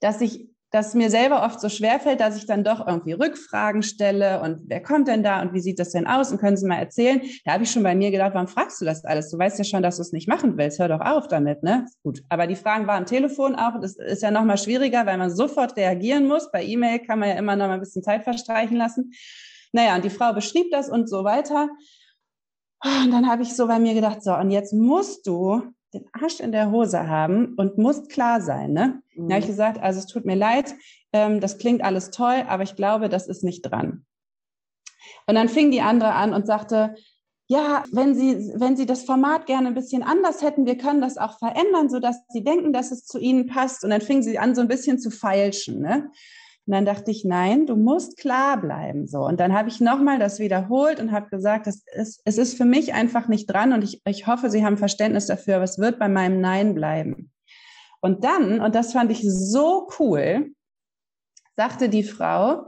dass 0.00 0.20
ich 0.20 0.48
dass 0.74 0.92
mir 0.92 1.08
selber 1.08 1.44
oft 1.44 1.60
so 1.60 1.68
schwerfällt, 1.68 2.18
dass 2.18 2.36
ich 2.36 2.46
dann 2.46 2.64
doch 2.64 2.84
irgendwie 2.84 3.12
Rückfragen 3.12 3.84
stelle 3.84 4.40
und 4.40 4.62
wer 4.66 4.82
kommt 4.82 5.06
denn 5.06 5.22
da 5.22 5.40
und 5.40 5.54
wie 5.54 5.60
sieht 5.60 5.78
das 5.78 5.90
denn 5.90 6.04
aus 6.04 6.32
und 6.32 6.38
können 6.38 6.56
Sie 6.56 6.66
mal 6.66 6.78
erzählen? 6.78 7.22
Da 7.44 7.52
habe 7.52 7.62
ich 7.62 7.70
schon 7.70 7.84
bei 7.84 7.94
mir 7.94 8.10
gedacht, 8.10 8.34
warum 8.34 8.48
fragst 8.48 8.80
du 8.80 8.84
das 8.84 9.04
alles? 9.04 9.30
Du 9.30 9.38
weißt 9.38 9.56
ja 9.56 9.64
schon, 9.64 9.84
dass 9.84 9.96
du 9.96 10.02
es 10.02 10.10
nicht 10.10 10.26
machen 10.26 10.58
willst. 10.58 10.80
Hör 10.80 10.88
doch 10.88 11.00
auf 11.00 11.28
damit, 11.28 11.62
ne? 11.62 11.86
Gut. 12.02 12.24
Aber 12.28 12.48
die 12.48 12.56
Fragen 12.56 12.88
waren 12.88 13.02
am 13.02 13.06
Telefon 13.06 13.54
auch. 13.54 13.80
Das 13.80 13.94
ist 13.94 14.24
ja 14.24 14.32
nochmal 14.32 14.58
schwieriger, 14.58 15.06
weil 15.06 15.16
man 15.16 15.30
sofort 15.30 15.76
reagieren 15.76 16.26
muss. 16.26 16.50
Bei 16.50 16.64
E-Mail 16.64 16.98
kann 16.98 17.20
man 17.20 17.28
ja 17.28 17.36
immer 17.36 17.54
noch 17.54 17.68
mal 17.68 17.74
ein 17.74 17.80
bisschen 17.80 18.02
Zeit 18.02 18.24
verstreichen 18.24 18.76
lassen. 18.76 19.12
Naja, 19.70 19.94
und 19.94 20.04
die 20.04 20.10
Frau 20.10 20.32
beschrieb 20.32 20.72
das 20.72 20.88
und 20.88 21.08
so 21.08 21.22
weiter. 21.22 21.68
Und 22.82 23.12
dann 23.12 23.28
habe 23.28 23.44
ich 23.44 23.54
so 23.54 23.68
bei 23.68 23.78
mir 23.78 23.94
gedacht, 23.94 24.24
so, 24.24 24.34
und 24.34 24.50
jetzt 24.50 24.72
musst 24.72 25.24
du 25.28 25.62
den 25.94 26.06
Arsch 26.12 26.40
in 26.40 26.52
der 26.52 26.70
Hose 26.70 27.08
haben 27.08 27.54
und 27.56 27.78
muss 27.78 28.08
klar 28.08 28.40
sein. 28.40 28.72
Ne? 28.72 29.02
Mhm. 29.14 29.28
Da 29.28 29.34
habe 29.34 29.40
ich 29.40 29.46
gesagt, 29.46 29.80
also 29.80 29.98
es 29.98 30.06
tut 30.06 30.24
mir 30.24 30.36
leid, 30.36 30.74
ähm, 31.12 31.40
das 31.40 31.58
klingt 31.58 31.82
alles 31.82 32.10
toll, 32.10 32.44
aber 32.48 32.62
ich 32.62 32.76
glaube, 32.76 33.08
das 33.08 33.26
ist 33.26 33.44
nicht 33.44 33.62
dran. 33.62 34.04
Und 35.26 35.34
dann 35.34 35.48
fing 35.48 35.70
die 35.70 35.80
andere 35.80 36.12
an 36.12 36.32
und 36.32 36.46
sagte, 36.46 36.94
ja, 37.46 37.84
wenn 37.92 38.14
Sie, 38.14 38.52
wenn 38.56 38.76
Sie 38.76 38.86
das 38.86 39.04
Format 39.04 39.46
gerne 39.46 39.68
ein 39.68 39.74
bisschen 39.74 40.02
anders 40.02 40.42
hätten, 40.42 40.64
wir 40.64 40.78
können 40.78 41.02
das 41.02 41.18
auch 41.18 41.38
verändern, 41.38 41.90
sodass 41.90 42.16
Sie 42.30 42.42
denken, 42.42 42.72
dass 42.72 42.90
es 42.90 43.04
zu 43.04 43.18
Ihnen 43.18 43.46
passt. 43.46 43.84
Und 43.84 43.90
dann 43.90 44.00
fing 44.00 44.22
sie 44.22 44.38
an, 44.38 44.54
so 44.54 44.62
ein 44.62 44.68
bisschen 44.68 44.98
zu 44.98 45.10
feilschen. 45.10 45.80
Ne? 45.80 46.10
Und 46.66 46.72
dann 46.72 46.86
dachte 46.86 47.10
ich, 47.10 47.24
nein, 47.24 47.66
du 47.66 47.76
musst 47.76 48.16
klar 48.16 48.58
bleiben. 48.58 49.06
So. 49.06 49.18
Und 49.20 49.38
dann 49.38 49.52
habe 49.52 49.68
ich 49.68 49.80
nochmal 49.80 50.18
das 50.18 50.38
wiederholt 50.38 50.98
und 50.98 51.12
habe 51.12 51.28
gesagt, 51.28 51.66
es 51.66 51.84
ist, 51.94 52.22
es 52.24 52.38
ist 52.38 52.56
für 52.56 52.64
mich 52.64 52.94
einfach 52.94 53.28
nicht 53.28 53.46
dran 53.46 53.72
und 53.74 53.84
ich, 53.84 54.00
ich 54.06 54.26
hoffe, 54.26 54.48
Sie 54.48 54.64
haben 54.64 54.78
Verständnis 54.78 55.26
dafür, 55.26 55.56
aber 55.56 55.64
es 55.64 55.78
wird 55.78 55.98
bei 55.98 56.08
meinem 56.08 56.40
Nein 56.40 56.74
bleiben. 56.74 57.30
Und 58.00 58.24
dann, 58.24 58.60
und 58.60 58.74
das 58.74 58.92
fand 58.92 59.10
ich 59.10 59.22
so 59.26 59.88
cool, 59.98 60.52
sagte 61.56 61.88
die 61.88 62.02
Frau, 62.02 62.66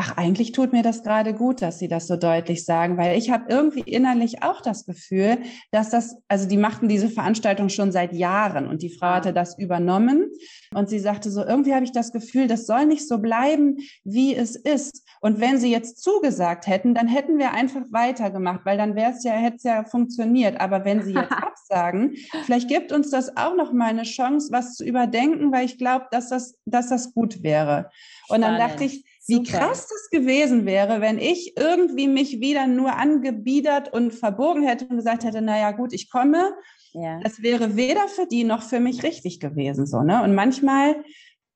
ach, 0.00 0.16
eigentlich 0.16 0.52
tut 0.52 0.72
mir 0.72 0.82
das 0.82 1.02
gerade 1.02 1.34
gut, 1.34 1.60
dass 1.60 1.78
Sie 1.78 1.86
das 1.86 2.06
so 2.06 2.16
deutlich 2.16 2.64
sagen, 2.64 2.96
weil 2.96 3.18
ich 3.18 3.30
habe 3.30 3.44
irgendwie 3.48 3.80
innerlich 3.80 4.42
auch 4.42 4.62
das 4.62 4.86
Gefühl, 4.86 5.36
dass 5.72 5.90
das, 5.90 6.16
also 6.26 6.48
die 6.48 6.56
machten 6.56 6.88
diese 6.88 7.10
Veranstaltung 7.10 7.68
schon 7.68 7.92
seit 7.92 8.14
Jahren 8.14 8.66
und 8.66 8.80
die 8.80 8.88
Frau 8.88 9.08
hatte 9.08 9.34
das 9.34 9.58
übernommen 9.58 10.30
und 10.74 10.88
sie 10.88 11.00
sagte 11.00 11.30
so, 11.30 11.44
irgendwie 11.44 11.74
habe 11.74 11.84
ich 11.84 11.92
das 11.92 12.12
Gefühl, 12.12 12.46
das 12.46 12.66
soll 12.66 12.86
nicht 12.86 13.06
so 13.06 13.18
bleiben, 13.18 13.76
wie 14.02 14.34
es 14.34 14.56
ist. 14.56 15.06
Und 15.20 15.38
wenn 15.38 15.58
Sie 15.58 15.70
jetzt 15.70 16.02
zugesagt 16.02 16.66
hätten, 16.66 16.94
dann 16.94 17.06
hätten 17.06 17.38
wir 17.38 17.52
einfach 17.52 17.82
weitergemacht, 17.90 18.60
weil 18.64 18.78
dann 18.78 18.94
wäre 18.94 19.10
es 19.10 19.22
ja, 19.22 19.32
hätte 19.32 19.56
es 19.56 19.64
ja 19.64 19.84
funktioniert. 19.84 20.58
Aber 20.60 20.86
wenn 20.86 21.02
Sie 21.02 21.12
jetzt 21.12 21.32
absagen, 21.32 22.14
vielleicht 22.44 22.68
gibt 22.68 22.90
uns 22.92 23.10
das 23.10 23.36
auch 23.36 23.54
noch 23.54 23.72
mal 23.74 23.90
eine 23.90 24.04
Chance, 24.04 24.48
was 24.50 24.76
zu 24.76 24.84
überdenken, 24.84 25.52
weil 25.52 25.66
ich 25.66 25.76
glaube, 25.76 26.06
dass 26.10 26.30
das, 26.30 26.54
dass 26.64 26.88
das 26.88 27.12
gut 27.12 27.42
wäre. 27.42 27.90
Und 28.28 28.40
dann 28.40 28.56
dachte 28.56 28.84
ich, 28.84 29.04
wie 29.30 29.42
krass 29.42 29.88
das 29.88 30.10
gewesen 30.10 30.66
wäre, 30.66 31.00
wenn 31.00 31.18
ich 31.18 31.56
irgendwie 31.56 32.08
mich 32.08 32.40
wieder 32.40 32.66
nur 32.66 32.96
angebiedert 32.96 33.92
und 33.92 34.12
verbogen 34.12 34.62
hätte 34.62 34.86
und 34.86 34.96
gesagt 34.96 35.24
hätte, 35.24 35.40
naja 35.40 35.72
gut, 35.72 35.92
ich 35.92 36.10
komme. 36.10 36.52
Ja. 36.92 37.20
Das 37.20 37.42
wäre 37.42 37.76
weder 37.76 38.08
für 38.08 38.26
die 38.26 38.44
noch 38.44 38.62
für 38.62 38.80
mich 38.80 39.02
richtig 39.02 39.40
gewesen. 39.40 39.86
So, 39.86 40.02
ne? 40.02 40.22
Und 40.22 40.34
manchmal 40.34 40.96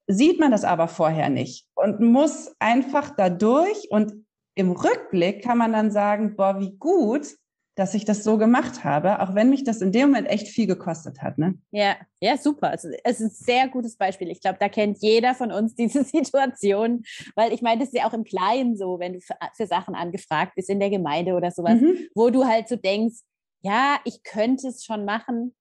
sieht 0.06 0.38
man 0.38 0.50
das 0.50 0.64
aber 0.64 0.88
vorher 0.88 1.28
nicht 1.28 1.66
und 1.74 2.00
muss 2.00 2.54
einfach 2.58 3.10
dadurch 3.16 3.90
und 3.90 4.24
im 4.54 4.70
Rückblick 4.70 5.42
kann 5.42 5.58
man 5.58 5.72
dann 5.72 5.90
sagen, 5.90 6.36
boah, 6.36 6.60
wie 6.60 6.76
gut, 6.78 7.26
dass 7.74 7.94
ich 7.94 8.04
das 8.04 8.22
so 8.22 8.38
gemacht 8.38 8.84
habe, 8.84 9.20
auch 9.20 9.34
wenn 9.34 9.50
mich 9.50 9.64
das 9.64 9.80
in 9.80 9.90
dem 9.90 10.10
Moment 10.10 10.28
echt 10.28 10.48
viel 10.48 10.66
gekostet 10.66 11.22
hat. 11.22 11.38
Ne? 11.38 11.58
Ja, 11.72 11.96
ja, 12.20 12.36
super. 12.36 12.70
Also, 12.70 12.88
es 13.02 13.20
ist 13.20 13.20
ein 13.20 13.30
sehr 13.30 13.68
gutes 13.68 13.96
Beispiel. 13.96 14.30
Ich 14.30 14.40
glaube, 14.40 14.58
da 14.60 14.68
kennt 14.68 14.98
jeder 15.00 15.34
von 15.34 15.50
uns 15.50 15.74
diese 15.76 16.04
Situation, 16.04 17.02
weil 17.34 17.52
ich 17.52 17.62
meine, 17.62 17.80
das 17.80 17.88
ist 17.88 17.98
ja 17.98 18.08
auch 18.08 18.14
im 18.14 18.24
Kleinen 18.24 18.76
so, 18.76 18.98
wenn 18.98 19.14
du 19.14 19.20
für, 19.20 19.34
für 19.56 19.66
Sachen 19.66 19.94
angefragt 19.94 20.52
bist 20.54 20.70
in 20.70 20.80
der 20.80 20.90
Gemeinde 20.90 21.34
oder 21.34 21.50
sowas, 21.50 21.80
mhm. 21.80 21.98
wo 22.14 22.30
du 22.30 22.44
halt 22.44 22.68
so 22.68 22.76
denkst, 22.76 23.16
ja, 23.62 23.98
ich 24.04 24.22
könnte 24.22 24.68
es 24.68 24.84
schon 24.84 25.04
machen, 25.04 25.54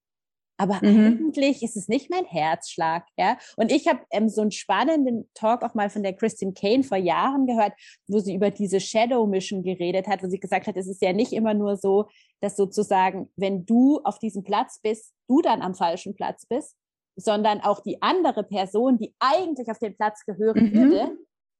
aber 0.63 0.79
mhm. 0.81 1.17
eigentlich 1.19 1.61
ist 1.61 1.75
es 1.75 1.89
nicht 1.89 2.09
mein 2.09 2.23
Herzschlag, 2.23 3.05
ja. 3.17 3.37
Und 3.57 3.69
ich 3.69 3.87
habe 3.87 3.99
ähm, 4.11 4.29
so 4.29 4.41
einen 4.41 4.51
spannenden 4.51 5.29
Talk 5.33 5.61
auch 5.61 5.73
mal 5.73 5.89
von 5.89 6.03
der 6.03 6.13
Christine 6.13 6.53
Kane 6.53 6.83
vor 6.83 6.97
Jahren 6.97 7.45
gehört, 7.47 7.73
wo 8.07 8.19
sie 8.19 8.33
über 8.33 8.49
diese 8.49 8.79
Shadow 8.79 9.27
Mission 9.27 9.61
geredet 9.61 10.07
hat, 10.07 10.23
wo 10.23 10.29
sie 10.29 10.39
gesagt 10.39 10.67
hat, 10.67 10.77
es 10.77 10.87
ist 10.87 11.01
ja 11.01 11.11
nicht 11.11 11.33
immer 11.33 11.53
nur 11.53 11.75
so, 11.75 12.07
dass 12.39 12.55
sozusagen, 12.55 13.29
wenn 13.35 13.65
du 13.65 13.99
auf 14.05 14.19
diesem 14.19 14.43
Platz 14.43 14.79
bist, 14.81 15.13
du 15.27 15.41
dann 15.41 15.61
am 15.61 15.75
falschen 15.75 16.15
Platz 16.15 16.45
bist, 16.45 16.77
sondern 17.17 17.59
auch 17.59 17.81
die 17.81 18.01
andere 18.01 18.43
Person, 18.43 18.97
die 18.97 19.13
eigentlich 19.19 19.69
auf 19.69 19.79
den 19.79 19.95
Platz 19.97 20.23
gehören 20.25 20.71
mhm. 20.71 20.73
würde, 20.73 21.17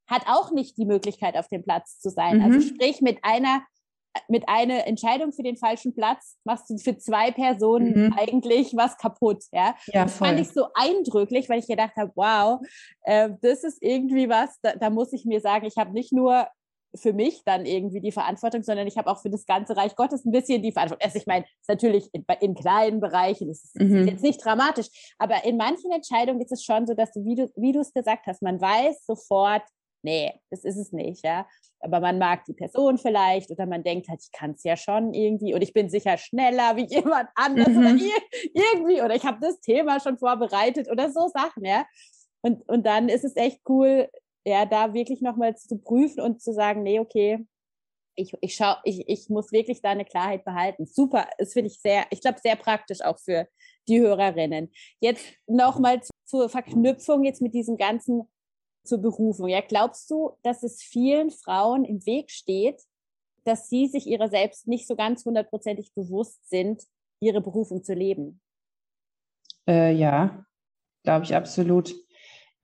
hat 0.07 0.23
auch 0.27 0.51
nicht 0.51 0.77
die 0.77 0.85
Möglichkeit, 0.85 1.35
auf 1.35 1.49
dem 1.49 1.63
Platz 1.63 1.99
zu 1.99 2.09
sein. 2.09 2.41
Also 2.41 2.47
mhm. 2.47 2.53
Also 2.53 2.67
sprich, 2.67 3.01
mit 3.01 3.19
einer 3.21 3.63
mit 4.27 4.47
einer 4.47 4.85
Entscheidung 4.87 5.31
für 5.31 5.43
den 5.43 5.57
falschen 5.57 5.93
Platz 5.93 6.37
machst 6.43 6.69
du 6.69 6.77
für 6.77 6.97
zwei 6.97 7.31
Personen 7.31 8.07
mhm. 8.07 8.13
eigentlich 8.17 8.75
was 8.75 8.97
kaputt. 8.97 9.43
Ja, 9.51 9.75
ja 9.87 10.03
das 10.03 10.17
fand 10.17 10.39
ich 10.39 10.49
so 10.49 10.67
eindrücklich, 10.73 11.49
weil 11.49 11.59
ich 11.59 11.67
gedacht 11.67 11.95
habe, 11.95 12.11
wow, 12.15 12.59
äh, 13.03 13.29
das 13.41 13.63
ist 13.63 13.81
irgendwie 13.81 14.29
was, 14.29 14.59
da, 14.61 14.75
da 14.75 14.89
muss 14.89 15.13
ich 15.13 15.25
mir 15.25 15.41
sagen, 15.41 15.65
ich 15.65 15.77
habe 15.77 15.93
nicht 15.93 16.13
nur 16.13 16.47
für 16.95 17.13
mich 17.13 17.41
dann 17.43 17.65
irgendwie 17.65 18.01
die 18.01 18.11
Verantwortung, 18.11 18.63
sondern 18.63 18.87
ich 18.87 18.97
habe 18.97 19.09
auch 19.09 19.21
für 19.21 19.29
das 19.29 19.45
ganze 19.45 19.75
Reich 19.75 19.95
Gottes 19.95 20.25
ein 20.25 20.31
bisschen 20.31 20.61
die 20.61 20.71
Verantwortung. 20.71 21.05
Also 21.05 21.17
ich 21.17 21.25
meine, 21.25 21.45
ist 21.45 21.69
natürlich 21.69 22.07
in, 22.13 22.23
in, 22.39 22.55
kleinen 22.55 22.99
Bereichen, 22.99 23.49
ist, 23.49 23.75
ist 23.75 23.81
mhm. 23.81 24.07
jetzt 24.07 24.23
nicht 24.23 24.43
dramatisch, 24.43 24.87
aber 25.17 25.43
in 25.43 25.57
manchen 25.57 25.91
Entscheidungen 25.91 26.41
ist 26.41 26.51
es 26.51 26.63
schon 26.63 26.85
so, 26.85 26.93
dass 26.93 27.11
du, 27.11 27.25
wie 27.25 27.35
du, 27.35 27.51
wie 27.55 27.71
du 27.71 27.79
es 27.79 27.93
gesagt 27.93 28.27
hast, 28.27 28.41
man 28.43 28.61
weiß 28.61 29.05
sofort, 29.05 29.63
nee, 30.03 30.33
das 30.49 30.63
ist 30.63 30.77
es 30.77 30.91
nicht, 30.91 31.25
ja. 31.25 31.47
Aber 31.79 31.99
man 31.99 32.17
mag 32.17 32.45
die 32.45 32.53
Person 32.53 32.97
vielleicht 32.97 33.51
oder 33.51 33.65
man 33.65 33.83
denkt 33.83 34.07
halt, 34.07 34.21
ich 34.21 34.31
kann 34.31 34.51
es 34.51 34.63
ja 34.63 34.77
schon 34.77 35.13
irgendwie 35.13 35.53
und 35.53 35.61
ich 35.61 35.73
bin 35.73 35.89
sicher 35.89 36.17
schneller 36.17 36.75
wie 36.75 36.85
jemand 36.89 37.29
anders 37.35 37.69
mhm. 37.69 37.77
oder 37.77 37.95
irgendwie 38.53 39.01
oder 39.01 39.15
ich 39.15 39.25
habe 39.25 39.39
das 39.41 39.59
Thema 39.59 39.99
schon 39.99 40.17
vorbereitet 40.17 40.89
oder 40.89 41.11
so 41.11 41.27
Sachen, 41.27 41.65
ja. 41.65 41.85
Und, 42.41 42.67
und 42.67 42.85
dann 42.85 43.09
ist 43.09 43.23
es 43.23 43.35
echt 43.35 43.61
cool, 43.67 44.09
ja, 44.45 44.65
da 44.65 44.93
wirklich 44.93 45.21
nochmal 45.21 45.55
zu 45.55 45.77
prüfen 45.77 46.21
und 46.21 46.41
zu 46.41 46.53
sagen, 46.53 46.83
nee, 46.83 46.99
okay, 46.99 47.45
ich, 48.15 48.33
ich 48.41 48.55
schau, 48.55 48.75
ich, 48.83 49.07
ich 49.07 49.29
muss 49.29 49.51
wirklich 49.51 49.81
da 49.81 49.89
eine 49.89 50.05
Klarheit 50.05 50.45
behalten. 50.45 50.85
Super, 50.85 51.27
das 51.37 51.53
finde 51.53 51.71
ich 51.71 51.79
sehr, 51.79 52.05
ich 52.11 52.21
glaube, 52.21 52.39
sehr 52.43 52.55
praktisch 52.55 53.01
auch 53.01 53.19
für 53.19 53.47
die 53.87 53.99
Hörerinnen. 53.99 54.71
Jetzt 54.99 55.25
nochmal 55.47 56.01
zur 56.25 56.49
Verknüpfung 56.49 57.23
jetzt 57.23 57.41
mit 57.41 57.53
diesem 57.53 57.77
ganzen 57.77 58.29
zur 58.83 58.99
Berufung. 58.99 59.47
Ja, 59.47 59.61
glaubst 59.61 60.09
du, 60.09 60.31
dass 60.43 60.63
es 60.63 60.81
vielen 60.81 61.31
Frauen 61.31 61.85
im 61.85 62.05
Weg 62.05 62.31
steht, 62.31 62.81
dass 63.43 63.69
sie 63.69 63.87
sich 63.87 64.07
ihrer 64.07 64.29
selbst 64.29 64.67
nicht 64.67 64.87
so 64.87 64.95
ganz 64.95 65.25
hundertprozentig 65.25 65.93
bewusst 65.93 66.49
sind, 66.49 66.83
ihre 67.19 67.41
Berufung 67.41 67.83
zu 67.83 67.93
leben? 67.93 68.41
Äh, 69.67 69.93
ja, 69.93 70.45
glaube 71.03 71.25
ich 71.25 71.35
absolut. 71.35 71.95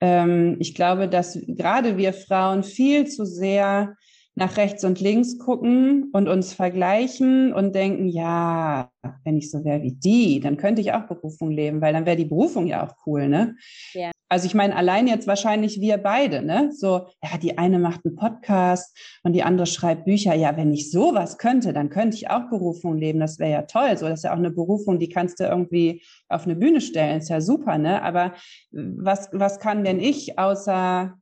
Ähm, 0.00 0.56
ich 0.60 0.74
glaube, 0.74 1.08
dass 1.08 1.38
gerade 1.46 1.96
wir 1.96 2.12
Frauen 2.12 2.62
viel 2.62 3.06
zu 3.06 3.24
sehr 3.24 3.96
nach 4.34 4.56
rechts 4.56 4.84
und 4.84 5.00
links 5.00 5.38
gucken 5.38 6.10
und 6.12 6.28
uns 6.28 6.54
vergleichen 6.54 7.52
und 7.52 7.74
denken, 7.74 8.08
ja, 8.08 8.90
wenn 9.24 9.36
ich 9.36 9.50
so 9.50 9.64
wäre 9.64 9.82
wie 9.82 9.92
die, 9.92 10.40
dann 10.40 10.56
könnte 10.56 10.80
ich 10.80 10.92
auch 10.92 11.06
Berufung 11.06 11.50
leben, 11.50 11.80
weil 11.80 11.92
dann 11.92 12.06
wäre 12.06 12.16
die 12.16 12.24
Berufung 12.24 12.66
ja 12.66 12.86
auch 12.86 12.94
cool, 13.06 13.28
ne? 13.28 13.56
Ja. 13.92 14.10
Also 14.32 14.46
ich 14.46 14.54
meine, 14.54 14.76
allein 14.76 15.08
jetzt 15.08 15.26
wahrscheinlich 15.26 15.80
wir 15.80 15.98
beide, 15.98 16.40
ne? 16.40 16.70
So, 16.72 17.08
ja, 17.20 17.36
die 17.42 17.58
eine 17.58 17.80
macht 17.80 18.04
einen 18.04 18.14
Podcast 18.14 18.96
und 19.24 19.32
die 19.32 19.42
andere 19.42 19.66
schreibt 19.66 20.04
Bücher. 20.04 20.34
Ja, 20.34 20.56
wenn 20.56 20.72
ich 20.72 20.92
sowas 20.92 21.36
könnte, 21.36 21.72
dann 21.72 21.90
könnte 21.90 22.16
ich 22.16 22.30
auch 22.30 22.48
Berufung 22.48 22.96
leben. 22.96 23.18
Das 23.18 23.40
wäre 23.40 23.50
ja 23.50 23.62
toll. 23.62 23.96
So, 23.96 24.06
das 24.06 24.20
ist 24.20 24.24
ja 24.24 24.32
auch 24.32 24.38
eine 24.38 24.52
Berufung, 24.52 25.00
die 25.00 25.08
kannst 25.08 25.40
du 25.40 25.44
irgendwie 25.44 26.04
auf 26.28 26.44
eine 26.44 26.54
Bühne 26.54 26.80
stellen. 26.80 27.18
Ist 27.18 27.28
ja 27.28 27.40
super, 27.40 27.76
ne? 27.76 28.02
Aber 28.02 28.34
was, 28.70 29.30
was 29.32 29.58
kann 29.58 29.82
denn 29.82 29.98
ich 29.98 30.38
außer, 30.38 31.18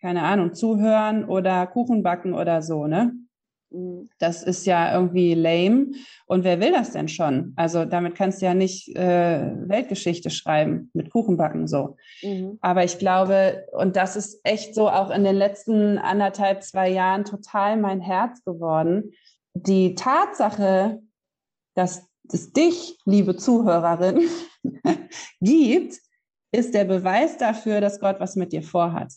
keine 0.00 0.22
Ahnung, 0.24 0.54
zuhören 0.54 1.24
oder 1.24 1.68
Kuchen 1.68 2.02
backen 2.02 2.34
oder 2.34 2.62
so, 2.62 2.88
ne? 2.88 3.12
Mhm. 3.70 4.08
Das 4.18 4.42
ist 4.42 4.66
ja 4.66 4.94
irgendwie 4.94 5.34
lame. 5.34 5.92
Und 6.26 6.44
wer 6.44 6.60
will 6.60 6.72
das 6.72 6.92
denn 6.92 7.08
schon? 7.08 7.52
Also 7.56 7.84
damit 7.84 8.14
kannst 8.14 8.40
du 8.40 8.46
ja 8.46 8.54
nicht 8.54 8.94
äh, 8.96 9.52
Weltgeschichte 9.68 10.30
schreiben, 10.30 10.90
mit 10.94 11.10
Kuchenbacken 11.10 11.66
so. 11.66 11.96
Mhm. 12.22 12.58
Aber 12.60 12.84
ich 12.84 12.98
glaube, 12.98 13.66
und 13.72 13.96
das 13.96 14.16
ist 14.16 14.40
echt 14.44 14.74
so 14.74 14.88
auch 14.88 15.10
in 15.10 15.24
den 15.24 15.36
letzten 15.36 15.98
anderthalb, 15.98 16.62
zwei 16.62 16.88
Jahren 16.88 17.24
total 17.24 17.76
mein 17.76 18.00
Herz 18.00 18.42
geworden. 18.44 19.12
Die 19.54 19.94
Tatsache, 19.94 21.00
dass 21.74 22.06
es 22.32 22.52
dich, 22.52 22.98
liebe 23.04 23.36
Zuhörerin, 23.36 24.22
gibt, 25.40 25.98
ist 26.50 26.74
der 26.74 26.84
Beweis 26.84 27.36
dafür, 27.36 27.80
dass 27.80 28.00
Gott 28.00 28.20
was 28.20 28.36
mit 28.36 28.52
dir 28.52 28.62
vorhat. 28.62 29.12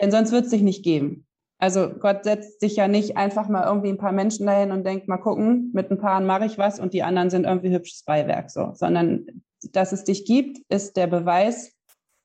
Denn 0.00 0.10
sonst 0.10 0.32
wird 0.32 0.44
es 0.44 0.50
dich 0.50 0.62
nicht 0.62 0.82
geben. 0.82 1.26
Also 1.64 1.88
Gott 1.88 2.24
setzt 2.24 2.60
sich 2.60 2.76
ja 2.76 2.88
nicht 2.88 3.16
einfach 3.16 3.48
mal 3.48 3.64
irgendwie 3.64 3.88
ein 3.88 3.96
paar 3.96 4.12
Menschen 4.12 4.44
dahin 4.44 4.70
und 4.70 4.84
denkt, 4.84 5.08
mal 5.08 5.16
gucken, 5.16 5.70
mit 5.72 5.90
ein 5.90 5.96
paar 5.96 6.20
mache 6.20 6.44
ich 6.44 6.58
was 6.58 6.78
und 6.78 6.92
die 6.92 7.02
anderen 7.02 7.30
sind 7.30 7.44
irgendwie 7.44 7.74
hübsches 7.74 8.02
Beiwerk 8.02 8.50
so, 8.50 8.72
sondern 8.74 9.42
dass 9.72 9.92
es 9.92 10.04
dich 10.04 10.26
gibt, 10.26 10.58
ist 10.68 10.98
der 10.98 11.06
Beweis, 11.06 11.72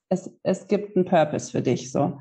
es, 0.09 0.29
es 0.43 0.67
gibt 0.67 0.97
einen 0.97 1.05
Purpose 1.05 1.51
für 1.51 1.61
dich 1.61 1.89
so. 1.89 2.19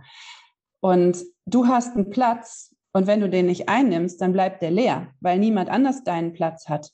Und 0.79 1.25
du 1.45 1.67
hast 1.67 1.97
einen 1.97 2.11
Platz 2.11 2.73
und 2.93 3.09
wenn 3.09 3.21
du 3.21 3.29
den 3.29 3.47
nicht 3.47 3.69
einnimmst, 3.69 4.21
dann 4.21 4.33
bleibt 4.33 4.63
der 4.63 4.71
leer, 4.71 5.09
weil 5.19 5.41
niemand 5.41 5.71
anders 5.71 6.05
deinen 6.05 6.35
Platz 6.35 6.69
hat. 6.69 6.93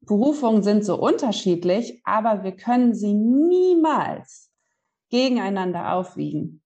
Berufungen 0.00 0.62
sind 0.62 0.82
so 0.82 0.98
unterschiedlich, 0.98 2.00
aber 2.04 2.42
wir 2.42 2.52
können 2.52 2.94
sie 2.94 3.12
niemals 3.12 4.50
gegeneinander 5.10 5.92
aufwiegen. 5.92 6.62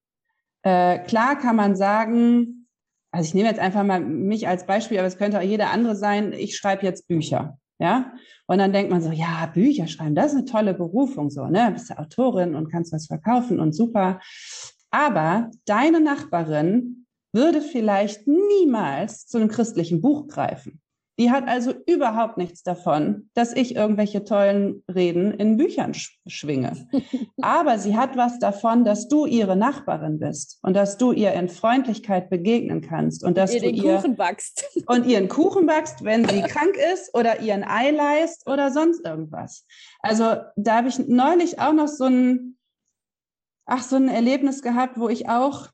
Äh, 0.62 1.00
klar 1.00 1.36
kann 1.36 1.56
man 1.56 1.74
sagen, 1.74 2.59
also 3.10 3.26
ich 3.26 3.34
nehme 3.34 3.48
jetzt 3.48 3.60
einfach 3.60 3.84
mal 3.84 4.00
mich 4.00 4.46
als 4.48 4.66
Beispiel, 4.66 4.98
aber 4.98 5.08
es 5.08 5.18
könnte 5.18 5.38
auch 5.38 5.42
jeder 5.42 5.70
andere 5.70 5.96
sein, 5.96 6.32
ich 6.32 6.56
schreibe 6.56 6.86
jetzt 6.86 7.08
Bücher. 7.08 7.58
Ja, 7.78 8.12
und 8.46 8.58
dann 8.58 8.74
denkt 8.74 8.90
man 8.90 9.00
so, 9.00 9.10
ja, 9.10 9.46
Bücher 9.46 9.86
schreiben, 9.86 10.14
das 10.14 10.32
ist 10.32 10.38
eine 10.38 10.44
tolle 10.44 10.74
Berufung, 10.74 11.30
so, 11.30 11.46
ne? 11.46 11.70
Bist 11.72 11.88
du 11.88 11.98
Autorin 11.98 12.54
und 12.54 12.70
kannst 12.70 12.92
was 12.92 13.06
verkaufen 13.06 13.58
und 13.58 13.74
super. 13.74 14.20
Aber 14.90 15.50
deine 15.64 16.00
Nachbarin 16.00 17.06
würde 17.32 17.62
vielleicht 17.62 18.26
niemals 18.26 19.26
zu 19.26 19.38
einem 19.38 19.48
christlichen 19.48 20.02
Buch 20.02 20.28
greifen. 20.28 20.80
Die 21.20 21.30
hat 21.30 21.46
also 21.46 21.74
überhaupt 21.84 22.38
nichts 22.38 22.62
davon, 22.62 23.28
dass 23.34 23.52
ich 23.52 23.76
irgendwelche 23.76 24.24
tollen 24.24 24.82
Reden 24.88 25.34
in 25.34 25.58
Büchern 25.58 25.92
schwinge. 26.26 26.88
Aber 27.42 27.78
sie 27.78 27.94
hat 27.94 28.16
was 28.16 28.38
davon, 28.38 28.86
dass 28.86 29.06
du 29.06 29.26
ihre 29.26 29.54
Nachbarin 29.54 30.18
bist 30.18 30.58
und 30.62 30.72
dass 30.72 30.96
du 30.96 31.12
ihr 31.12 31.34
in 31.34 31.50
Freundlichkeit 31.50 32.30
begegnen 32.30 32.80
kannst 32.80 33.22
und 33.22 33.36
dass 33.36 33.52
ihr 33.52 33.60
du 33.60 33.66
den 33.66 33.74
ihr 33.74 33.96
Kuchen 33.96 34.16
backst. 34.16 34.64
und 34.86 35.04
ihren 35.04 35.28
Kuchen 35.28 35.66
backst, 35.66 36.02
wenn 36.04 36.26
sie 36.26 36.40
krank 36.40 36.74
ist 36.94 37.14
oder 37.14 37.40
ihren 37.40 37.64
Ei 37.64 37.90
leist 37.90 38.48
oder 38.48 38.70
sonst 38.70 39.04
irgendwas. 39.04 39.66
Also 40.00 40.36
da 40.56 40.76
habe 40.76 40.88
ich 40.88 41.06
neulich 41.06 41.60
auch 41.60 41.74
noch 41.74 41.88
so 41.88 42.04
ein, 42.04 42.56
ach 43.66 43.82
so 43.82 43.96
ein 43.96 44.08
Erlebnis 44.08 44.62
gehabt, 44.62 44.98
wo 44.98 45.10
ich 45.10 45.28
auch 45.28 45.68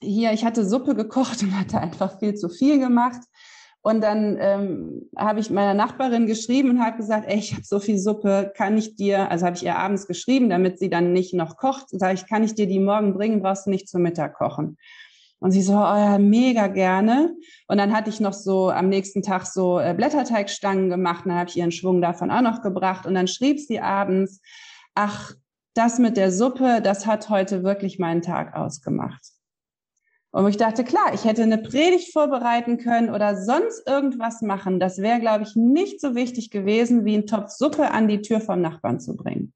hier, 0.00 0.32
ich 0.32 0.44
hatte 0.44 0.66
Suppe 0.66 0.96
gekocht 0.96 1.40
und 1.44 1.56
hatte 1.56 1.78
einfach 1.78 2.18
viel 2.18 2.34
zu 2.34 2.48
viel 2.48 2.80
gemacht 2.80 3.20
und 3.82 4.02
dann 4.02 4.36
ähm, 4.40 5.02
habe 5.16 5.38
ich 5.38 5.50
meiner 5.50 5.74
Nachbarin 5.74 6.26
geschrieben 6.26 6.70
und 6.70 6.84
habe 6.84 6.96
gesagt, 6.96 7.28
ey, 7.28 7.38
ich 7.38 7.52
habe 7.52 7.62
so 7.62 7.78
viel 7.78 7.98
Suppe, 7.98 8.52
kann 8.56 8.76
ich 8.76 8.96
dir, 8.96 9.30
also 9.30 9.46
habe 9.46 9.56
ich 9.56 9.62
ihr 9.62 9.76
abends 9.76 10.08
geschrieben, 10.08 10.50
damit 10.50 10.78
sie 10.78 10.90
dann 10.90 11.12
nicht 11.12 11.34
noch 11.34 11.56
kocht, 11.56 11.90
sage 11.90 12.14
ich, 12.14 12.26
kann 12.26 12.42
ich 12.42 12.54
dir 12.54 12.66
die 12.66 12.80
morgen 12.80 13.14
bringen, 13.14 13.42
brauchst 13.42 13.66
du 13.66 13.70
nicht 13.70 13.88
zum 13.88 14.02
Mittag 14.02 14.34
kochen. 14.34 14.76
Und 15.38 15.52
sie 15.52 15.62
so, 15.62 15.74
oh 15.74 15.76
ja, 15.76 16.18
mega 16.18 16.66
gerne. 16.66 17.36
Und 17.68 17.78
dann 17.78 17.94
hatte 17.94 18.10
ich 18.10 18.20
noch 18.20 18.32
so 18.32 18.70
am 18.70 18.88
nächsten 18.88 19.22
Tag 19.22 19.46
so 19.46 19.78
äh, 19.78 19.94
Blätterteigstangen 19.94 20.88
gemacht. 20.88 21.24
Und 21.24 21.30
dann 21.30 21.38
habe 21.38 21.50
ich 21.50 21.56
ihren 21.56 21.72
Schwung 21.72 22.00
davon 22.00 22.30
auch 22.30 22.40
noch 22.40 22.62
gebracht. 22.62 23.06
Und 23.06 23.14
dann 23.14 23.28
schrieb 23.28 23.60
sie 23.60 23.78
abends, 23.78 24.40
ach, 24.94 25.34
das 25.74 25.98
mit 25.98 26.16
der 26.16 26.32
Suppe, 26.32 26.80
das 26.82 27.06
hat 27.06 27.28
heute 27.28 27.62
wirklich 27.62 27.98
meinen 27.98 28.22
Tag 28.22 28.56
ausgemacht. 28.56 29.35
Und 30.32 30.48
ich 30.48 30.56
dachte, 30.56 30.84
klar, 30.84 31.14
ich 31.14 31.24
hätte 31.24 31.42
eine 31.42 31.58
Predigt 31.58 32.12
vorbereiten 32.12 32.78
können 32.78 33.10
oder 33.10 33.42
sonst 33.42 33.86
irgendwas 33.86 34.42
machen. 34.42 34.80
Das 34.80 34.98
wäre, 34.98 35.20
glaube 35.20 35.44
ich, 35.44 35.56
nicht 35.56 36.00
so 36.00 36.14
wichtig 36.14 36.50
gewesen, 36.50 37.04
wie 37.04 37.14
einen 37.14 37.26
Topf 37.26 37.50
Suppe 37.50 37.90
an 37.90 38.08
die 38.08 38.20
Tür 38.20 38.40
vom 38.40 38.60
Nachbarn 38.60 39.00
zu 39.00 39.16
bringen. 39.16 39.54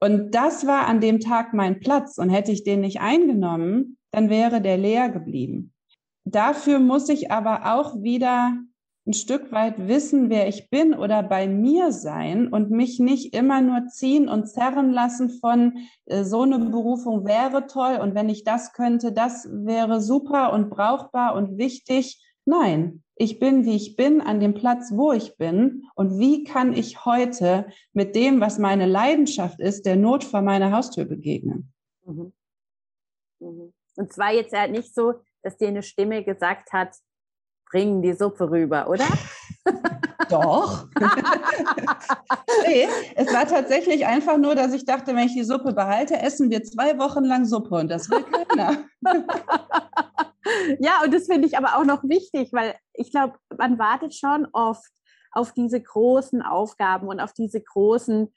Und 0.00 0.34
das 0.34 0.66
war 0.66 0.86
an 0.86 1.00
dem 1.00 1.20
Tag 1.20 1.52
mein 1.52 1.80
Platz. 1.80 2.18
Und 2.18 2.30
hätte 2.30 2.52
ich 2.52 2.64
den 2.64 2.80
nicht 2.80 3.00
eingenommen, 3.00 3.98
dann 4.10 4.30
wäre 4.30 4.60
der 4.60 4.78
leer 4.78 5.10
geblieben. 5.10 5.72
Dafür 6.24 6.78
muss 6.78 7.08
ich 7.08 7.30
aber 7.30 7.74
auch 7.74 8.02
wieder 8.02 8.56
ein 9.06 9.12
Stück 9.12 9.52
weit 9.52 9.86
wissen, 9.86 10.30
wer 10.30 10.48
ich 10.48 10.68
bin 10.68 10.92
oder 10.94 11.22
bei 11.22 11.46
mir 11.46 11.92
sein 11.92 12.48
und 12.48 12.70
mich 12.70 12.98
nicht 12.98 13.34
immer 13.34 13.60
nur 13.60 13.86
ziehen 13.86 14.28
und 14.28 14.48
zerren 14.48 14.90
lassen 14.90 15.30
von 15.30 15.78
äh, 16.06 16.24
so 16.24 16.42
eine 16.42 16.58
Berufung 16.58 17.24
wäre 17.24 17.66
toll 17.66 17.98
und 18.02 18.14
wenn 18.14 18.28
ich 18.28 18.42
das 18.42 18.72
könnte, 18.72 19.12
das 19.12 19.48
wäre 19.50 20.00
super 20.00 20.52
und 20.52 20.70
brauchbar 20.70 21.34
und 21.34 21.56
wichtig. 21.56 22.22
Nein, 22.44 23.02
ich 23.14 23.38
bin, 23.38 23.64
wie 23.64 23.76
ich 23.76 23.96
bin, 23.96 24.20
an 24.20 24.40
dem 24.40 24.54
Platz, 24.54 24.90
wo 24.92 25.12
ich 25.12 25.36
bin. 25.36 25.84
Und 25.94 26.18
wie 26.18 26.44
kann 26.44 26.74
ich 26.74 27.04
heute 27.04 27.66
mit 27.92 28.14
dem, 28.14 28.40
was 28.40 28.58
meine 28.58 28.86
Leidenschaft 28.86 29.58
ist, 29.58 29.86
der 29.86 29.96
Not 29.96 30.22
vor 30.22 30.42
meiner 30.42 30.70
Haustür 30.70 31.06
begegnen? 31.06 31.72
Mhm. 32.04 32.32
Mhm. 33.40 33.72
Und 33.96 34.12
zwar 34.12 34.32
jetzt 34.32 34.52
halt 34.54 34.70
nicht 34.70 34.94
so, 34.94 35.14
dass 35.42 35.56
dir 35.56 35.68
eine 35.68 35.82
Stimme 35.82 36.24
gesagt 36.24 36.72
hat, 36.72 36.94
bringen 37.70 38.02
die 38.02 38.14
Suppe 38.14 38.50
rüber, 38.50 38.88
oder? 38.88 39.06
Doch. 40.30 40.86
nee, 42.66 42.88
es 43.14 43.32
war 43.32 43.46
tatsächlich 43.46 44.06
einfach 44.06 44.38
nur, 44.38 44.54
dass 44.54 44.72
ich 44.72 44.84
dachte, 44.84 45.14
wenn 45.14 45.26
ich 45.26 45.34
die 45.34 45.44
Suppe 45.44 45.72
behalte, 45.72 46.20
essen 46.20 46.50
wir 46.50 46.62
zwei 46.64 46.98
Wochen 46.98 47.24
lang 47.24 47.44
Suppe 47.44 47.76
und 47.76 47.88
das 47.88 48.10
will 48.10 48.24
keiner. 48.24 48.84
ja, 50.80 51.02
und 51.04 51.14
das 51.14 51.26
finde 51.26 51.46
ich 51.46 51.56
aber 51.56 51.76
auch 51.76 51.84
noch 51.84 52.02
wichtig, 52.04 52.52
weil 52.52 52.74
ich 52.94 53.10
glaube, 53.10 53.34
man 53.56 53.78
wartet 53.78 54.14
schon 54.14 54.48
oft 54.52 54.90
auf 55.32 55.52
diese 55.52 55.80
großen 55.80 56.42
Aufgaben 56.42 57.08
und 57.08 57.20
auf 57.20 57.32
diese 57.32 57.60
großen, 57.60 58.32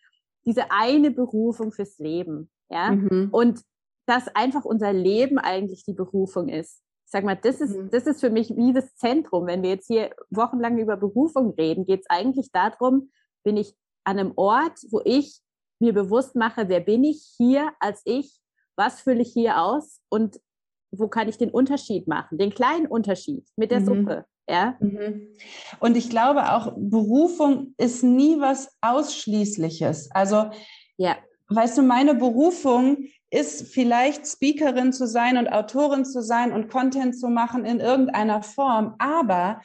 diese 0.46 0.72
eine 0.72 1.12
Berufung 1.12 1.72
fürs 1.72 1.98
Leben. 1.98 2.52
Ja, 2.70 2.92
mhm. 2.92 3.30
und 3.32 3.62
dass 4.06 4.28
einfach 4.36 4.66
unser 4.66 4.94
Leben 4.94 5.38
eigentlich 5.38 5.84
die 5.86 5.94
Berufung 5.94 6.50
ist. 6.50 6.82
Ich 7.10 7.12
sag 7.12 7.24
mal, 7.24 7.36
das 7.36 7.60
ist, 7.60 7.76
mhm. 7.76 7.90
das 7.90 8.06
ist 8.06 8.20
für 8.20 8.30
mich 8.30 8.56
wie 8.56 8.72
das 8.72 8.96
Zentrum. 8.96 9.48
Wenn 9.48 9.64
wir 9.64 9.72
jetzt 9.72 9.88
hier 9.88 10.12
wochenlang 10.30 10.78
über 10.78 10.96
Berufung 10.96 11.56
reden, 11.56 11.84
geht 11.88 12.02
es 12.02 12.06
eigentlich 12.08 12.52
darum, 12.52 13.10
bin 13.44 13.58
ich 13.58 13.74
an 14.04 14.20
einem 14.20 14.34
Ort, 14.36 14.78
wo 14.92 15.02
ich 15.04 15.40
mir 15.80 15.92
bewusst 15.92 16.36
mache, 16.36 16.70
wer 16.70 16.82
bin 16.82 17.04
ich 17.04 17.34
hier 17.36 17.72
als 17.80 18.04
ich, 18.06 18.40
was 18.76 19.02
fülle 19.02 19.24
ich 19.24 19.34
hier 19.34 19.60
aus 19.60 20.02
und 20.10 20.40
wo 20.92 21.08
kann 21.08 21.28
ich 21.28 21.40
den 21.40 21.50
Unterschied 21.50 22.08
machen, 22.08 22.38
den 22.38 22.54
kleinen 22.54 22.86
Unterschied 22.86 23.44
mit 23.56 23.72
der 23.72 23.80
mhm. 23.80 23.86
Suppe. 23.86 24.26
Ja? 24.48 24.78
Mhm. 24.80 25.30
Und 25.80 25.98
ich 25.98 26.12
glaube 26.12 26.54
auch, 26.54 26.74
Berufung 26.78 27.74
ist 27.80 28.04
nie 28.04 28.40
was 28.40 28.72
Ausschließliches. 28.82 30.12
Also, 30.12 30.52
ja. 30.98 31.18
weißt 31.48 31.80
du, 31.80 31.82
meine 31.82 32.14
Berufung 32.14 33.08
ist 33.32 33.74
vielleicht 33.74 34.28
Speakerin 34.28 34.92
zu 34.92 35.08
sein 35.08 35.38
und 35.38 35.48
Autorin 35.48 36.06
zu 36.06 36.22
sein 36.22 36.52
und 36.52 36.70
Content 36.70 37.18
zu 37.18 37.28
machen 37.30 37.66
in 37.66 37.80
irgendeiner 37.80 38.42
Form, 38.42 38.96
aber 38.98 39.62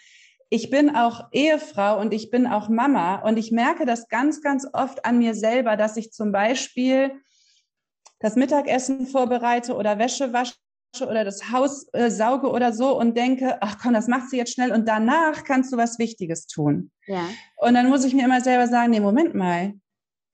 ich 0.51 0.71
bin 0.71 0.95
auch 0.95 1.29
Ehefrau 1.33 1.99
und 2.01 2.15
ich 2.15 2.31
bin 2.31 2.47
auch 2.47 2.69
Mama 2.69 3.17
und 3.17 3.39
ich 3.39 3.51
merke 3.51 3.87
das 3.87 4.09
ganz, 4.09 4.41
ganz 4.41 4.67
oft 4.73 5.05
an 5.05 5.19
mir 5.19 5.35
selber, 5.35 5.77
dass 5.77 5.97
ich 5.97 6.13
zum 6.13 6.31
Beispiel 6.31 7.13
das 8.21 8.37
Mittagessen 8.37 9.07
vorbereite 9.07 9.75
oder 9.75 9.99
Wäsche 9.99 10.33
wasche 10.33 10.55
oder 11.03 11.25
das 11.25 11.51
Haus 11.51 11.89
äh, 11.93 12.09
sauge 12.09 12.49
oder 12.51 12.73
so 12.73 12.97
und 12.97 13.17
denke, 13.17 13.59
ach 13.63 13.79
komm, 13.83 13.95
das 13.95 14.07
macht 14.07 14.31
sie 14.31 14.37
jetzt 14.37 14.53
schnell 14.53 14.73
und 14.73 14.87
danach 14.87 15.43
kannst 15.43 15.73
du 15.73 15.77
was 15.77 15.99
Wichtiges 15.99 16.47
tun. 16.47 16.93
Ja. 17.07 17.29
Und 17.57 17.75
dann 17.75 17.89
muss 17.89 18.05
ich 18.05 18.15
mir 18.15 18.25
immer 18.25 18.41
selber 18.41 18.69
sagen, 18.69 18.93
nee, 18.93 19.01
Moment 19.01 19.35
mal, 19.35 19.75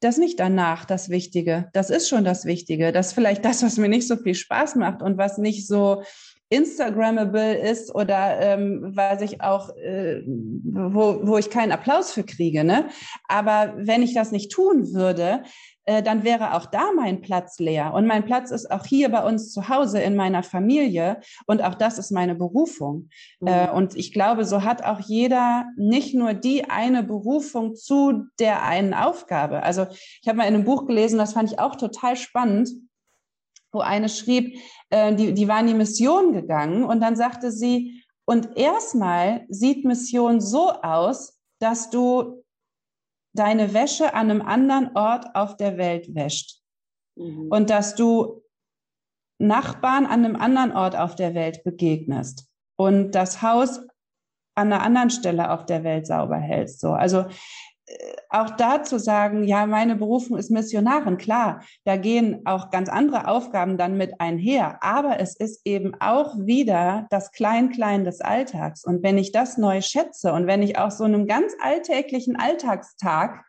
das 0.01 0.19
nicht 0.19 0.41
danach 0.41 0.85
das 0.85 1.11
Wichtige. 1.11 1.69
Das 1.73 1.91
ist 1.91 2.09
schon 2.09 2.25
das 2.25 2.45
Wichtige. 2.45 2.93
Das 2.93 3.13
vielleicht 3.13 3.45
das, 3.45 3.63
was 3.63 3.77
mir 3.77 3.89
nicht 3.89 4.09
so 4.09 4.17
viel 4.17 4.35
Spaß 4.35 4.77
macht 4.77 5.03
und 5.03 5.19
was 5.19 5.39
nicht 5.39 5.67
so 5.67 6.03
Instagrammable 6.51 7.55
ist 7.59 7.95
oder 7.95 8.41
ähm, 8.41 8.93
was 8.97 9.23
ich 9.23 9.41
auch, 9.41 9.77
äh, 9.77 10.21
wo, 10.27 11.21
wo 11.23 11.39
ich 11.39 11.49
keinen 11.49 11.71
Applaus 11.71 12.13
für 12.13 12.25
kriege. 12.25 12.65
Ne? 12.65 12.89
Aber 13.29 13.75
wenn 13.77 14.03
ich 14.03 14.15
das 14.15 14.33
nicht 14.33 14.51
tun 14.51 14.93
würde, 14.93 15.45
äh, 15.85 16.03
dann 16.03 16.25
wäre 16.25 16.55
auch 16.55 16.67
da 16.67 16.93
mein 16.95 17.21
Platz 17.21 17.59
leer. 17.59 17.95
Und 17.95 18.07
mein 18.07 18.25
Platz 18.25 18.51
ist 18.51 18.71
auch 18.71 18.85
hier 18.85 19.09
bei 19.11 19.27
uns 19.27 19.53
zu 19.53 19.69
Hause 19.69 20.01
in 20.01 20.17
meiner 20.17 20.43
Familie. 20.43 21.21
Und 21.47 21.63
auch 21.63 21.75
das 21.75 21.99
ist 21.99 22.11
meine 22.11 22.35
Berufung. 22.35 23.09
Mhm. 23.41 23.49
Äh, 23.49 23.71
und 23.71 23.97
ich 23.97 24.13
glaube, 24.13 24.45
so 24.45 24.63
hat 24.63 24.85
auch 24.85 25.01
jeder 25.01 25.67
nicht 25.77 26.15
nur 26.15 26.35
die 26.35 26.69
eine 26.69 27.03
Berufung 27.03 27.75
zu 27.75 28.27
der 28.39 28.63
einen 28.65 28.95
Aufgabe. 28.95 29.63
Also 29.63 29.87
ich 30.23 30.29
habe 30.29 30.39
mal 30.39 30.49
in 30.49 30.55
einem 30.55 30.65
Buch 30.65 30.87
gelesen, 30.87 31.19
das 31.19 31.33
fand 31.33 31.51
ich 31.51 31.59
auch 31.59 31.77
total 31.77 32.17
spannend 32.17 32.71
wo 33.73 33.81
eine 33.81 34.09
schrieb, 34.09 34.59
äh, 34.91 35.15
die, 35.15 35.33
die 35.33 35.49
war 35.49 35.61
in 35.61 35.69
die 35.69 35.75
Mission 35.75 36.33
gegangen 36.33 36.83
und 36.83 37.01
dann 37.01 37.15
sagte 37.15 37.53
sie, 37.53 38.03
und 38.25 38.57
erstmal 38.57 39.45
sieht 39.49 39.85
Mission 39.85 40.41
so 40.41 40.71
aus, 40.71 41.39
dass 41.61 41.91
du 41.91 42.45
deine 43.33 43.75
Wäsche 43.75 44.15
an 44.15 44.31
einem 44.31 44.43
anderen 44.43 44.97
Ort 44.97 45.35
auf 45.35 45.57
der 45.57 45.79
Welt 45.79 46.15
wäscht. 46.15 46.61
Mhm. 47.17 47.49
Und 47.51 47.71
dass 47.71 47.95
du 47.95 48.43
Nachbarn 49.39 50.07
an 50.07 50.25
einem 50.25 50.37
anderen 50.37 50.73
Ort 50.73 50.97
auf 50.97 51.17
der 51.17 51.35
Welt 51.35 51.65
begegnest 51.65 52.47
und 52.77 53.13
das 53.13 53.43
Haus 53.43 53.81
an 54.55 54.73
einer 54.73 54.83
anderen 54.83 55.11
Stelle 55.11 55.51
auf 55.51 55.65
der 55.65 55.85
Welt 55.85 56.07
sauber 56.07 56.37
hältst. 56.37 56.81
So. 56.81 56.93
Also 56.93 57.25
auch 58.29 58.51
da 58.51 58.83
zu 58.83 58.99
sagen, 58.99 59.45
ja, 59.45 59.67
meine 59.67 59.97
Berufung 59.97 60.39
ist 60.39 60.51
Missionarin, 60.51 61.17
klar, 61.17 61.63
da 61.85 61.97
gehen 61.97 62.43
auch 62.45 62.71
ganz 62.71 62.89
andere 62.89 63.27
Aufgaben 63.27 63.77
dann 63.77 63.97
mit 63.97 64.21
einher, 64.21 64.83
aber 64.83 65.19
es 65.19 65.37
ist 65.37 65.63
eben 65.65 65.95
auch 66.01 66.37
wieder 66.39 67.07
das 67.11 67.33
Klein-Klein 67.33 68.05
des 68.05 68.21
Alltags. 68.21 68.85
Und 68.85 69.03
wenn 69.03 69.19
ich 69.19 69.33
das 69.33 69.59
neu 69.59 69.81
schätze 69.81 70.33
und 70.33 70.47
wenn 70.47 70.63
ich 70.63 70.79
auch 70.79 70.93
so 70.93 71.05
einem 71.05 71.27
ganz 71.27 71.53
alltäglichen 71.61 72.37
Alltagstag 72.37 73.45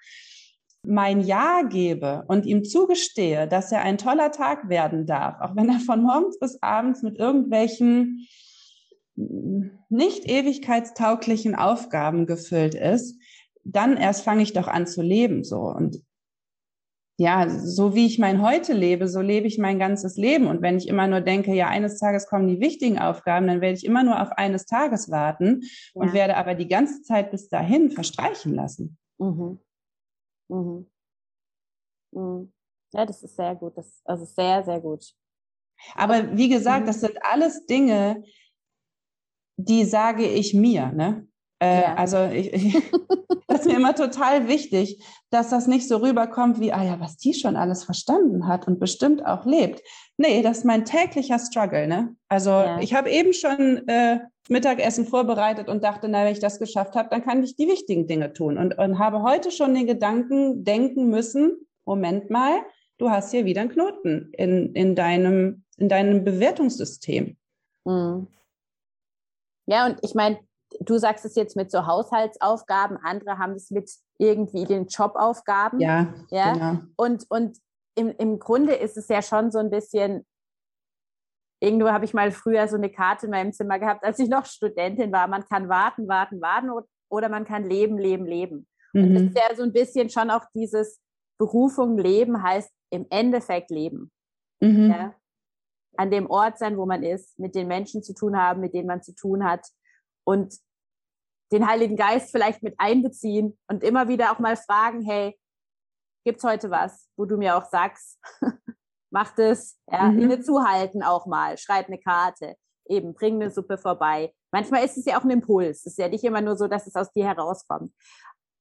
mein 0.84 1.22
Ja 1.22 1.62
gebe 1.62 2.24
und 2.28 2.48
ihm 2.48 2.64
zugestehe, 2.64 3.48
dass 3.48 3.72
er 3.72 3.82
ein 3.82 4.00
toller 4.00 4.32
Tag 4.32 4.68
werden 4.68 5.06
darf, 5.06 5.40
auch 5.40 5.56
wenn 5.56 5.70
er 5.70 5.80
von 5.80 6.02
morgens 6.02 6.40
bis 6.40 6.62
abends 6.64 7.04
mit 7.04 7.20
irgendwelchen 7.20 8.28
nicht 9.90 10.28
ewigkeitstauglichen 10.28 11.54
Aufgaben 11.54 12.26
gefüllt 12.26 12.74
ist, 12.74 13.20
dann 13.64 13.98
erst 13.98 14.24
fange 14.24 14.44
ich 14.44 14.54
doch 14.54 14.68
an 14.68 14.88
zu 14.88 15.02
leben 15.02 15.44
so 15.44 15.62
und 15.62 16.02
ja, 17.22 17.48
so 17.50 17.94
wie 17.94 18.08
ich 18.08 18.18
mein 18.18 18.42
Heute 18.42 18.74
lebe, 18.74 19.08
so 19.08 19.22
lebe 19.22 19.46
ich 19.46 19.60
mein 19.60 19.78
ganzes 19.78 20.18
Leben. 20.18 20.48
Und 20.48 20.64
wenn 20.64 20.78
ich 20.78 20.88
immer 20.88 21.06
nur 21.06 21.22
denke, 21.22 21.54
ja, 21.54 21.68
eines 21.68 22.00
Tages 22.00 22.26
kommen 22.26 22.48
die 22.48 22.60
wichtigen 22.60 22.98
Aufgaben, 22.98 23.46
dann 23.46 23.62
werde 23.62 23.78
ich 23.78 23.86
immer 23.86 24.04
nur 24.04 24.20
auf 24.20 24.32
eines 24.32 24.66
Tages 24.66 25.12
warten 25.12 25.62
ja. 25.62 25.70
und 25.94 26.14
werde 26.14 26.36
aber 26.36 26.56
die 26.56 26.68
ganze 26.68 27.04
Zeit 27.04 27.30
bis 27.30 27.48
dahin 27.48 27.92
verstreichen 27.92 28.56
lassen. 28.56 28.98
Mhm. 29.20 29.60
Mhm. 30.50 30.90
Mhm. 32.12 32.54
Ja, 32.92 33.06
das 33.06 33.22
ist 33.22 33.36
sehr 33.36 33.56
gut. 33.56 33.78
Das 33.78 34.02
also 34.04 34.26
sehr, 34.26 34.64
sehr 34.64 34.82
gut. 34.82 35.14
Aber 35.94 36.36
wie 36.36 36.50
gesagt, 36.50 36.84
mhm. 36.84 36.88
das 36.88 37.02
sind 37.02 37.18
alles 37.22 37.68
Dinge, 37.68 38.24
die 39.58 39.86
sage 39.86 40.26
ich 40.26 40.56
mir. 40.56 40.92
Ne? 40.92 41.28
Äh, 41.62 41.82
ja. 41.82 41.96
Also 41.96 42.26
ich, 42.26 42.52
ich, 42.54 42.92
das 43.48 43.62
ist 43.62 43.68
mir 43.68 43.76
immer 43.76 43.94
total 43.94 44.48
wichtig, 44.48 45.04
dass 45.30 45.50
das 45.50 45.68
nicht 45.68 45.88
so 45.88 45.98
rüberkommt 45.98 46.60
wie, 46.60 46.74
ah 46.74 46.84
ja, 46.84 47.00
was 47.00 47.18
die 47.18 47.34
schon 47.34 47.56
alles 47.56 47.84
verstanden 47.84 48.48
hat 48.48 48.68
und 48.68 48.80
bestimmt 48.80 49.26
auch 49.26 49.46
lebt. 49.46 49.82
Nee, 50.18 50.42
das 50.42 50.60
ist 50.60 50.66
mein 50.66 50.86
täglicher 50.86 51.38
Struggle. 51.38 51.88
Ne? 51.88 52.16
Also 52.30 52.50
ja. 52.50 52.80
ich 52.80 52.96
habe 52.96 53.12
eben 53.12 53.34
schon 53.34 53.88
äh, 53.88 54.22
Mittagessen 54.50 55.06
vorbereitet 55.06 55.70
und 55.70 55.84
dachte, 55.84 56.10
na, 56.10 56.26
wenn 56.26 56.34
ich 56.34 56.40
das 56.40 56.60
geschafft 56.60 56.96
habe, 56.96 57.10
dann 57.10 57.24
kann 57.24 57.44
ich 57.44 57.56
die 57.56 57.68
wichtigen 57.68 58.08
Dinge 58.08 58.34
tun. 58.34 58.58
Und, 58.58 58.78
und 58.80 58.98
habe 58.98 59.22
heute 59.22 59.52
schon 59.52 59.76
den 59.76 59.86
Gedanken 59.86 60.64
denken 60.64 61.10
müssen, 61.10 61.68
Moment 61.86 62.32
mal, 62.32 62.60
du 62.98 63.12
hast 63.12 63.32
hier 63.32 63.46
wieder 63.46 63.62
einen 63.62 63.72
Knoten 63.72 64.32
in, 64.34 64.74
in, 64.74 64.96
deinem, 64.96 65.64
in 65.78 65.90
deinem 65.90 66.24
Bewertungssystem. 66.24 67.38
Mhm. 67.86 68.28
Ja, 69.68 69.86
und 69.86 70.00
ich 70.02 70.16
meine, 70.16 70.40
du 70.86 70.98
sagst 70.98 71.26
es 71.26 71.36
jetzt 71.36 71.56
mit 71.56 71.72
so 71.72 71.86
Haushaltsaufgaben, 71.86 72.98
andere 72.98 73.38
haben 73.38 73.54
es 73.54 73.72
mit 73.72 73.90
irgendwie 74.18 74.66
den 74.66 74.88
Jobaufgaben. 74.88 75.80
Ja, 75.80 76.14
ja. 76.30 76.54
Genau. 76.54 76.80
Und, 76.96 77.26
und 77.30 77.58
im, 77.96 78.10
im 78.18 78.40
Grunde 78.40 78.74
ist 78.74 78.98
es 78.98 79.08
ja 79.08 79.22
schon 79.22 79.52
so 79.52 79.60
ein 79.60 79.70
bisschen, 79.70 80.26
irgendwo 81.60 81.90
habe 81.90 82.06
ich 82.06 82.14
mal 82.14 82.32
früher 82.32 82.68
so 82.68 82.78
eine 82.78 82.90
Karte 82.90 83.28
in 83.28 83.32
meinem 83.32 83.54
Zimmer 83.54 83.80
gehabt, 83.80 84.04
als 84.04 84.20
ich 84.20 84.30
noch 84.30 84.46
Studentin 84.46 85.12
war. 85.12 85.28
Man 85.28 85.46
kann 85.46 85.70
warten, 85.70 86.08
warten, 86.08 86.42
warten 86.42 86.70
oder 87.10 87.30
man 87.30 87.46
kann 87.46 87.64
leben, 87.64 87.98
leben, 87.98 88.26
leben. 88.26 88.68
Mhm. 88.94 89.04
Und 89.04 89.14
das 89.16 89.24
ist 89.24 89.38
ja 89.38 89.56
so 89.56 89.64
ein 89.64 89.74
bisschen 89.74 90.10
schon 90.10 90.30
auch 90.30 90.46
dieses 90.56 91.00
Berufung 91.38 91.98
leben 91.98 92.44
heißt 92.44 92.72
im 92.92 93.08
Endeffekt 93.10 93.72
leben. 93.72 94.12
Mhm. 94.62 94.92
Ja? 94.92 95.16
An 95.98 96.12
dem 96.12 96.30
Ort 96.30 96.58
sein, 96.58 96.78
wo 96.78 96.86
man 96.86 97.04
ist, 97.04 97.38
mit 97.40 97.56
den 97.56 97.68
Menschen 97.68 98.04
zu 98.04 98.14
tun 98.14 98.38
haben, 98.38 98.62
mit 98.62 98.74
denen 98.74 98.88
man 98.88 99.02
zu 99.02 99.14
tun 99.14 99.44
hat 99.44 99.66
und 100.24 100.56
den 101.52 101.68
Heiligen 101.68 101.96
Geist 101.96 102.32
vielleicht 102.32 102.64
mit 102.64 102.76
einbeziehen 102.78 103.58
und 103.68 103.84
immer 103.84 104.08
wieder 104.08 104.32
auch 104.32 104.40
mal 104.40 104.56
fragen, 104.56 105.02
hey, 105.02 105.38
gibt's 106.26 106.44
heute 106.44 106.70
was, 106.70 107.10
wo 107.18 107.26
du 107.26 107.38
mir 107.38 107.58
auch 107.58 107.66
sagst, 107.66 108.20
mach 109.12 109.36
das, 109.36 109.78
ja, 109.92 110.04
mhm. 110.04 110.22
inne 110.22 110.42
zuhalten 110.42 111.04
auch 111.04 111.26
mal, 111.26 111.58
schreib 111.58 111.88
eine 111.88 112.00
Karte, 112.00 112.56
eben, 112.88 113.14
bring 113.14 113.36
eine 113.36 113.52
Suppe 113.52 113.78
vorbei. 113.78 114.34
Manchmal 114.52 114.84
ist 114.86 114.98
es 114.98 115.06
ja 115.06 115.20
auch 115.20 115.24
ein 115.24 115.30
Impuls. 115.30 115.80
Es 115.80 115.86
ist 115.94 115.98
ja 115.98 116.10
nicht 116.10 116.24
immer 116.24 116.42
nur 116.42 116.58
so, 116.58 116.68
dass 116.68 116.88
es 116.88 116.96
aus 116.96 117.12
dir 117.12 117.26
herauskommt. 117.26 117.94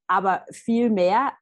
Aber 0.08 0.44
viel 0.50 0.90
mehr 0.90 1.32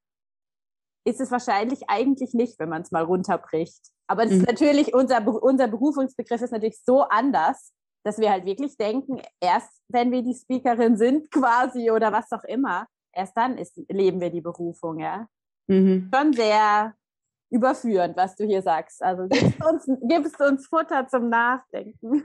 ist 1.05 1.21
es 1.21 1.31
wahrscheinlich 1.31 1.89
eigentlich 1.89 2.35
nicht, 2.35 2.59
wenn 2.59 2.69
man 2.69 2.83
es 2.83 2.91
mal 2.91 3.05
runterbricht. 3.05 3.81
Aber 4.07 4.25
es 4.25 4.31
mhm. 4.31 4.41
ist 4.41 4.47
natürlich, 4.47 4.95
unser, 4.95 5.27
unser 5.43 5.69
Berufungsbegriff 5.69 6.43
ist 6.43 6.53
natürlich 6.53 6.83
so 6.83 7.03
anders, 7.03 7.73
dass 8.05 8.19
wir 8.19 8.31
halt 8.31 8.45
wirklich 8.45 8.77
denken, 8.77 9.21
erst 9.41 9.83
wenn 9.89 10.11
wir 10.11 10.23
die 10.23 10.35
Speakerin 10.35 10.97
sind 10.97 11.31
quasi 11.31 11.91
oder 11.91 12.13
was 12.13 12.31
auch 12.33 12.45
immer, 12.45 12.87
erst 13.13 13.37
dann 13.37 13.59
ist, 13.59 13.81
leben 13.89 14.21
wir 14.21 14.31
die 14.31 14.41
Berufung, 14.41 14.99
ja. 15.01 15.27
Mhm. 15.67 16.11
Schon 16.15 16.33
sehr 16.33 16.95
überführend, 17.51 18.17
was 18.17 18.37
du 18.37 18.45
hier 18.45 18.63
sagst. 18.63 19.03
Also 19.03 19.27
gibst 19.29 19.65
uns, 19.65 19.87
gibst 20.03 20.41
uns 20.41 20.67
Futter 20.67 21.07
zum 21.09 21.29
Nachdenken. 21.29 22.23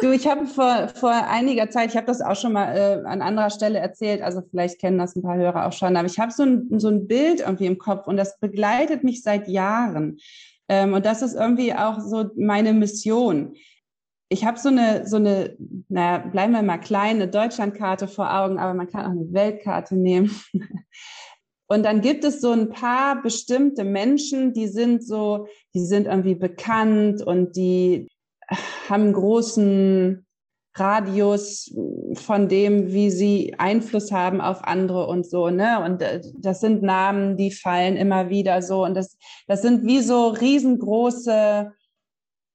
du, 0.00 0.10
ich 0.10 0.26
habe 0.26 0.46
vor, 0.46 0.88
vor 0.94 1.10
einiger 1.10 1.68
Zeit, 1.70 1.90
ich 1.90 1.96
habe 1.96 2.06
das 2.06 2.22
auch 2.22 2.36
schon 2.36 2.52
mal 2.52 2.76
äh, 2.76 3.06
an 3.06 3.22
anderer 3.22 3.50
Stelle 3.50 3.78
erzählt, 3.78 4.22
also 4.22 4.42
vielleicht 4.50 4.80
kennen 4.80 4.98
das 4.98 5.16
ein 5.16 5.22
paar 5.22 5.36
Hörer 5.36 5.66
auch 5.66 5.72
schon, 5.72 5.96
aber 5.96 6.06
ich 6.06 6.18
habe 6.18 6.32
so 6.32 6.44
ein, 6.44 6.78
so 6.78 6.88
ein 6.88 7.06
Bild 7.06 7.40
irgendwie 7.40 7.66
im 7.66 7.78
Kopf 7.78 8.06
und 8.06 8.16
das 8.16 8.38
begleitet 8.38 9.04
mich 9.04 9.22
seit 9.22 9.48
Jahren. 9.48 10.18
Ähm, 10.68 10.94
und 10.94 11.04
das 11.04 11.22
ist 11.22 11.34
irgendwie 11.34 11.74
auch 11.74 12.00
so 12.00 12.30
meine 12.36 12.72
Mission 12.72 13.54
ich 14.32 14.44
habe 14.44 14.58
so 14.58 14.70
eine, 14.70 15.06
so 15.06 15.16
eine, 15.16 15.56
naja, 15.88 16.18
bleiben 16.18 16.52
wir 16.52 16.62
mal 16.62 16.78
kleine 16.78 17.28
Deutschlandkarte 17.28 18.08
vor 18.08 18.34
Augen, 18.34 18.58
aber 18.58 18.72
man 18.72 18.88
kann 18.88 19.04
auch 19.04 19.10
eine 19.10 19.32
Weltkarte 19.32 19.94
nehmen. 19.94 20.30
Und 21.68 21.84
dann 21.84 22.00
gibt 22.00 22.24
es 22.24 22.40
so 22.40 22.50
ein 22.50 22.68
paar 22.68 23.22
bestimmte 23.22 23.84
Menschen, 23.84 24.52
die 24.52 24.68
sind 24.68 25.06
so, 25.06 25.46
die 25.74 25.84
sind 25.84 26.06
irgendwie 26.06 26.34
bekannt 26.34 27.22
und 27.22 27.56
die 27.56 28.08
haben 28.90 29.04
einen 29.04 29.12
großen 29.14 30.26
Radius 30.74 31.74
von 32.14 32.48
dem, 32.48 32.92
wie 32.92 33.10
sie 33.10 33.54
Einfluss 33.56 34.12
haben 34.12 34.42
auf 34.42 34.64
andere 34.64 35.06
und 35.06 35.26
so, 35.26 35.48
ne? 35.48 35.82
Und 35.82 36.02
äh, 36.02 36.20
das 36.36 36.60
sind 36.60 36.82
Namen, 36.82 37.38
die 37.38 37.50
fallen 37.50 37.96
immer 37.96 38.28
wieder 38.28 38.60
so. 38.60 38.84
Und 38.84 38.94
das, 38.94 39.16
das 39.46 39.62
sind 39.62 39.86
wie 39.86 40.00
so 40.00 40.28
riesengroße 40.28 41.72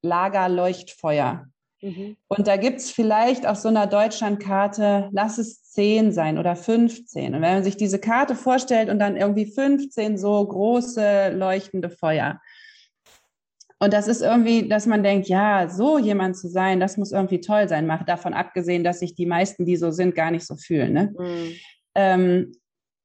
Lagerleuchtfeuer. 0.02 1.48
Mhm. 1.80 2.16
Und 2.26 2.46
da 2.46 2.56
gibt 2.56 2.78
es 2.78 2.90
vielleicht 2.90 3.46
auf 3.46 3.56
so 3.56 3.68
einer 3.68 3.86
Deutschlandkarte, 3.86 5.08
lass 5.12 5.38
es 5.38 5.62
zehn 5.62 6.12
sein 6.12 6.38
oder 6.38 6.56
15. 6.56 7.34
Und 7.34 7.42
wenn 7.42 7.54
man 7.54 7.64
sich 7.64 7.76
diese 7.76 7.98
Karte 7.98 8.34
vorstellt 8.34 8.90
und 8.90 8.98
dann 8.98 9.16
irgendwie 9.16 9.46
15 9.46 10.18
so 10.18 10.44
große 10.44 11.30
leuchtende 11.30 11.90
Feuer. 11.90 12.40
Und 13.80 13.92
das 13.92 14.08
ist 14.08 14.22
irgendwie, 14.22 14.68
dass 14.68 14.86
man 14.86 15.04
denkt, 15.04 15.28
ja, 15.28 15.68
so 15.68 15.98
jemand 15.98 16.36
zu 16.36 16.48
sein, 16.48 16.80
das 16.80 16.96
muss 16.96 17.12
irgendwie 17.12 17.40
toll 17.40 17.68
sein. 17.68 17.86
Macht 17.86 18.08
davon 18.08 18.34
abgesehen, 18.34 18.82
dass 18.82 18.98
sich 18.98 19.14
die 19.14 19.26
meisten, 19.26 19.64
die 19.64 19.76
so 19.76 19.92
sind, 19.92 20.16
gar 20.16 20.32
nicht 20.32 20.46
so 20.46 20.56
fühlen. 20.56 20.92
Ne? 20.92 21.14
Mhm. 21.16 21.52
Ähm, 21.94 22.52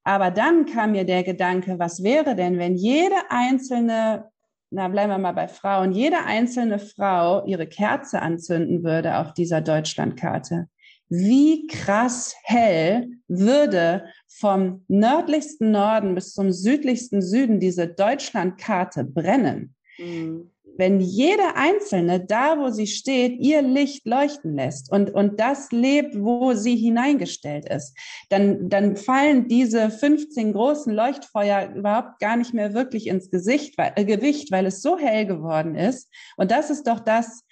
aber 0.04 0.32
dann 0.32 0.66
kam 0.66 0.92
mir 0.92 1.06
der 1.06 1.24
Gedanke, 1.24 1.78
was 1.78 2.04
wäre 2.04 2.36
denn, 2.36 2.58
wenn 2.58 2.76
jede 2.76 3.16
einzelne 3.30 4.33
na 4.74 4.88
bleiben 4.88 5.12
wir 5.12 5.18
mal 5.18 5.34
bei 5.34 5.48
Frauen, 5.48 5.92
jede 5.92 6.24
einzelne 6.26 6.80
Frau 6.80 7.46
ihre 7.46 7.68
Kerze 7.68 8.22
anzünden 8.22 8.84
würde 8.84 9.18
auf 9.18 9.34
dieser 9.34 9.62
Deutschlandkarte, 9.62 10.68
wie 11.10 11.68
krass 11.68 12.36
hell 12.44 13.10
würde 13.28 14.06
vom 14.28 14.84
nördlichsten 14.88 15.72
Norden 15.72 16.16
bis 16.16 16.34
zum 16.34 16.52
südlichsten 16.52 17.22
Süden 17.22 17.60
diese 17.60 17.88
Deutschlandkarte 17.88 19.04
brennen. 19.04 19.76
Mhm 20.00 20.53
wenn 20.78 21.00
jede 21.00 21.56
Einzelne 21.56 22.24
da, 22.24 22.58
wo 22.58 22.70
sie 22.70 22.88
steht, 22.88 23.40
ihr 23.40 23.62
Licht 23.62 24.06
leuchten 24.06 24.56
lässt 24.56 24.92
und, 24.92 25.14
und 25.14 25.40
das 25.40 25.72
lebt, 25.72 26.16
wo 26.20 26.54
sie 26.54 26.76
hineingestellt 26.76 27.70
ist, 27.70 27.96
dann, 28.30 28.70
dann 28.70 28.96
fallen 28.96 29.48
diese 29.48 29.90
15 29.90 30.54
großen 30.54 30.94
Leuchtfeuer 30.94 31.72
überhaupt 31.76 32.20
gar 32.20 32.38
nicht 32.38 32.54
mehr 32.54 32.74
wirklich 32.74 33.08
ins 33.08 33.30
Gesicht, 33.30 33.78
weil, 33.78 33.94
äh, 33.96 34.06
Gewicht, 34.06 34.52
weil 34.52 34.66
es 34.66 34.82
so 34.82 34.98
hell 34.98 35.26
geworden 35.26 35.76
ist. 35.76 36.10
Und 36.38 36.52
das 36.52 36.70
ist 36.70 36.88
doch 36.88 37.00
das, 37.00 37.44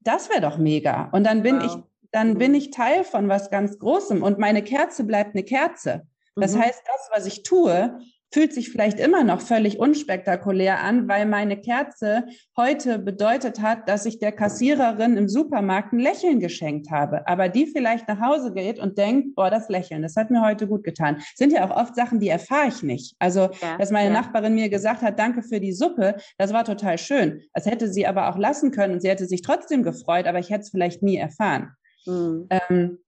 das 0.00 0.28
wäre 0.28 0.40
doch 0.40 0.58
mega. 0.58 1.10
Und 1.12 1.24
dann 1.24 1.42
bin 1.42 1.60
wow. 1.60 1.66
ich, 1.66 1.82
dann 2.10 2.38
bin 2.38 2.52
mhm. 2.52 2.58
ich 2.58 2.70
Teil 2.70 3.04
von 3.04 3.28
was 3.28 3.50
ganz 3.50 3.78
Großem 3.78 4.22
und 4.22 4.38
meine 4.38 4.62
Kerze 4.62 5.04
bleibt 5.04 5.34
eine 5.34 5.44
Kerze. 5.44 6.06
Das 6.36 6.54
mhm. 6.54 6.62
heißt, 6.62 6.82
das, 6.84 7.10
was 7.12 7.26
ich 7.26 7.42
tue, 7.42 7.98
fühlt 8.34 8.52
sich 8.52 8.70
vielleicht 8.70 8.98
immer 8.98 9.22
noch 9.22 9.40
völlig 9.40 9.78
unspektakulär 9.78 10.82
an, 10.82 11.06
weil 11.06 11.24
meine 11.24 11.56
Kerze 11.56 12.24
heute 12.56 12.98
bedeutet 12.98 13.60
hat, 13.60 13.88
dass 13.88 14.06
ich 14.06 14.18
der 14.18 14.32
Kassiererin 14.32 15.16
im 15.16 15.28
Supermarkt 15.28 15.92
ein 15.92 16.00
Lächeln 16.00 16.40
geschenkt 16.40 16.90
habe, 16.90 17.28
aber 17.28 17.48
die 17.48 17.66
vielleicht 17.66 18.08
nach 18.08 18.20
Hause 18.20 18.52
geht 18.52 18.80
und 18.80 18.98
denkt, 18.98 19.36
boah, 19.36 19.50
das 19.50 19.68
Lächeln, 19.68 20.02
das 20.02 20.16
hat 20.16 20.32
mir 20.32 20.42
heute 20.42 20.66
gut 20.66 20.82
getan. 20.82 21.22
Sind 21.36 21.52
ja 21.52 21.64
auch 21.64 21.76
oft 21.76 21.94
Sachen, 21.94 22.18
die 22.18 22.28
erfahre 22.28 22.66
ich 22.66 22.82
nicht. 22.82 23.14
Also, 23.20 23.50
ja, 23.62 23.78
dass 23.78 23.92
meine 23.92 24.12
ja. 24.12 24.20
Nachbarin 24.20 24.56
mir 24.56 24.68
gesagt 24.68 25.02
hat, 25.02 25.16
danke 25.16 25.44
für 25.44 25.60
die 25.60 25.72
Suppe, 25.72 26.16
das 26.36 26.52
war 26.52 26.64
total 26.64 26.98
schön. 26.98 27.40
Das 27.52 27.66
hätte 27.66 27.86
sie 27.86 28.04
aber 28.04 28.28
auch 28.30 28.36
lassen 28.36 28.72
können 28.72 28.94
und 28.94 29.00
sie 29.00 29.10
hätte 29.10 29.26
sich 29.26 29.42
trotzdem 29.42 29.84
gefreut, 29.84 30.26
aber 30.26 30.40
ich 30.40 30.50
hätte 30.50 30.62
es 30.62 30.70
vielleicht 30.70 31.04
nie 31.04 31.18
erfahren. 31.18 31.70
Mhm. 32.04 32.48
Ähm, 32.50 32.98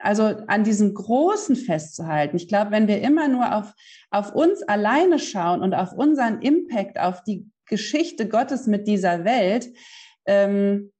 also 0.00 0.24
an 0.46 0.64
diesem 0.64 0.94
Großen 0.94 1.56
festzuhalten. 1.56 2.36
Ich 2.36 2.48
glaube, 2.48 2.70
wenn 2.70 2.88
wir 2.88 3.00
immer 3.00 3.28
nur 3.28 3.54
auf, 3.54 3.74
auf 4.10 4.34
uns 4.34 4.62
alleine 4.62 5.18
schauen 5.18 5.62
und 5.62 5.74
auf 5.74 5.92
unseren 5.92 6.40
Impact, 6.40 6.98
auf 6.98 7.22
die 7.22 7.46
Geschichte 7.66 8.28
Gottes 8.28 8.66
mit 8.66 8.86
dieser 8.86 9.24
Welt, 9.24 9.68
ähm, 10.26 10.92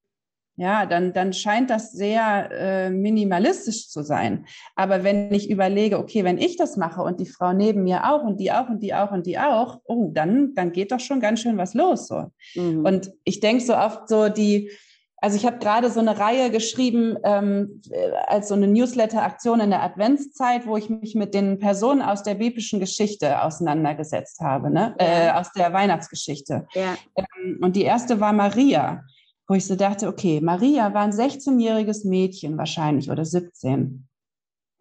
ja, 0.59 0.87
dann, 0.87 1.13
dann 1.13 1.33
scheint 1.33 1.71
das 1.71 1.93
sehr 1.93 2.51
äh, 2.51 2.91
minimalistisch 2.91 3.89
zu 3.89 4.03
sein. 4.03 4.45
Aber 4.75 5.05
wenn 5.05 5.33
ich 5.33 5.51
überlege, 5.51 6.01
okay, 6.01 6.25
wenn 6.25 6.37
ich 6.37 6.57
das 6.57 6.77
mache 6.77 7.01
und 7.01 7.21
die 7.21 7.27
Frau 7.27 7.53
neben 7.53 7.85
mir 7.85 8.11
auch 8.11 8.25
und 8.25 8.41
die 8.41 8.51
auch 8.51 8.69
und 8.69 8.83
die 8.83 8.93
auch 8.93 9.13
und 9.13 9.25
die 9.25 9.39
auch, 9.39 9.81
oh, 9.85 10.11
dann, 10.13 10.55
dann 10.55 10.73
geht 10.73 10.91
doch 10.91 10.99
schon 10.99 11.21
ganz 11.21 11.41
schön 11.41 11.59
was 11.59 11.75
los. 11.75 12.09
So. 12.09 12.33
Mhm. 12.57 12.85
Und 12.85 13.13
ich 13.23 13.39
denke 13.39 13.63
so 13.63 13.77
oft 13.77 14.09
so 14.09 14.29
die, 14.29 14.73
also 15.21 15.37
ich 15.37 15.47
habe 15.47 15.59
gerade 15.59 15.91
so 15.91 16.01
eine 16.01 16.19
Reihe 16.19 16.51
geschrieben 16.51 17.17
ähm, 17.25 17.83
äh, 17.91 18.11
als 18.27 18.49
so 18.49 18.55
eine 18.55 18.69
Newsletter-Aktion 18.69 19.61
in 19.61 19.71
der 19.71 19.83
Adventszeit, 19.83 20.67
wo 20.67 20.77
ich 20.77 20.91
mich 20.91 21.15
mit 21.15 21.35
den 21.35 21.59
Personen 21.59 22.03
aus 22.03 22.23
der 22.23 22.35
biblischen 22.35 22.81
Geschichte 22.81 23.43
auseinandergesetzt 23.43 24.41
habe, 24.41 24.71
ne? 24.71 24.95
Ja. 25.01 25.07
Äh, 25.07 25.31
aus 25.33 25.53
der 25.53 25.73
Weihnachtsgeschichte. 25.73 26.67
Ja. 26.75 26.97
Ähm, 27.17 27.59
und 27.63 27.77
die 27.77 27.83
erste 27.83 28.21
war 28.21 28.33
Maria, 28.33 29.03
wo 29.47 29.55
ich 29.55 29.67
so 29.67 29.77
dachte, 29.77 30.09
okay, 30.09 30.41
Maria 30.41 30.93
war 30.95 31.03
ein 31.03 31.13
16-jähriges 31.13 32.07
Mädchen 32.07 32.59
wahrscheinlich 32.59 33.11
oder 33.11 33.25
17 33.25 34.09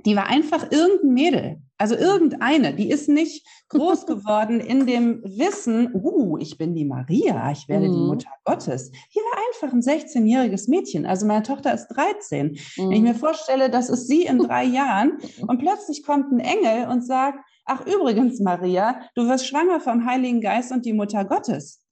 die 0.06 0.16
war 0.16 0.28
einfach 0.28 0.72
irgendein 0.72 1.14
Mädel. 1.14 1.62
Also 1.78 1.96
irgendeine, 1.96 2.74
die 2.74 2.90
ist 2.90 3.08
nicht 3.08 3.46
groß 3.70 4.06
geworden 4.08 4.60
in 4.60 4.88
dem 4.88 5.22
Wissen, 5.24 5.94
uh, 5.94 6.38
ich 6.38 6.58
bin 6.58 6.74
die 6.74 6.86
Maria, 6.86 7.52
ich 7.52 7.68
werde 7.68 7.88
mhm. 7.88 7.94
die 7.94 8.00
Mutter 8.00 8.32
Gottes. 8.46 8.92
Die 8.92 9.20
war 9.20 9.40
einfach 9.48 9.74
ein 9.74 9.82
16-jähriges 9.82 10.70
Mädchen. 10.70 11.06
Also 11.06 11.26
meine 11.26 11.44
Tochter 11.44 11.74
ist 11.74 11.88
13. 11.90 12.48
Mhm. 12.48 12.58
Wenn 12.78 12.92
ich 12.92 13.02
mir 13.02 13.14
mhm. 13.14 13.20
vorstelle, 13.20 13.70
das 13.70 13.90
ist 13.90 14.08
sie 14.08 14.24
in 14.24 14.40
drei 14.40 14.64
Jahren 14.64 15.20
und 15.48 15.60
plötzlich 15.60 16.04
kommt 16.04 16.32
ein 16.32 16.40
Engel 16.40 16.88
und 16.90 17.06
sagt, 17.06 17.40
ach 17.66 17.86
übrigens, 17.86 18.40
Maria, 18.40 19.02
du 19.16 19.28
wirst 19.28 19.48
schwanger 19.48 19.80
vom 19.80 20.06
Heiligen 20.06 20.42
Geist 20.42 20.72
und 20.72 20.86
die 20.86 20.94
Mutter 20.94 21.26
Gottes. 21.26 21.84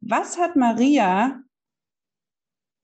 Was 0.00 0.38
hat 0.38 0.56
Maria 0.56 1.40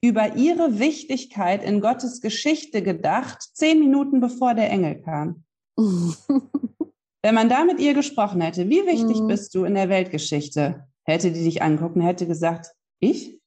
über 0.02 0.36
ihre 0.36 0.78
Wichtigkeit 0.78 1.62
in 1.62 1.80
Gottes 1.80 2.20
Geschichte 2.20 2.82
gedacht, 2.82 3.50
zehn 3.52 3.78
Minuten 3.80 4.20
bevor 4.20 4.54
der 4.54 4.70
Engel 4.70 5.02
kam. 5.02 5.44
Wenn 7.22 7.34
man 7.34 7.48
da 7.48 7.64
mit 7.64 7.80
ihr 7.80 7.94
gesprochen 7.94 8.40
hätte, 8.40 8.68
wie 8.68 8.86
wichtig 8.86 9.20
mhm. 9.20 9.26
bist 9.26 9.54
du 9.54 9.64
in 9.64 9.74
der 9.74 9.88
Weltgeschichte, 9.88 10.86
hätte 11.04 11.32
die 11.32 11.44
dich 11.44 11.62
angucken, 11.62 12.00
hätte 12.00 12.26
gesagt, 12.26 12.72
ich? 12.98 13.38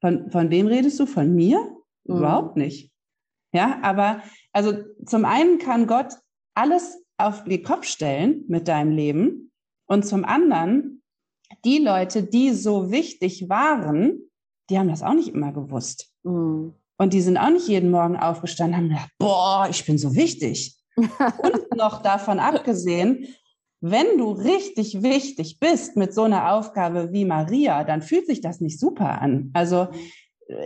Von, 0.00 0.30
von 0.30 0.50
wem 0.50 0.66
redest 0.66 0.98
du? 1.00 1.06
Von 1.06 1.34
mir? 1.34 1.58
Mhm. 2.04 2.16
Überhaupt 2.16 2.56
nicht. 2.56 2.92
Ja, 3.52 3.80
aber 3.82 4.22
also 4.52 4.74
zum 5.04 5.24
einen 5.24 5.58
kann 5.58 5.86
Gott 5.86 6.14
alles 6.54 7.02
auf 7.16 7.44
den 7.44 7.62
Kopf 7.62 7.84
stellen 7.84 8.44
mit 8.48 8.68
deinem 8.68 8.92
Leben 8.92 9.52
und 9.86 10.06
zum 10.06 10.24
anderen 10.24 11.02
die 11.64 11.78
Leute, 11.78 12.22
die 12.22 12.52
so 12.52 12.90
wichtig 12.90 13.48
waren, 13.48 14.30
die 14.70 14.78
haben 14.78 14.88
das 14.88 15.02
auch 15.02 15.14
nicht 15.14 15.28
immer 15.28 15.52
gewusst. 15.52 16.12
Mhm. 16.22 16.74
Und 16.98 17.12
die 17.12 17.20
sind 17.20 17.38
auch 17.38 17.50
nicht 17.50 17.68
jeden 17.68 17.90
Morgen 17.90 18.16
aufgestanden, 18.16 18.76
haben 18.76 18.88
gedacht, 18.88 19.10
boah, 19.18 19.68
ich 19.70 19.86
bin 19.86 19.98
so 19.98 20.14
wichtig. 20.14 20.77
Und 20.98 21.76
noch 21.76 22.02
davon 22.02 22.38
abgesehen, 22.38 23.26
wenn 23.80 24.18
du 24.18 24.32
richtig 24.32 25.02
wichtig 25.02 25.60
bist 25.60 25.96
mit 25.96 26.12
so 26.12 26.24
einer 26.24 26.52
Aufgabe 26.52 27.12
wie 27.12 27.24
Maria, 27.24 27.84
dann 27.84 28.02
fühlt 28.02 28.26
sich 28.26 28.40
das 28.40 28.60
nicht 28.60 28.80
super 28.80 29.20
an. 29.22 29.50
Also 29.54 29.88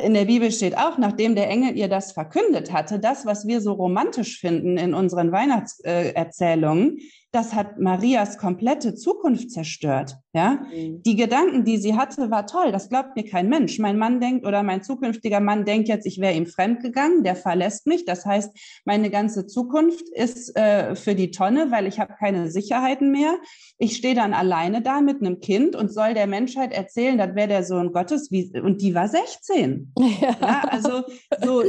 in 0.03 0.14
der 0.14 0.26
Bibel 0.26 0.51
steht 0.53 0.78
auch, 0.78 0.97
nachdem 0.97 1.35
der 1.35 1.51
Engel 1.51 1.76
ihr 1.76 1.89
das 1.89 2.12
verkündet 2.12 2.72
hatte, 2.72 3.01
das, 3.01 3.26
was 3.26 3.47
wir 3.47 3.61
so 3.61 3.72
romantisch 3.72 4.39
finden 4.39 4.78
in 4.78 4.95
unseren 4.95 5.33
Weihnachtserzählungen, 5.33 6.99
das 7.33 7.55
hat 7.55 7.78
Marias 7.78 8.37
komplette 8.37 8.95
Zukunft 8.95 9.51
zerstört. 9.51 10.18
Ja, 10.35 10.62
mhm. 10.72 11.03
die 11.03 11.16
Gedanken, 11.16 11.64
die 11.64 11.78
sie 11.78 11.97
hatte, 11.97 12.30
war 12.30 12.47
toll. 12.47 12.72
Das 12.72 12.91
glaubt 12.91 13.16
mir 13.16 13.24
kein 13.24 13.49
Mensch. 13.49 13.78
Mein 13.78 13.99
Mann 13.99 14.20
denkt 14.20 14.47
oder 14.47 14.62
mein 14.62 14.83
zukünftiger 14.83 15.41
Mann 15.41 15.64
denkt 15.64 15.89
jetzt, 15.89 16.07
ich 16.07 16.20
wäre 16.20 16.35
ihm 16.35 16.47
fremd 16.47 16.83
gegangen. 16.83 17.24
Der 17.24 17.35
verlässt 17.35 17.87
mich. 17.87 18.05
Das 18.05 18.26
heißt, 18.26 18.51
meine 18.85 19.11
ganze 19.11 19.47
Zukunft 19.47 20.09
ist 20.11 20.57
äh, 20.57 20.95
für 20.95 21.14
die 21.14 21.30
Tonne, 21.30 21.70
weil 21.70 21.87
ich 21.87 22.01
habe 22.01 22.14
keine 22.18 22.51
Sicherheiten 22.51 23.11
mehr. 23.11 23.35
Ich 23.78 23.97
stehe 23.97 24.14
dann 24.14 24.35
alleine 24.35 24.83
da 24.83 25.01
mit 25.01 25.20
einem 25.20 25.41
Kind 25.41 25.74
und 25.74 25.93
soll 25.93 26.12
der 26.12 26.26
Menschheit 26.26 26.72
erzählen, 26.72 27.16
das 27.16 27.35
wäre 27.35 27.49
der 27.49 27.64
Sohn 27.64 27.93
Gottes. 27.93 28.30
Wie, 28.30 28.53
und 28.61 28.83
die 28.83 28.95
war 28.95 29.09
16. 29.09 29.93
Ja. 29.99 30.37
ja 30.41 30.62
also 30.68 31.03
so, 31.43 31.62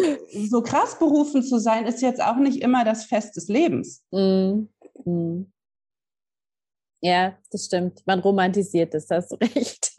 so 0.47 0.61
krass 0.61 0.99
berufen 0.99 1.41
zu 1.41 1.57
sein, 1.59 1.85
ist 1.85 2.01
jetzt 2.01 2.21
auch 2.21 2.37
nicht 2.37 2.61
immer 2.61 2.83
das 2.83 3.05
Fest 3.05 3.37
des 3.37 3.47
Lebens. 3.47 4.03
Mhm. 4.11 4.69
Mhm. 5.05 5.51
Ja, 7.01 7.37
das 7.51 7.65
stimmt. 7.65 8.01
Man 8.05 8.19
romantisiert 8.19 8.93
das, 8.93 9.09
hast 9.09 9.31
du 9.31 9.35
recht. 9.41 9.91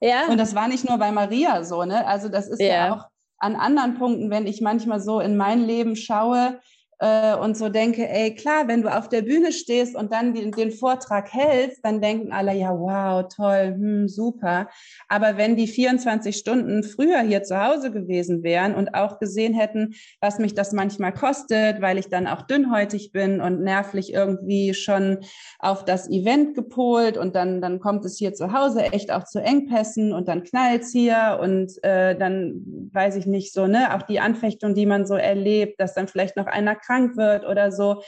ja. 0.00 0.26
Und 0.28 0.38
das 0.38 0.54
war 0.54 0.68
nicht 0.68 0.88
nur 0.88 0.98
bei 0.98 1.12
Maria 1.12 1.62
so, 1.62 1.84
ne? 1.84 2.06
Also 2.06 2.28
das 2.28 2.48
ist 2.48 2.60
ja, 2.60 2.66
ja 2.66 2.94
auch 2.94 3.06
an 3.38 3.56
anderen 3.56 3.94
Punkten, 3.94 4.30
wenn 4.30 4.46
ich 4.46 4.60
manchmal 4.60 5.00
so 5.00 5.20
in 5.20 5.36
mein 5.36 5.64
Leben 5.64 5.96
schaue, 5.96 6.60
äh, 7.04 7.36
und 7.36 7.54
so 7.54 7.68
denke, 7.68 8.08
ey, 8.08 8.34
klar, 8.34 8.66
wenn 8.66 8.80
du 8.80 8.88
auf 8.88 9.10
der 9.10 9.20
Bühne 9.20 9.52
stehst 9.52 9.94
und 9.94 10.10
dann 10.10 10.32
den, 10.32 10.52
den 10.52 10.70
Vortrag 10.70 11.30
hältst, 11.34 11.84
dann 11.84 12.00
denken 12.00 12.32
alle, 12.32 12.54
ja, 12.54 12.70
wow, 12.70 13.28
toll, 13.28 13.74
hm, 13.76 14.08
super. 14.08 14.70
Aber 15.08 15.36
wenn 15.36 15.54
die 15.54 15.66
24 15.66 16.34
Stunden 16.34 16.82
früher 16.82 17.20
hier 17.20 17.42
zu 17.42 17.62
Hause 17.62 17.90
gewesen 17.90 18.42
wären 18.42 18.74
und 18.74 18.94
auch 18.94 19.18
gesehen 19.18 19.52
hätten, 19.52 19.94
was 20.20 20.38
mich 20.38 20.54
das 20.54 20.72
manchmal 20.72 21.12
kostet, 21.12 21.82
weil 21.82 21.98
ich 21.98 22.08
dann 22.08 22.26
auch 22.26 22.42
dünnhäutig 22.42 23.12
bin 23.12 23.42
und 23.42 23.60
nervlich 23.62 24.14
irgendwie 24.14 24.72
schon 24.72 25.18
auf 25.58 25.84
das 25.84 26.08
Event 26.08 26.54
gepolt 26.54 27.18
und 27.18 27.36
dann, 27.36 27.60
dann 27.60 27.80
kommt 27.80 28.06
es 28.06 28.16
hier 28.16 28.32
zu 28.32 28.54
Hause 28.54 28.80
echt 28.80 29.12
auch 29.12 29.24
zu 29.24 29.40
Engpässen 29.40 30.14
und 30.14 30.26
dann 30.28 30.42
knallt's 30.42 30.90
hier 30.90 31.38
und 31.42 31.72
äh, 31.84 32.16
dann 32.16 32.62
weiß 32.92 33.16
ich 33.16 33.26
nicht 33.26 33.52
so, 33.52 33.66
ne, 33.66 33.94
auch 33.94 34.02
die 34.02 34.20
Anfechtung, 34.20 34.74
die 34.74 34.86
man 34.86 35.04
so 35.04 35.14
erlebt, 35.14 35.78
dass 35.78 35.92
dann 35.92 36.08
vielleicht 36.08 36.38
noch 36.38 36.46
einer 36.46 36.74
krank 36.74 36.93
wird 37.16 37.46
oder 37.46 37.72
so. 37.72 38.02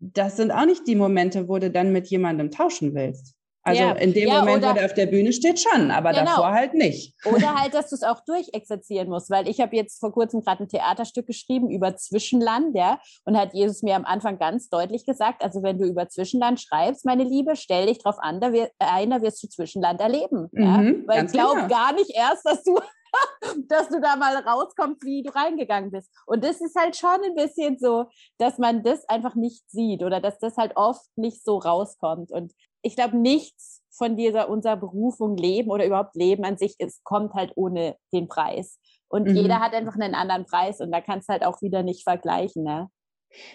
Das 0.00 0.36
sind 0.36 0.52
auch 0.52 0.66
nicht 0.66 0.86
die 0.86 0.94
Momente, 0.94 1.48
wo 1.48 1.58
du 1.58 1.70
dann 1.70 1.92
mit 1.92 2.06
jemandem 2.08 2.50
tauschen 2.50 2.94
willst. 2.94 3.34
Also 3.68 3.82
ja. 3.82 3.92
in 3.92 4.14
dem 4.14 4.28
ja, 4.28 4.40
Moment, 4.40 4.58
oder, 4.58 4.70
wo 4.70 4.74
der 4.74 4.84
auf 4.86 4.94
der 4.94 5.06
Bühne 5.06 5.32
steht, 5.32 5.60
schon, 5.60 5.90
aber 5.90 6.10
genau. 6.10 6.24
davor 6.24 6.52
halt 6.52 6.74
nicht. 6.74 7.14
Oder 7.26 7.54
halt, 7.54 7.74
dass 7.74 7.90
du 7.90 7.96
es 7.96 8.02
auch 8.02 8.20
durchexerzieren 8.24 9.08
musst, 9.08 9.30
weil 9.30 9.46
ich 9.46 9.60
habe 9.60 9.76
jetzt 9.76 10.00
vor 10.00 10.12
kurzem 10.12 10.40
gerade 10.40 10.64
ein 10.64 10.68
Theaterstück 10.68 11.26
geschrieben 11.26 11.70
über 11.70 11.94
Zwischenland, 11.96 12.74
ja, 12.74 12.98
und 13.24 13.36
hat 13.36 13.52
Jesus 13.52 13.82
mir 13.82 13.96
am 13.96 14.06
Anfang 14.06 14.38
ganz 14.38 14.70
deutlich 14.70 15.04
gesagt, 15.04 15.42
also 15.42 15.62
wenn 15.62 15.78
du 15.78 15.86
über 15.86 16.08
Zwischenland 16.08 16.60
schreibst, 16.60 17.04
meine 17.04 17.24
Liebe, 17.24 17.56
stell 17.56 17.86
dich 17.86 17.98
drauf 17.98 18.16
an, 18.18 18.40
da 18.40 18.52
wir, 18.52 18.70
wirst 19.20 19.42
du 19.42 19.48
Zwischenland 19.48 20.00
erleben, 20.00 20.48
ja, 20.52 20.78
mhm, 20.78 21.04
weil 21.06 21.26
ich 21.26 21.32
glaube 21.32 21.62
genau. 21.62 21.68
gar 21.68 21.92
nicht 21.92 22.10
erst, 22.14 22.46
dass 22.46 22.62
du 22.62 22.78
dass 23.68 23.88
du 23.88 24.00
da 24.00 24.16
mal 24.16 24.36
rauskommst, 24.36 25.04
wie 25.04 25.22
du 25.22 25.34
reingegangen 25.34 25.90
bist. 25.90 26.10
Und 26.26 26.44
das 26.44 26.60
ist 26.60 26.76
halt 26.76 26.96
schon 26.96 27.22
ein 27.24 27.34
bisschen 27.34 27.78
so, 27.78 28.06
dass 28.38 28.58
man 28.58 28.82
das 28.82 29.08
einfach 29.08 29.34
nicht 29.34 29.68
sieht 29.70 30.02
oder 30.02 30.20
dass 30.20 30.38
das 30.38 30.56
halt 30.56 30.72
oft 30.76 31.06
nicht 31.16 31.44
so 31.44 31.58
rauskommt. 31.58 32.30
Und 32.32 32.52
ich 32.82 32.96
glaube, 32.96 33.16
nichts 33.16 33.82
von 33.90 34.16
dieser 34.16 34.48
unserer 34.48 34.76
Berufung 34.76 35.36
Leben 35.36 35.70
oder 35.70 35.84
überhaupt 35.84 36.14
Leben 36.14 36.44
an 36.44 36.56
sich 36.56 36.76
ist, 36.78 37.02
kommt 37.04 37.34
halt 37.34 37.52
ohne 37.56 37.96
den 38.12 38.28
Preis. 38.28 38.78
Und 39.08 39.28
mhm. 39.28 39.34
jeder 39.34 39.60
hat 39.60 39.74
einfach 39.74 39.96
einen 39.96 40.14
anderen 40.14 40.44
Preis 40.44 40.80
und 40.80 40.92
da 40.92 41.00
kannst 41.00 41.28
du 41.28 41.32
halt 41.32 41.44
auch 41.44 41.60
wieder 41.62 41.82
nicht 41.82 42.04
vergleichen. 42.04 42.62
Ne? 42.62 42.88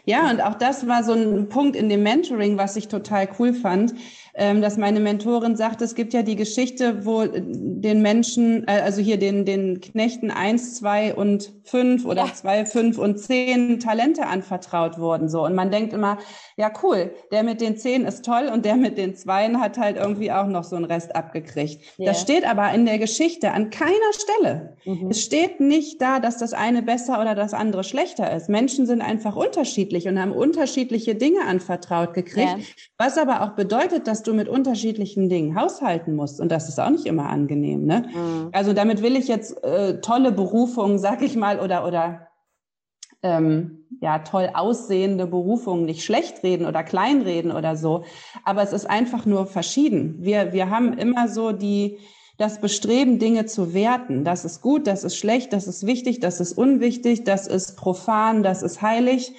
Ja, 0.05 0.29
und 0.29 0.41
auch 0.41 0.55
das 0.55 0.87
war 0.87 1.03
so 1.03 1.13
ein 1.13 1.49
Punkt 1.49 1.75
in 1.75 1.89
dem 1.89 2.03
Mentoring, 2.03 2.57
was 2.57 2.75
ich 2.75 2.87
total 2.87 3.29
cool 3.39 3.53
fand, 3.53 3.93
dass 4.35 4.77
meine 4.77 4.99
Mentorin 4.99 5.55
sagt, 5.55 5.81
es 5.83 5.93
gibt 5.93 6.11
ja 6.13 6.23
die 6.23 6.35
Geschichte, 6.35 7.05
wo 7.05 7.25
den 7.27 8.01
Menschen, 8.01 8.67
äh, 8.67 8.81
also 8.83 8.99
hier 8.99 9.17
den, 9.17 9.45
den 9.45 9.79
Knechten 9.79 10.31
eins, 10.31 10.75
zwei 10.75 11.13
und 11.13 11.53
fünf 11.63 12.05
oder 12.05 12.25
ja. 12.25 12.33
zwei, 12.33 12.65
fünf 12.65 12.97
und 12.97 13.19
zehn 13.19 13.79
Talente 13.79 14.25
anvertraut 14.25 14.97
wurden. 14.97 15.29
So. 15.29 15.45
Und 15.45 15.53
man 15.53 15.69
denkt 15.69 15.93
immer, 15.93 16.17
ja 16.57 16.71
cool, 16.81 17.13
der 17.31 17.43
mit 17.43 17.61
den 17.61 17.77
zehn 17.77 18.05
ist 18.05 18.25
toll 18.25 18.49
und 18.51 18.65
der 18.65 18.75
mit 18.75 18.97
den 18.97 19.15
zweien 19.15 19.59
hat 19.59 19.77
halt 19.77 19.97
irgendwie 19.97 20.31
auch 20.31 20.47
noch 20.47 20.63
so 20.63 20.75
einen 20.75 20.85
Rest 20.85 21.15
abgekriegt. 21.15 21.83
Yeah. 21.99 22.11
Das 22.11 22.21
steht 22.21 22.43
aber 22.43 22.71
in 22.73 22.85
der 22.87 22.97
Geschichte 22.97 23.51
an 23.51 23.69
keiner 23.69 23.93
Stelle. 24.13 24.77
Mhm. 24.85 25.11
Es 25.11 25.21
steht 25.21 25.59
nicht 25.59 26.01
da, 26.01 26.19
dass 26.19 26.37
das 26.37 26.53
eine 26.53 26.81
besser 26.81 27.21
oder 27.21 27.35
das 27.35 27.53
andere 27.53 27.83
schlechter 27.83 28.35
ist. 28.35 28.49
Menschen 28.49 28.87
sind 28.87 29.01
einfach 29.01 29.35
unterschiedlich 29.35 30.07
und 30.07 30.19
haben 30.19 30.31
unterschiedliche 30.31 31.13
Dinge 31.13 31.41
anvertraut 31.47 32.15
gekriegt, 32.15 32.57
yeah. 32.57 32.65
was 32.97 33.19
aber 33.19 33.43
auch 33.43 33.51
bedeutet, 33.51 34.07
dass 34.07 34.22
du 34.23 34.33
mit 34.33 34.47
unterschiedlichen 34.47 35.29
Dingen 35.29 35.59
haushalten 35.59 36.15
musst. 36.15 36.39
Und 36.39 36.51
das 36.51 36.69
ist 36.69 36.79
auch 36.79 36.89
nicht 36.89 37.05
immer 37.05 37.29
angenehm. 37.29 37.85
Ne? 37.85 38.05
Mhm. 38.13 38.49
Also 38.51 38.73
damit 38.73 39.01
will 39.01 39.15
ich 39.15 39.27
jetzt 39.27 39.63
äh, 39.63 40.01
tolle 40.01 40.31
Berufungen, 40.31 40.99
sag 40.99 41.21
ich 41.21 41.35
mal, 41.35 41.59
oder, 41.59 41.85
oder 41.87 42.27
ähm, 43.23 43.85
ja, 44.01 44.19
toll 44.19 44.49
aussehende 44.53 45.25
Berufungen 45.27 45.85
nicht 45.85 46.03
schlecht 46.03 46.43
reden 46.43 46.65
oder 46.65 46.83
kleinreden 46.83 47.51
oder 47.51 47.75
so. 47.75 48.03
Aber 48.43 48.61
es 48.61 48.73
ist 48.73 48.89
einfach 48.89 49.25
nur 49.25 49.45
verschieden. 49.45 50.17
Wir, 50.19 50.53
wir 50.53 50.69
haben 50.69 50.93
immer 50.97 51.27
so 51.27 51.51
die, 51.51 51.99
das 52.37 52.59
Bestreben, 52.59 53.19
Dinge 53.19 53.45
zu 53.45 53.73
werten. 53.73 54.25
Das 54.25 54.43
ist 54.43 54.61
gut, 54.61 54.87
das 54.87 55.03
ist 55.03 55.17
schlecht, 55.17 55.53
das 55.53 55.67
ist 55.67 55.85
wichtig, 55.85 56.19
das 56.19 56.39
ist 56.39 56.57
unwichtig, 56.57 57.23
das 57.23 57.47
ist 57.47 57.77
profan, 57.77 58.43
das 58.43 58.61
ist 58.63 58.81
heilig. 58.81 59.33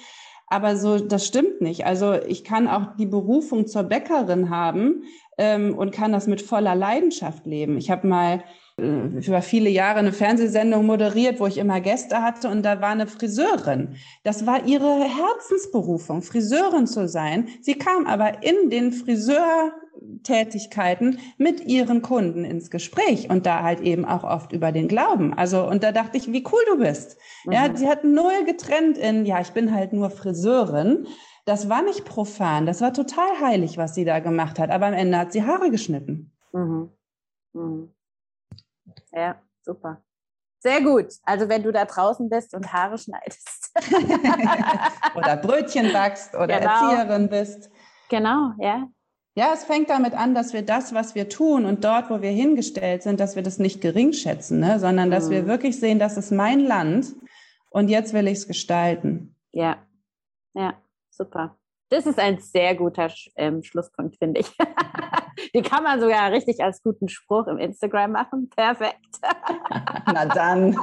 Aber 0.47 0.77
so, 0.77 0.99
das 0.99 1.25
stimmt 1.25 1.61
nicht. 1.61 1.85
Also 1.85 2.13
ich 2.13 2.43
kann 2.43 2.67
auch 2.67 2.95
die 2.97 3.07
Berufung 3.07 3.67
zur 3.67 3.83
Bäckerin 3.83 4.49
haben 4.49 5.03
ähm, 5.37 5.75
und 5.75 5.91
kann 5.91 6.11
das 6.11 6.27
mit 6.27 6.41
voller 6.41 6.75
Leidenschaft 6.75 7.45
leben. 7.45 7.77
Ich 7.77 7.89
habe 7.89 8.07
mal 8.07 8.43
über 8.77 9.41
viele 9.41 9.69
Jahre 9.69 9.99
eine 9.99 10.11
Fernsehsendung 10.11 10.85
moderiert, 10.85 11.39
wo 11.39 11.47
ich 11.47 11.57
immer 11.57 11.79
Gäste 11.79 12.21
hatte 12.21 12.49
und 12.49 12.63
da 12.63 12.81
war 12.81 12.89
eine 12.89 13.07
Friseurin. 13.07 13.95
Das 14.23 14.45
war 14.45 14.65
ihre 14.65 15.01
Herzensberufung, 15.01 16.21
Friseurin 16.21 16.85
zu 16.85 17.07
sein. 17.07 17.47
Sie 17.61 17.75
kam 17.75 18.05
aber 18.05 18.43
in 18.43 18.69
den 18.69 18.91
Friseurtätigkeiten 18.91 21.19
mit 21.37 21.67
ihren 21.67 22.01
Kunden 22.01 22.43
ins 22.43 22.69
Gespräch 22.69 23.29
und 23.29 23.45
da 23.45 23.63
halt 23.63 23.79
eben 23.79 24.03
auch 24.03 24.25
oft 24.25 24.51
über 24.51 24.73
den 24.73 24.89
Glauben. 24.89 25.33
Also, 25.33 25.65
und 25.65 25.81
da 25.81 25.93
dachte 25.93 26.17
ich, 26.17 26.33
wie 26.33 26.43
cool 26.51 26.59
du 26.67 26.79
bist. 26.79 27.17
Mhm. 27.45 27.53
Ja, 27.53 27.73
sie 27.73 27.87
hat 27.87 28.03
null 28.03 28.43
getrennt 28.45 28.97
in, 28.97 29.25
ja, 29.25 29.39
ich 29.39 29.51
bin 29.51 29.73
halt 29.73 29.93
nur 29.93 30.09
Friseurin. 30.09 31.07
Das 31.45 31.69
war 31.69 31.81
nicht 31.81 32.03
profan, 32.03 32.65
das 32.65 32.81
war 32.81 32.91
total 32.91 33.39
heilig, 33.39 33.77
was 33.77 33.95
sie 33.95 34.03
da 34.03 34.19
gemacht 34.19 34.59
hat. 34.59 34.69
Aber 34.69 34.87
am 34.87 34.93
Ende 34.93 35.17
hat 35.17 35.31
sie 35.31 35.43
Haare 35.43 35.69
geschnitten. 35.69 36.33
Mhm. 36.51 36.89
Mhm. 37.53 37.94
Ja, 39.15 39.41
super. 39.61 40.03
Sehr 40.59 40.81
gut. 40.81 41.07
Also 41.23 41.47
wenn 41.47 41.63
du 41.63 41.71
da 41.71 41.85
draußen 41.85 42.29
bist 42.29 42.53
und 42.53 42.73
Haare 42.73 42.97
schneidest. 42.97 43.71
oder 45.15 45.37
Brötchen 45.37 45.93
backst 45.93 46.33
oder 46.35 46.59
genau. 46.59 46.89
Erzieherin 46.89 47.29
bist. 47.29 47.69
Genau, 48.09 48.51
ja. 48.59 48.87
Ja, 49.37 49.51
es 49.53 49.65
fängt 49.65 49.89
damit 49.89 50.13
an, 50.13 50.33
dass 50.33 50.53
wir 50.53 50.61
das, 50.61 50.93
was 50.93 51.13
wir 51.13 51.27
tun 51.27 51.65
und 51.65 51.83
dort, 51.83 52.09
wo 52.09 52.21
wir 52.21 52.29
hingestellt 52.29 53.03
sind, 53.03 53.19
dass 53.19 53.35
wir 53.35 53.43
das 53.43 53.59
nicht 53.59 53.81
gering 53.81 54.13
schätzen, 54.13 54.59
ne? 54.59 54.79
sondern 54.79 55.11
dass 55.11 55.27
mhm. 55.27 55.31
wir 55.31 55.47
wirklich 55.47 55.77
sehen, 55.77 55.99
das 55.99 56.15
ist 56.15 56.31
mein 56.31 56.61
Land 56.61 57.13
und 57.69 57.89
jetzt 57.89 58.13
will 58.13 58.27
ich 58.27 58.37
es 58.37 58.47
gestalten. 58.47 59.35
Ja, 59.51 59.77
ja, 60.53 60.73
super. 61.09 61.57
Das 61.89 62.05
ist 62.07 62.19
ein 62.19 62.39
sehr 62.39 62.75
guter 62.75 63.11
ähm, 63.35 63.61
Schlusspunkt, 63.61 64.17
finde 64.17 64.41
ich. 64.41 64.51
Die 65.53 65.61
kann 65.61 65.83
man 65.83 65.99
sogar 65.99 66.31
richtig 66.31 66.63
als 66.63 66.81
guten 66.81 67.09
Spruch 67.09 67.45
im 67.47 67.57
Instagram 67.57 68.13
machen. 68.13 68.49
Perfekt. 68.49 69.19
Na 70.07 70.25
dann. 70.25 70.73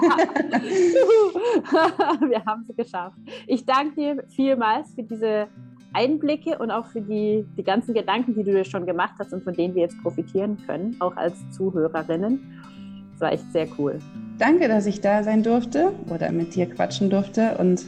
Wir 2.28 2.44
haben 2.44 2.66
es 2.68 2.76
geschafft. 2.76 3.16
Ich 3.46 3.66
danke 3.66 3.94
dir 3.96 4.24
vielmals 4.28 4.94
für 4.94 5.02
diese 5.02 5.48
Einblicke 5.92 6.58
und 6.58 6.70
auch 6.70 6.86
für 6.86 7.00
die, 7.00 7.44
die 7.56 7.64
ganzen 7.64 7.94
Gedanken, 7.94 8.34
die 8.34 8.44
du 8.44 8.52
dir 8.52 8.64
schon 8.64 8.86
gemacht 8.86 9.14
hast 9.18 9.32
und 9.32 9.42
von 9.42 9.54
denen 9.54 9.74
wir 9.74 9.82
jetzt 9.82 10.00
profitieren 10.02 10.56
können, 10.66 10.96
auch 11.00 11.16
als 11.16 11.34
Zuhörerinnen. 11.50 12.62
Das 13.12 13.20
war 13.20 13.32
echt 13.32 13.52
sehr 13.52 13.66
cool. 13.78 13.98
Danke, 14.38 14.68
dass 14.68 14.86
ich 14.86 15.00
da 15.00 15.22
sein 15.22 15.42
durfte 15.42 15.92
oder 16.08 16.32
mit 16.32 16.54
dir 16.54 16.66
quatschen 16.68 17.10
durfte 17.10 17.58
und 17.58 17.84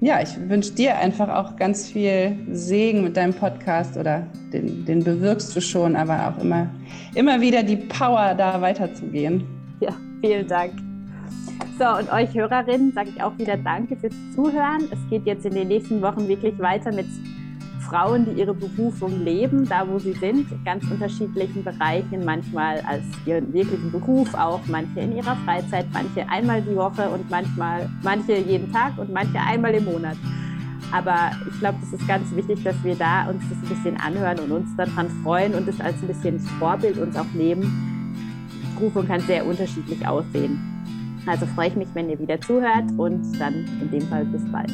ja, 0.00 0.20
ich 0.20 0.36
wünsche 0.48 0.72
dir 0.72 0.96
einfach 0.96 1.28
auch 1.28 1.56
ganz 1.56 1.88
viel 1.88 2.36
Segen 2.50 3.02
mit 3.02 3.16
deinem 3.16 3.32
Podcast 3.32 3.96
oder 3.96 4.26
den, 4.52 4.84
den 4.84 5.02
bewirkst 5.02 5.56
du 5.56 5.60
schon, 5.60 5.96
aber 5.96 6.28
auch 6.28 6.42
immer, 6.42 6.68
immer 7.14 7.40
wieder 7.40 7.62
die 7.62 7.76
Power, 7.76 8.34
da 8.34 8.60
weiterzugehen. 8.60 9.44
Ja, 9.80 9.94
vielen 10.20 10.46
Dank. 10.46 10.72
So, 11.78 11.84
und 11.84 12.12
euch 12.12 12.34
Hörerinnen 12.34 12.92
sage 12.92 13.10
ich 13.14 13.22
auch 13.22 13.36
wieder 13.38 13.56
Danke 13.56 13.96
fürs 13.96 14.14
Zuhören. 14.34 14.88
Es 14.90 14.98
geht 15.10 15.26
jetzt 15.26 15.44
in 15.44 15.54
den 15.54 15.68
nächsten 15.68 16.00
Wochen 16.02 16.28
wirklich 16.28 16.58
weiter 16.58 16.92
mit 16.92 17.06
Frauen, 17.88 18.24
die 18.24 18.40
ihre 18.40 18.54
Berufung 18.54 19.24
leben, 19.24 19.68
da 19.68 19.86
wo 19.88 19.98
sie 19.98 20.12
sind, 20.12 20.50
in 20.50 20.64
ganz 20.64 20.84
unterschiedlichen 20.90 21.64
Bereichen, 21.64 22.24
manchmal 22.24 22.80
als 22.80 23.04
ihren 23.24 23.52
wirklichen 23.52 23.90
Beruf 23.90 24.34
auch, 24.34 24.60
manche 24.66 25.00
in 25.00 25.16
ihrer 25.16 25.36
Freizeit, 25.44 25.86
manche 25.92 26.28
einmal 26.28 26.62
die 26.62 26.76
Woche 26.76 27.08
und 27.08 27.30
manchmal 27.30 27.88
manche 28.02 28.38
jeden 28.38 28.72
Tag 28.72 28.98
und 28.98 29.12
manche 29.12 29.38
einmal 29.38 29.74
im 29.74 29.84
Monat. 29.84 30.16
Aber 30.92 31.32
ich 31.50 31.58
glaube, 31.58 31.78
das 31.80 32.00
ist 32.00 32.06
ganz 32.06 32.34
wichtig, 32.34 32.62
dass 32.62 32.76
wir 32.84 32.94
da 32.94 33.28
uns 33.28 33.42
das 33.48 33.58
ein 33.58 33.68
bisschen 33.68 33.96
anhören 34.00 34.38
und 34.40 34.52
uns 34.52 34.76
daran 34.76 35.08
freuen 35.22 35.54
und 35.54 35.68
es 35.68 35.80
als 35.80 36.00
ein 36.00 36.08
bisschen 36.08 36.38
Vorbild 36.40 36.98
uns 36.98 37.16
auch 37.16 37.32
nehmen. 37.34 37.96
Berufung 38.76 39.06
kann 39.06 39.20
sehr 39.20 39.44
unterschiedlich 39.46 40.06
aussehen. 40.06 40.58
Also 41.26 41.46
freue 41.46 41.68
ich 41.68 41.76
mich, 41.76 41.88
wenn 41.94 42.08
ihr 42.08 42.18
wieder 42.20 42.40
zuhört 42.40 42.84
und 42.96 43.38
dann 43.40 43.64
in 43.80 43.90
dem 43.90 44.02
Fall 44.02 44.24
bis 44.26 44.42
bald. 44.52 44.70